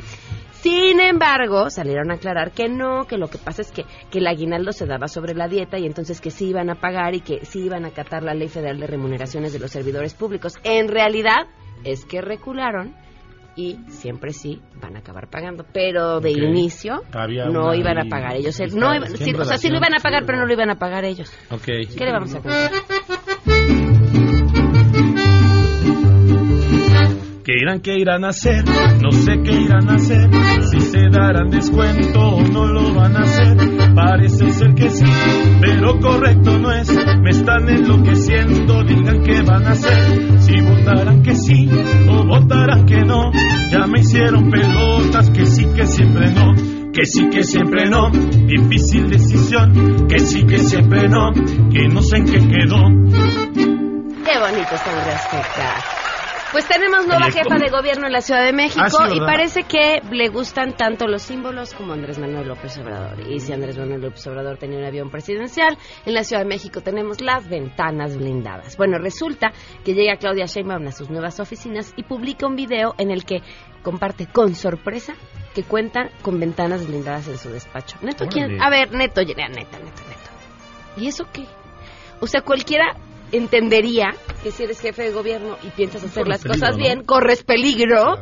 Sin 0.53 1.01
embargo, 1.01 1.69
salieron 1.69 2.11
a 2.13 2.15
aclarar 2.15 2.53
que 2.53 2.71
no, 2.71 3.07
que 3.07 3.19
lo 3.19 3.29
que 3.29 3.37
pasa 3.37 3.61
es 3.61 3.71
que, 3.71 3.85
que 4.11 4.21
el 4.21 4.27
aguinaldo 4.29 4.73
se 4.73 4.87
daba 4.87 5.07
sobre 5.07 5.35
la 5.35 5.49
dieta 5.49 5.79
y 5.79 5.85
entonces 5.85 6.23
que 6.23 6.31
sí 6.31 6.47
iban 6.47 6.71
a 6.71 6.77
pagar 6.77 7.15
y 7.15 7.21
que 7.21 7.45
sí 7.45 7.59
iban 7.61 7.85
a 7.85 7.89
acatar 7.89 8.23
la 8.23 8.33
ley 8.33 8.49
federal 8.49 8.81
de 8.81 8.87
remuneraciones 8.87 9.53
de 9.53 9.59
los 9.59 9.71
servidores 9.71 10.15
públicos. 10.15 10.55
En 10.65 10.89
realidad 10.89 11.47
es 11.85 12.07
que 12.07 12.23
recularon 12.23 12.95
y 13.57 13.79
siempre 13.89 14.33
sí 14.33 14.61
van 14.81 14.97
a 14.97 14.99
acabar 14.99 15.29
pagando, 15.29 15.65
pero 15.73 16.21
de 16.21 16.31
Ok. 16.33 16.37
inicio 16.39 17.03
Había 17.13 17.47
no 17.47 17.75
iban 17.75 17.99
a 17.99 18.05
pagar 18.05 18.37
ellos. 18.37 18.59
está- 18.61 18.79
No 18.79 18.93
que 19.01 19.17
sí, 19.17 19.33
o 19.35 19.45
sea, 19.45 19.59
sí 19.59 19.69
lo 19.71 19.79
iban 19.79 19.95
a 19.95 20.03
pagar, 20.03 20.25
pero 20.27 20.39
no 20.39 20.47
lo 20.47 20.53
iban 20.53 20.71
a 20.71 20.77
pagar 20.77 21.05
ellos. 21.05 21.33
Ok. 21.51 21.65
¿Qué 21.65 22.05
le 22.05 22.13
vamos 22.13 22.35
a 22.35 22.41
contar? 22.41 22.71
¿Qué 27.45 27.53
irán, 27.61 27.81
qué 27.81 27.95
irán 27.97 28.25
a 28.25 28.29
hacer? 28.31 28.65
No 29.01 29.13
sé 29.13 29.41
qué 29.45 29.53
irán 29.53 29.89
a 29.89 29.95
hacer. 29.95 30.29
Si 30.69 30.81
se 30.81 31.09
darán 31.11 31.49
descuento 31.51 32.19
o 32.21 32.43
no 32.43 32.67
lo 32.67 32.93
van 32.93 33.17
a 33.17 33.21
hacer. 33.21 33.76
Parece 34.07 34.53
ser 34.53 34.73
que 34.77 34.89
sí, 34.89 35.05
pero 35.61 35.99
correcto 35.99 36.57
no 36.61 36.71
es. 36.71 36.89
Me 37.21 37.31
están 37.31 37.69
enloqueciendo, 37.69 38.85
digan 38.85 39.25
qué 39.25 39.43
van 39.43 39.67
a 39.67 39.73
hacer. 39.73 40.41
Si 40.43 40.61
votarán 40.61 41.25
que 41.25 41.35
sí 41.35 41.69
o 42.09 42.25
votarán 42.25 42.87
que 42.87 43.01
no. 43.05 43.33
Ya 43.69 43.85
me 43.89 44.01
hicieron 44.01 44.49
pelotas, 44.49 45.29
que 45.31 45.45
sí, 45.45 45.67
que 45.75 45.87
siempre 45.87 46.31
no. 46.31 46.55
Que 46.93 47.05
sí, 47.05 47.29
que 47.31 47.43
siempre 47.43 47.91
no. 47.91 48.11
Difícil 48.11 49.11
decisión. 49.11 50.07
Que 50.07 50.21
sí, 50.21 50.47
que 50.47 50.59
siempre 50.59 51.09
no. 51.09 51.33
Que 51.73 51.89
no 51.89 52.01
sé 52.01 52.19
en 52.19 52.27
qué 52.27 52.39
quedó. 52.39 52.79
Qué 54.25 54.39
bonito 54.39 54.73
está 54.73 55.05
respecto. 55.05 56.06
Pues 56.57 56.69
tenemos 56.69 57.07
nueva 57.07 57.31
jefa 57.31 57.59
de 57.59 57.69
gobierno 57.69 58.07
en 58.07 58.15
la 58.15 58.23
Ciudad 58.23 58.43
de 58.43 58.55
México 58.55 58.83
Ah, 58.83 58.89
sí, 58.89 59.17
y 59.19 59.21
parece 59.21 59.65
que 59.65 60.01
le 60.11 60.31
gustan 60.31 60.75
tanto 60.75 61.07
los 61.07 61.21
símbolos 61.21 61.75
como 61.75 61.93
Andrés 61.93 62.19
Manuel 62.19 62.49
López 62.49 62.79
Obrador. 62.79 63.31
Y 63.31 63.41
si 63.41 63.53
Andrés 63.53 63.77
Manuel 63.77 64.01
López 64.01 64.27
Obrador 64.27 64.57
tenía 64.57 64.79
un 64.79 64.87
avión 64.87 65.11
presidencial, 65.11 65.77
en 66.07 66.15
la 66.15 66.25
Ciudad 66.25 66.45
de 66.45 66.49
México 66.49 66.81
tenemos 66.81 67.21
las 67.21 67.47
ventanas 67.47 68.17
blindadas. 68.17 68.79
Bueno, 68.79 68.97
resulta 68.97 69.53
que 69.85 69.93
llega 69.93 70.17
Claudia 70.17 70.47
Sheinbaum 70.47 70.87
a 70.87 70.93
sus 70.93 71.11
nuevas 71.11 71.41
oficinas 71.41 71.93
y 71.95 72.05
publica 72.05 72.47
un 72.47 72.57
video 72.57 72.95
en 72.97 73.11
el 73.11 73.27
que 73.27 73.43
comparte 73.83 74.27
con 74.27 74.55
sorpresa 74.55 75.13
que 75.55 75.63
cuenta 75.63 76.09
con 76.23 76.41
ventanas 76.41 76.87
blindadas 76.87 77.29
en 77.29 77.37
su 77.37 77.51
despacho. 77.51 77.99
Neto, 78.01 78.29
¿quién? 78.31 78.63
A 78.63 78.71
ver, 78.71 78.93
Neto, 78.93 79.21
ya, 79.21 79.35
neta, 79.35 79.53
neta, 79.53 79.79
neto. 79.79 80.31
¿Y 80.97 81.07
eso 81.07 81.27
qué? 81.31 81.45
O 82.21 82.27
sea, 82.27 82.41
cualquiera 82.41 82.97
entendería 83.33 84.15
que 84.43 84.51
si 84.51 84.65
eres 84.65 84.81
jefe 84.81 85.05
de 85.05 85.13
gobierno 85.13 85.57
y 85.63 85.71
piensas 85.71 86.05
hacer 86.05 86.25
Corres 86.25 86.29
las 86.29 86.43
peligro, 86.43 86.61
cosas 86.61 86.77
¿no? 86.77 86.83
bien, 86.83 87.05
corres 87.05 87.43
peligro 87.43 88.17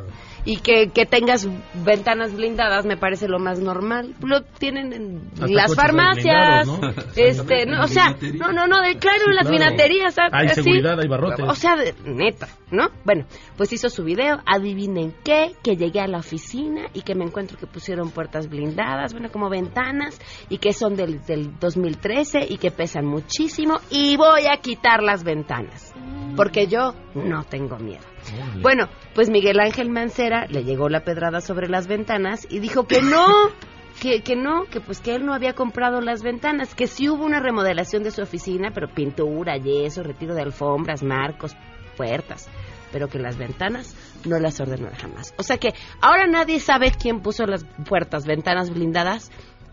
y 0.44 0.58
que, 0.58 0.90
que 0.90 1.06
tengas 1.06 1.48
ventanas 1.84 2.34
blindadas 2.34 2.84
me 2.84 2.96
parece 2.96 3.28
lo 3.28 3.38
más 3.38 3.60
normal. 3.60 4.14
Lo 4.22 4.42
tienen 4.42 4.92
en 4.92 5.22
Hasta 5.34 5.46
las 5.48 5.74
farmacias, 5.74 6.66
¿no? 6.66 6.80
este, 7.16 7.66
no, 7.66 7.82
o 7.82 7.88
sea, 7.88 8.16
no, 8.34 8.52
no, 8.52 8.66
no, 8.66 8.82
de, 8.82 8.96
claro, 8.98 9.24
en 9.28 9.34
las 9.36 9.48
claro. 9.48 9.64
vinaterías. 9.64 10.14
¿sabes? 10.14 10.32
Hay 10.34 10.46
Así. 10.46 10.62
seguridad, 10.62 11.00
hay 11.00 11.08
barrotes. 11.08 11.46
O 11.48 11.54
sea, 11.54 11.76
de- 11.76 11.94
neta, 12.04 12.48
¿no? 12.70 12.88
Bueno, 13.04 13.24
pues 13.56 13.72
hizo 13.72 13.88
su 13.88 14.04
video, 14.04 14.40
adivinen 14.44 15.14
qué, 15.24 15.54
que 15.62 15.76
llegué 15.76 16.00
a 16.00 16.06
la 16.06 16.18
oficina 16.18 16.86
y 16.92 17.02
que 17.02 17.14
me 17.14 17.24
encuentro 17.24 17.58
que 17.58 17.66
pusieron 17.66 18.10
puertas 18.10 18.48
blindadas, 18.48 19.12
bueno, 19.12 19.30
como 19.30 19.48
ventanas, 19.48 20.20
y 20.48 20.58
que 20.58 20.72
son 20.72 20.96
del, 20.96 21.24
del 21.24 21.58
2013 21.58 22.46
y 22.48 22.58
que 22.58 22.70
pesan 22.70 23.06
muchísimo, 23.06 23.80
y 23.90 24.16
voy 24.16 24.46
a 24.46 24.58
quitar 24.60 25.02
las 25.02 25.24
ventanas, 25.24 25.94
porque 26.36 26.66
yo 26.66 26.94
no 27.14 27.44
tengo 27.44 27.78
miedo. 27.78 28.13
Bueno, 28.60 28.88
pues 29.14 29.30
Miguel 29.30 29.60
Ángel 29.60 29.90
Mancera 29.90 30.46
le 30.48 30.64
llegó 30.64 30.88
la 30.88 31.04
pedrada 31.04 31.40
sobre 31.40 31.68
las 31.68 31.86
ventanas 31.86 32.46
y 32.48 32.60
dijo 32.60 32.86
que 32.86 33.02
no, 33.02 33.26
que, 34.00 34.22
que 34.22 34.36
no, 34.36 34.64
que 34.64 34.80
pues 34.80 35.00
que 35.00 35.14
él 35.14 35.24
no 35.26 35.34
había 35.34 35.54
comprado 35.54 36.00
las 36.00 36.22
ventanas, 36.22 36.74
que 36.74 36.86
sí 36.86 37.08
hubo 37.08 37.24
una 37.24 37.40
remodelación 37.40 38.02
de 38.02 38.10
su 38.10 38.22
oficina, 38.22 38.70
pero 38.72 38.88
pintura, 38.88 39.56
yeso, 39.56 40.02
retiro 40.02 40.34
de 40.34 40.42
alfombras, 40.42 41.02
marcos, 41.02 41.56
puertas, 41.96 42.48
pero 42.92 43.08
que 43.08 43.18
las 43.18 43.36
ventanas 43.36 43.96
no 44.24 44.38
las 44.38 44.60
ordenó 44.60 44.88
jamás. 44.96 45.34
O 45.36 45.42
sea 45.42 45.58
que 45.58 45.74
ahora 46.00 46.26
nadie 46.26 46.60
sabe 46.60 46.92
quién 46.92 47.20
puso 47.20 47.46
las 47.46 47.64
puertas, 47.88 48.26
ventanas 48.26 48.70
blindadas 48.70 49.30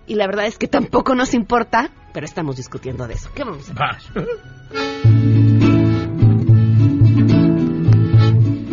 y 0.07 0.15
la 0.15 0.27
verdad 0.27 0.45
es 0.45 0.57
que 0.57 0.67
tampoco 0.67 1.15
nos 1.15 1.33
importa, 1.33 1.91
pero 2.13 2.25
estamos 2.25 2.57
discutiendo 2.57 3.07
de 3.07 3.13
eso. 3.13 3.29
¿Qué 3.33 3.43
vamos 3.43 3.69
a 3.69 3.85
hacer? 3.95 4.27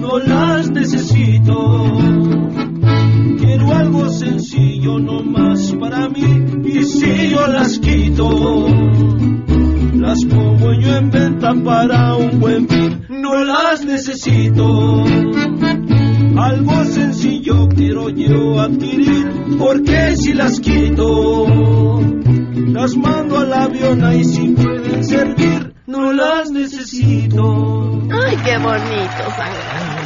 no 0.08 0.18
las 0.20 0.70
necesito. 0.70 1.98
Quiero 3.38 3.74
algo 3.74 4.08
sencillo 4.08 4.98
nomás 4.98 5.74
para 5.78 6.08
mí 6.08 6.44
y 6.64 6.82
si 6.82 7.30
yo 7.30 7.46
las 7.46 7.78
quito, 7.78 8.66
las 9.94 10.24
pongo 10.24 10.72
yo 10.72 10.96
en 10.96 11.10
venta 11.10 11.52
para 11.62 12.16
un 12.16 12.40
buen 12.40 12.66
fin. 12.68 13.02
No 13.10 13.44
las 13.44 13.84
necesito. 13.84 15.04
Algo 16.36 16.84
sencillo 16.84 17.68
quiero 17.68 18.08
yo 18.08 18.60
adquirir 18.60 19.26
porque 19.58 20.16
si 20.16 20.32
las 20.32 20.58
quito, 20.58 22.00
las 22.54 22.96
mando 22.96 23.40
al 23.40 23.52
avión 23.52 24.02
ahí 24.02 24.24
si 24.24 24.48
pueden 24.48 25.04
servir. 25.04 25.74
No 25.86 26.12
las 26.12 26.50
necesito. 26.50 27.98
Ay, 28.10 28.36
qué 28.44 28.58
bonito, 28.58 29.24
sangre. 29.36 29.97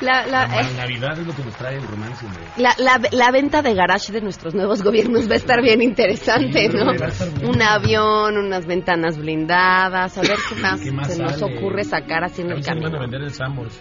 La, 0.00 0.24
la, 0.26 0.44
eh, 0.44 0.72
La 0.74 0.82
Navidad 0.86 1.18
es 1.18 1.26
lo 1.26 1.34
que 1.34 1.44
nos 1.44 1.54
trae 1.56 1.76
el 1.76 1.82
romance, 1.86 2.24
hombre. 2.24 2.42
La, 2.56 2.74
la, 2.78 3.00
la 3.12 3.30
venta 3.30 3.60
de 3.60 3.74
garage 3.74 4.12
de 4.12 4.20
nuestros 4.22 4.54
nuevos 4.54 4.82
gobiernos 4.82 5.28
va 5.28 5.34
a 5.34 5.36
estar 5.36 5.60
bien 5.62 5.82
interesante, 5.82 6.70
Sí, 6.70 6.76
¿no? 6.76 6.92
bien. 6.92 7.46
Un 7.46 7.60
avión, 7.62 8.38
unas 8.38 8.64
ventanas 8.66 9.18
blindadas, 9.18 10.16
a 10.16 10.22
ver 10.22 10.36
qué 10.48 10.54
más, 10.60 10.80
¿Qué 10.80 10.90
más 10.90 11.12
se 11.14 11.22
nos 11.22 11.42
ocurre 11.42 11.84
sacar 11.84 12.24
así 12.24 12.40
en 12.42 12.50
el 12.50 12.60
van 12.60 12.62
a 12.62 12.66
camino. 12.80 12.98
vender 12.98 13.22
el 13.22 13.30
Sambors. 13.32 13.78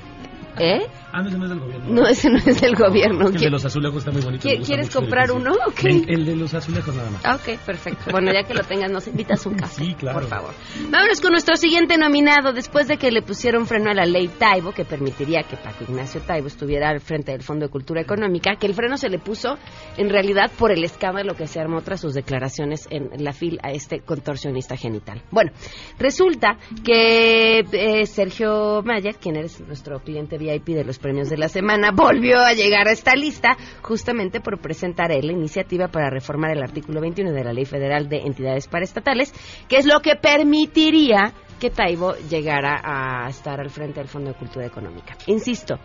¿Eh? 0.57 0.81
Ah, 1.11 1.21
no, 1.21 1.27
ese 1.29 1.37
no 1.37 1.45
es 1.45 1.49
del 1.49 1.59
gobierno. 1.59 1.89
No, 1.89 2.07
ese 2.07 2.29
no 2.29 2.37
es 2.37 2.61
del 2.61 2.75
gobierno. 2.75 3.25
Es 3.25 3.31
que 3.31 3.35
el 3.37 3.41
de 3.41 3.47
¿Qui- 3.47 3.51
los 3.51 3.65
azulejos 3.65 3.97
está 3.99 4.11
muy 4.11 4.21
bonito. 4.21 4.47
¿Quieres 4.65 4.89
comprar 4.89 5.31
uno 5.31 5.51
o 5.67 5.71
qué? 5.71 5.89
El, 5.89 6.09
el 6.09 6.25
de 6.25 6.35
los 6.35 6.53
azulejos 6.53 6.93
nada 6.95 7.09
más. 7.09 7.25
Ah, 7.25 7.35
ok, 7.35 7.57
perfecto. 7.65 8.11
Bueno, 8.11 8.31
ya 8.33 8.43
que 8.43 8.53
lo 8.53 8.63
tengas, 8.63 8.91
nos 8.91 9.07
invitas 9.07 9.45
un 9.45 9.55
café, 9.55 9.83
Sí, 9.85 9.93
claro. 9.95 10.19
por 10.19 10.29
favor. 10.29 10.53
Vámonos 10.89 11.21
con 11.21 11.31
nuestro 11.31 11.55
siguiente 11.55 11.97
nominado. 11.97 12.53
Después 12.53 12.87
de 12.87 12.97
que 12.97 13.11
le 13.11 13.21
pusieron 13.21 13.65
freno 13.67 13.89
a 13.91 13.93
la 13.93 14.05
ley 14.05 14.27
Taibo, 14.27 14.71
que 14.71 14.85
permitiría 14.85 15.43
que 15.43 15.55
Paco 15.57 15.83
Ignacio 15.87 16.21
Taibo 16.21 16.47
estuviera 16.47 16.89
al 16.89 16.99
frente 17.01 17.31
del 17.31 17.43
Fondo 17.43 17.65
de 17.65 17.71
Cultura 17.71 18.01
Económica, 18.01 18.55
que 18.59 18.67
el 18.67 18.73
freno 18.73 18.97
se 18.97 19.09
le 19.09 19.19
puso 19.19 19.57
en 19.97 20.09
realidad 20.09 20.51
por 20.57 20.71
el 20.71 20.83
escándalo 20.83 21.35
que 21.35 21.47
se 21.47 21.59
armó 21.59 21.81
tras 21.81 22.01
sus 22.01 22.13
declaraciones 22.13 22.87
en 22.89 23.09
la 23.23 23.33
FIL 23.33 23.59
a 23.63 23.71
este 23.71 23.99
contorsionista 24.01 24.75
genital. 24.77 25.21
Bueno, 25.31 25.51
resulta 25.97 26.57
que 26.83 27.59
eh, 27.71 28.05
Sergio 28.05 28.81
Mayer, 28.83 29.15
quien 29.17 29.35
es 29.35 29.59
nuestro 29.61 29.99
cliente 29.99 30.37
VIP 30.39 30.69
de 30.69 30.85
los 30.85 30.97
premios 30.97 31.29
de 31.29 31.37
la 31.37 31.49
semana, 31.49 31.91
volvió 31.91 32.39
a 32.39 32.53
llegar 32.53 32.87
a 32.87 32.91
esta 32.91 33.15
lista 33.15 33.57
justamente 33.81 34.39
por 34.39 34.59
presentar 34.59 35.09
la 35.09 35.31
iniciativa 35.31 35.87
para 35.87 36.09
reformar 36.09 36.51
el 36.51 36.63
artículo 36.63 37.01
21 37.01 37.31
de 37.31 37.43
la 37.43 37.53
Ley 37.53 37.65
Federal 37.65 38.07
de 38.09 38.17
Entidades 38.17 38.67
Paraestatales, 38.67 39.33
que 39.67 39.77
es 39.77 39.85
lo 39.85 39.99
que 39.99 40.15
permitiría 40.15 41.33
que 41.59 41.69
Taibo 41.69 42.15
llegara 42.29 42.81
a 42.83 43.27
estar 43.27 43.59
al 43.59 43.69
frente 43.69 43.99
del 43.99 44.07
Fondo 44.07 44.31
de 44.31 44.37
Cultura 44.37 44.65
Económica. 44.65 45.17
Insisto, 45.27 45.79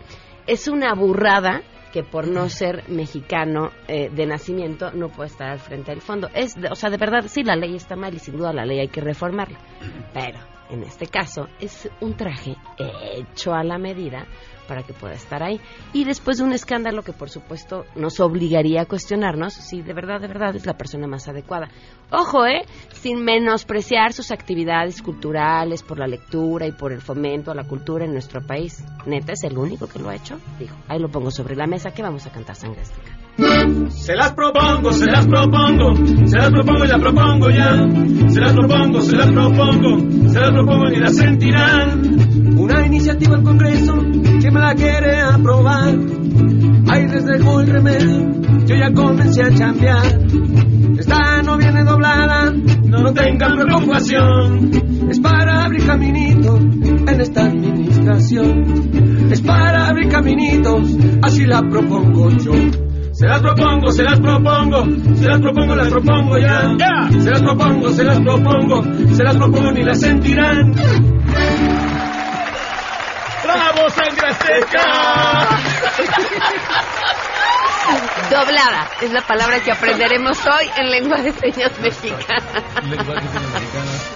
es 0.47 0.67
una 0.67 0.93
burrada 0.93 1.61
que 1.91 2.03
por 2.03 2.27
no 2.27 2.49
ser 2.49 2.89
mexicano 2.89 3.71
eh, 3.87 4.09
de 4.09 4.25
nacimiento 4.25 4.91
no 4.91 5.09
puede 5.09 5.29
estar 5.29 5.49
al 5.49 5.59
frente 5.59 5.91
del 5.91 6.01
fondo. 6.01 6.29
Es, 6.33 6.55
o 6.69 6.75
sea, 6.75 6.89
de 6.89 6.97
verdad, 6.97 7.25
sí, 7.27 7.43
la 7.43 7.55
ley 7.55 7.75
está 7.75 7.95
mal 7.95 8.13
y 8.13 8.19
sin 8.19 8.37
duda 8.37 8.53
la 8.53 8.65
ley 8.65 8.79
hay 8.79 8.89
que 8.89 9.01
reformarla. 9.01 9.57
Pero 10.13 10.54
en 10.69 10.83
este 10.83 11.07
caso 11.07 11.47
es 11.59 11.89
un 12.01 12.15
traje 12.15 12.55
hecho 13.15 13.53
a 13.53 13.63
la 13.63 13.77
medida 13.77 14.25
para 14.67 14.83
que 14.83 14.93
pueda 14.93 15.13
estar 15.13 15.43
ahí. 15.43 15.59
Y 15.93 16.05
después 16.05 16.37
de 16.37 16.43
un 16.43 16.53
escándalo 16.53 17.03
que 17.03 17.13
por 17.13 17.29
supuesto 17.29 17.85
nos 17.95 18.19
obligaría 18.19 18.81
a 18.81 18.85
cuestionarnos 18.85 19.53
si 19.53 19.81
de 19.81 19.93
verdad, 19.93 20.19
de 20.19 20.27
verdad 20.27 20.55
es 20.55 20.65
la 20.65 20.73
persona 20.73 21.07
más 21.07 21.27
adecuada. 21.27 21.69
Ojo, 22.11 22.45
¿eh? 22.45 22.65
Sin 22.91 23.23
menospreciar 23.23 24.13
sus 24.13 24.31
actividades 24.31 25.01
culturales 25.01 25.83
por 25.83 25.99
la 25.99 26.07
lectura 26.07 26.67
y 26.67 26.71
por 26.71 26.91
el 26.91 27.01
fomento 27.01 27.51
a 27.51 27.55
la 27.55 27.63
cultura 27.63 28.05
en 28.05 28.13
nuestro 28.13 28.41
país. 28.45 28.83
Neta, 29.05 29.33
es 29.33 29.43
el 29.43 29.57
único 29.57 29.87
que 29.87 29.99
lo 29.99 30.09
ha 30.09 30.15
hecho. 30.15 30.39
Digo, 30.59 30.75
ahí 30.87 30.99
lo 30.99 31.09
pongo 31.09 31.31
sobre 31.31 31.55
la 31.55 31.67
mesa 31.67 31.91
que 31.91 32.01
vamos 32.01 32.25
a 32.25 32.31
cantar 32.31 32.55
sangre 32.55 32.81
azteca. 32.81 33.24
Se 33.37 34.15
las 34.15 34.31
propongo, 34.31 34.93
se 34.93 35.11
las 35.11 35.27
propongo, 35.27 35.93
se 36.25 36.37
las 36.37 36.51
propongo 36.51 36.85
y 36.85 36.87
las 36.87 36.99
propongo 36.99 37.49
ya. 37.49 38.29
Se 38.29 38.39
las 38.39 38.53
propongo, 38.53 39.01
se 39.01 39.15
las 39.17 39.31
propongo, 39.31 40.29
se 40.29 40.39
las 40.39 40.51
propongo 40.51 40.89
y 40.89 40.99
las 40.99 41.17
sentirán. 41.17 42.57
Una 42.57 42.85
iniciativa 42.85 43.35
al 43.35 43.43
Congreso 43.43 43.93
que 44.41 44.51
me 44.51 44.59
la 44.59 44.73
quiere 44.73 45.19
aprobar. 45.19 45.95
Ahí 46.87 47.07
les 47.07 47.25
dejo 47.25 47.59
el 47.59 47.67
remedio, 47.67 48.41
yo 48.65 48.75
ya 48.75 48.93
comencé 48.93 49.43
a 49.43 49.53
chambear. 49.53 50.19
Esta 50.97 51.41
no 51.41 51.57
viene 51.57 51.83
doblada, 51.83 52.53
no 52.85 53.13
tengan 53.13 53.57
preocupación. 53.57 54.71
Es 55.09 55.19
para 55.19 55.65
abrir 55.65 55.85
caminitos 55.85 56.61
en 56.61 57.21
esta 57.21 57.47
administración. 57.47 59.29
Es 59.29 59.41
para 59.41 59.87
abrir 59.87 60.07
caminitos, 60.07 60.97
así 61.21 61.45
la 61.45 61.61
propongo 61.61 62.29
yo. 62.29 62.84
Se 63.15 63.25
las 63.27 63.39
propongo, 63.39 63.91
se 63.91 64.03
las 64.03 64.19
propongo, 64.19 64.83
se 65.15 65.25
las 65.25 65.39
propongo, 65.39 65.73
las 65.73 65.87
propongo 65.87 66.37
ya. 66.37 67.09
Se 67.17 67.29
las 67.31 67.41
propongo, 67.41 67.89
se 67.91 68.03
las 68.03 68.19
propongo, 68.19 68.83
se 69.15 69.23
las 69.23 69.37
propongo 69.37 69.71
y 69.71 69.83
las 69.83 70.01
sentirán. 70.01 70.73
¡Bravo, 73.41 73.89
sangre 73.89 74.27
azteca! 74.27 74.83
Doblada 78.29 78.89
es 79.01 79.13
la 79.13 79.21
palabra 79.21 79.61
que 79.61 79.71
aprenderemos 79.71 80.37
hoy 80.47 80.69
en 80.75 80.91
lengua 80.91 81.21
de 81.21 81.31
señas 81.31 81.71
mexicana. 81.79 82.43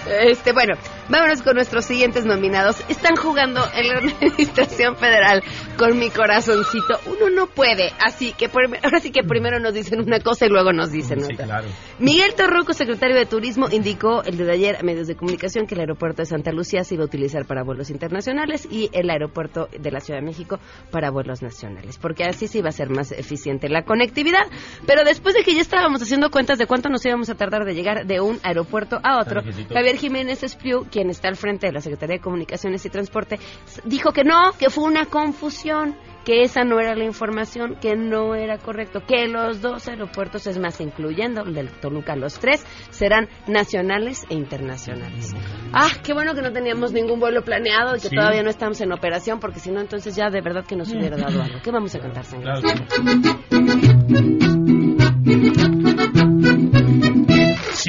Este, 0.09 0.53
bueno, 0.53 0.75
vámonos 1.09 1.41
con 1.41 1.55
nuestros 1.55 1.85
siguientes 1.85 2.25
nominados. 2.25 2.77
Están 2.89 3.15
jugando 3.15 3.61
en 3.75 3.87
la 3.89 3.97
Administración 3.99 4.95
Federal 4.95 5.43
con 5.77 5.97
mi 5.99 6.09
corazoncito. 6.09 6.99
Uno 7.05 7.29
no 7.29 7.47
puede, 7.47 7.91
así 7.99 8.33
que 8.33 8.49
por- 8.49 8.65
ahora 8.83 8.99
sí 8.99 9.11
que 9.11 9.23
primero 9.23 9.59
nos 9.59 9.73
dicen 9.73 9.99
una 10.01 10.19
cosa 10.19 10.45
y 10.45 10.49
luego 10.49 10.71
nos 10.73 10.91
dicen 10.91 11.21
Sí, 11.21 11.33
otra. 11.33 11.45
claro. 11.45 11.67
Miguel 11.99 12.33
Torruco, 12.35 12.73
secretario 12.73 13.15
de 13.15 13.25
Turismo, 13.25 13.67
indicó 13.71 14.23
el 14.23 14.37
día 14.37 14.45
de 14.47 14.51
ayer 14.53 14.77
a 14.77 14.83
medios 14.83 15.07
de 15.07 15.15
comunicación 15.15 15.67
que 15.67 15.75
el 15.75 15.81
aeropuerto 15.81 16.21
de 16.21 16.25
Santa 16.25 16.51
Lucía 16.51 16.83
se 16.83 16.95
iba 16.95 17.03
a 17.03 17.07
utilizar 17.07 17.45
para 17.45 17.63
vuelos 17.63 17.89
internacionales 17.89 18.67
y 18.71 18.89
el 18.93 19.09
aeropuerto 19.09 19.67
de 19.77 19.91
la 19.91 19.99
Ciudad 19.99 20.19
de 20.21 20.25
México 20.25 20.59
para 20.91 21.11
vuelos 21.11 21.41
nacionales, 21.41 21.97
porque 21.99 22.23
así 22.23 22.47
se 22.47 22.59
iba 22.59 22.69
a 22.69 22.71
ser 22.73 22.89
más 22.89 23.11
eficiente 23.11 23.69
la 23.69 23.83
conectividad. 23.83 24.43
Pero 24.87 25.03
después 25.03 25.35
de 25.35 25.43
que 25.43 25.53
ya 25.53 25.61
estábamos 25.61 26.01
haciendo 26.01 26.31
cuentas 26.31 26.57
de 26.57 26.65
cuánto 26.65 26.89
nos 26.89 27.05
íbamos 27.05 27.29
a 27.29 27.35
tardar 27.35 27.65
de 27.65 27.73
llegar 27.75 28.05
de 28.05 28.21
un 28.21 28.39
aeropuerto 28.43 28.99
a 29.03 29.19
otro. 29.19 29.41
Javier 29.79 29.95
Jiménez 29.95 30.43
Espriu, 30.43 30.85
quien 30.91 31.09
está 31.09 31.29
al 31.29 31.37
frente 31.37 31.67
de 31.67 31.71
la 31.71 31.79
Secretaría 31.79 32.17
de 32.17 32.21
Comunicaciones 32.21 32.85
y 32.85 32.89
Transporte, 32.89 33.39
dijo 33.85 34.11
que 34.11 34.25
no, 34.25 34.51
que 34.59 34.69
fue 34.69 34.83
una 34.83 35.05
confusión, 35.05 35.95
que 36.25 36.41
esa 36.43 36.65
no 36.65 36.81
era 36.81 36.95
la 36.95 37.05
información, 37.05 37.77
que 37.79 37.95
no 37.95 38.35
era 38.35 38.57
correcto, 38.57 39.01
que 39.07 39.29
los 39.29 39.61
dos 39.61 39.87
aeropuertos, 39.87 40.47
es 40.47 40.59
más, 40.59 40.81
incluyendo 40.81 41.43
el 41.43 41.53
del 41.53 41.69
Toluca, 41.69 42.17
los 42.17 42.39
tres, 42.39 42.65
serán 42.89 43.29
nacionales 43.47 44.25
e 44.29 44.33
internacionales. 44.33 45.33
Ah, 45.71 45.87
qué 46.03 46.11
bueno 46.13 46.35
que 46.35 46.41
no 46.41 46.51
teníamos 46.51 46.91
ningún 46.91 47.21
vuelo 47.21 47.41
planeado 47.45 47.95
y 47.95 48.01
que 48.01 48.09
Sí. 48.09 48.15
todavía 48.17 48.43
no 48.43 48.49
estamos 48.49 48.81
en 48.81 48.91
operación, 48.91 49.39
porque 49.39 49.61
si 49.61 49.71
no, 49.71 49.79
entonces 49.79 50.13
ya 50.13 50.29
de 50.29 50.41
verdad 50.41 50.65
que 50.65 50.75
nos 50.75 50.91
hubiera 50.91 51.15
dado 51.15 51.41
algo. 51.41 51.59
¿Qué 51.63 51.71
vamos 51.71 51.95
a 51.95 51.99
cantar, 51.99 52.25
Sangre? 52.25 52.51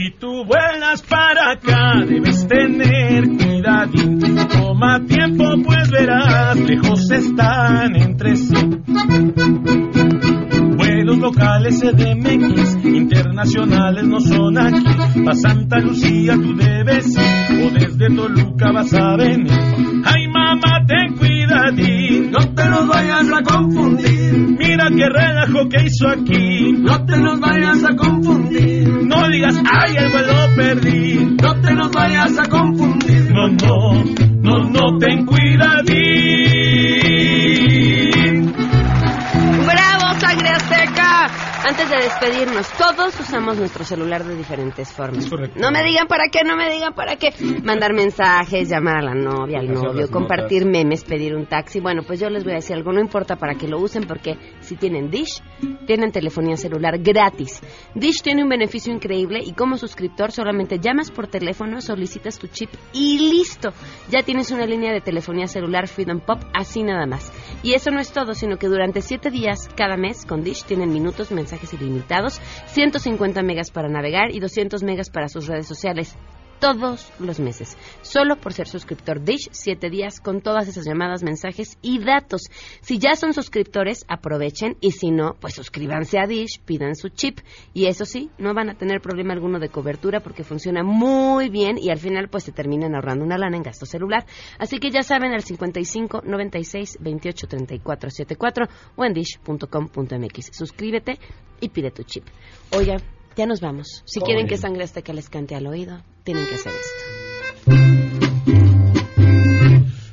Si 0.00 0.12
tú 0.12 0.46
vuelas 0.46 1.02
para 1.02 1.52
acá, 1.52 2.02
debes 2.06 2.48
tener 2.48 3.36
cuidadín. 3.36 4.18
Toma 4.48 4.98
tiempo, 5.04 5.44
pues 5.62 5.90
verás, 5.90 6.56
lejos 6.58 7.10
están 7.10 7.94
entre 7.96 8.34
sí. 8.36 8.54
Locales 11.34 11.78
CDMX, 11.80 12.84
internacionales 12.84 14.04
no 14.04 14.18
son 14.18 14.58
aquí. 14.58 14.82
Pa' 15.24 15.34
Santa 15.34 15.78
Lucía 15.78 16.34
tú 16.34 16.56
debes 16.56 17.06
ir, 17.16 17.66
o 17.66 17.70
desde 17.70 18.08
Toluca 18.16 18.72
vas 18.72 18.92
a 18.94 19.16
venir. 19.16 19.46
Ay 20.04 20.26
mamá, 20.26 20.84
ten 20.88 21.16
cuidadín, 21.16 22.32
No 22.32 22.38
te 22.52 22.68
nos 22.68 22.88
vayas 22.88 23.28
a 23.32 23.42
confundir, 23.44 24.56
mira 24.58 24.88
qué 24.90 25.08
relajo 25.08 25.68
que 25.68 25.84
hizo 25.86 26.08
aquí. 26.08 26.72
no 26.72 27.04
te 27.06 27.16
nos 27.20 27.38
vayas 27.38 27.84
a 27.84 27.94
confundir, 27.94 28.88
No 29.04 29.28
digas, 29.28 29.56
ay, 29.72 29.94
el 29.98 30.10
vuelo 30.10 30.34
perdí. 30.56 31.36
no 31.40 31.60
te 31.60 31.74
nos 31.74 31.92
vayas 31.92 32.36
a 32.40 32.48
confundir. 32.48 33.30
No, 33.32 33.46
no, 33.48 34.04
no, 34.42 34.68
no, 34.68 34.98
ten 34.98 35.26
cuidadín. 35.26 36.00
Antes 41.62 41.90
de 41.90 41.96
despedirnos, 41.96 42.66
todos 42.78 43.20
usamos 43.20 43.58
nuestro 43.58 43.84
celular 43.84 44.24
de 44.24 44.34
diferentes 44.34 44.90
formas. 44.92 45.30
No 45.56 45.70
me 45.70 45.84
digan 45.84 46.06
para 46.06 46.28
qué, 46.32 46.42
no 46.42 46.56
me 46.56 46.70
digan 46.70 46.94
para 46.94 47.16
qué. 47.16 47.34
Mandar 47.62 47.92
mensajes, 47.92 48.66
llamar 48.68 48.96
a 48.96 49.02
la 49.02 49.14
novia, 49.14 49.58
al 49.58 49.70
novio, 49.70 50.10
compartir 50.10 50.64
memes, 50.64 51.04
pedir 51.04 51.36
un 51.36 51.44
taxi. 51.44 51.80
Bueno, 51.80 52.02
pues 52.02 52.18
yo 52.18 52.30
les 52.30 52.44
voy 52.44 52.54
a 52.54 52.56
decir 52.56 52.76
algo, 52.76 52.92
no 52.92 53.00
importa 53.00 53.36
para 53.36 53.56
que 53.56 53.68
lo 53.68 53.78
usen 53.78 54.04
porque 54.04 54.38
si 54.60 54.76
tienen 54.76 55.10
Dish, 55.10 55.42
tienen 55.86 56.12
telefonía 56.12 56.56
celular 56.56 56.98
gratis. 56.98 57.60
Dish 57.94 58.22
tiene 58.22 58.42
un 58.42 58.48
beneficio 58.48 58.92
increíble 58.92 59.40
y 59.44 59.52
como 59.52 59.76
suscriptor 59.76 60.32
solamente 60.32 60.78
llamas 60.78 61.10
por 61.10 61.26
teléfono, 61.26 61.82
solicitas 61.82 62.38
tu 62.38 62.46
chip 62.46 62.70
y 62.94 63.18
listo. 63.30 63.70
Ya 64.08 64.22
tienes 64.22 64.50
una 64.50 64.64
línea 64.64 64.92
de 64.92 65.02
telefonía 65.02 65.46
celular 65.46 65.88
Freedom 65.88 66.20
Pop 66.20 66.40
así 66.54 66.82
nada 66.82 67.04
más. 67.04 67.30
Y 67.62 67.74
eso 67.74 67.90
no 67.90 68.00
es 68.00 68.12
todo, 68.12 68.32
sino 68.32 68.56
que 68.56 68.66
durante 68.66 69.02
7 69.02 69.30
días 69.30 69.68
cada 69.76 69.98
mes 69.98 70.24
con 70.24 70.42
Dish 70.42 70.64
tienen 70.64 70.90
minutos, 70.90 71.30
mensajes 71.30 71.49
ilimitados, 71.72 72.40
150 72.66 73.42
megas 73.42 73.70
para 73.70 73.88
navegar 73.88 74.30
y 74.30 74.40
200 74.40 74.82
megas 74.82 75.10
para 75.10 75.28
sus 75.28 75.46
redes 75.46 75.66
sociales. 75.66 76.16
Todos 76.60 77.10
los 77.18 77.40
meses, 77.40 77.78
solo 78.02 78.36
por 78.36 78.52
ser 78.52 78.68
suscriptor 78.68 79.24
Dish, 79.24 79.48
7 79.50 79.88
días 79.88 80.20
con 80.20 80.42
todas 80.42 80.68
esas 80.68 80.84
llamadas, 80.84 81.22
mensajes 81.22 81.78
y 81.80 81.98
datos. 82.04 82.42
Si 82.82 82.98
ya 82.98 83.14
son 83.14 83.32
suscriptores, 83.32 84.04
aprovechen 84.08 84.76
y 84.82 84.90
si 84.90 85.10
no, 85.10 85.36
pues 85.40 85.54
suscríbanse 85.54 86.18
a 86.18 86.26
Dish, 86.26 86.60
pidan 86.60 86.96
su 86.96 87.08
chip 87.08 87.40
y 87.72 87.86
eso 87.86 88.04
sí, 88.04 88.28
no 88.36 88.52
van 88.52 88.68
a 88.68 88.74
tener 88.74 89.00
problema 89.00 89.32
alguno 89.32 89.58
de 89.58 89.70
cobertura 89.70 90.20
porque 90.20 90.44
funciona 90.44 90.82
muy 90.82 91.48
bien 91.48 91.78
y 91.78 91.88
al 91.88 91.98
final 91.98 92.28
pues 92.28 92.44
se 92.44 92.52
terminan 92.52 92.94
ahorrando 92.94 93.24
una 93.24 93.38
lana 93.38 93.56
en 93.56 93.62
gasto 93.62 93.86
celular. 93.86 94.26
Así 94.58 94.78
que 94.78 94.90
ya 94.90 95.02
saben 95.02 95.32
al 95.32 95.42
55 95.42 96.22
96 96.26 96.98
28 97.00 97.48
34 97.48 98.10
74 98.10 98.66
o 98.96 99.04
en 99.06 99.14
dish.com.mx. 99.14 100.50
Suscríbete 100.52 101.18
y 101.58 101.70
pide 101.70 101.90
tu 101.90 102.02
chip. 102.02 102.24
Oigan, 102.76 103.00
ya 103.36 103.46
nos 103.46 103.60
vamos. 103.60 104.02
Si 104.06 104.20
quieren 104.20 104.46
que 104.46 104.56
Sangre 104.56 104.84
Azteca 104.84 105.12
les 105.12 105.28
cante 105.28 105.54
al 105.54 105.66
oído, 105.66 106.00
tienen 106.24 106.46
que 106.46 106.54
hacer 106.54 106.72
esto. 106.72 107.20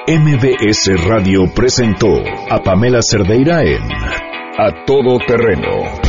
MBS 0.08 1.08
Radio 1.08 1.52
presentó 1.56 2.08
a 2.50 2.62
Pamela 2.64 3.02
Cerdeira 3.02 3.64
en 3.64 3.82
A 4.58 4.86
Todo 4.86 5.18
Terreno. 5.26 6.09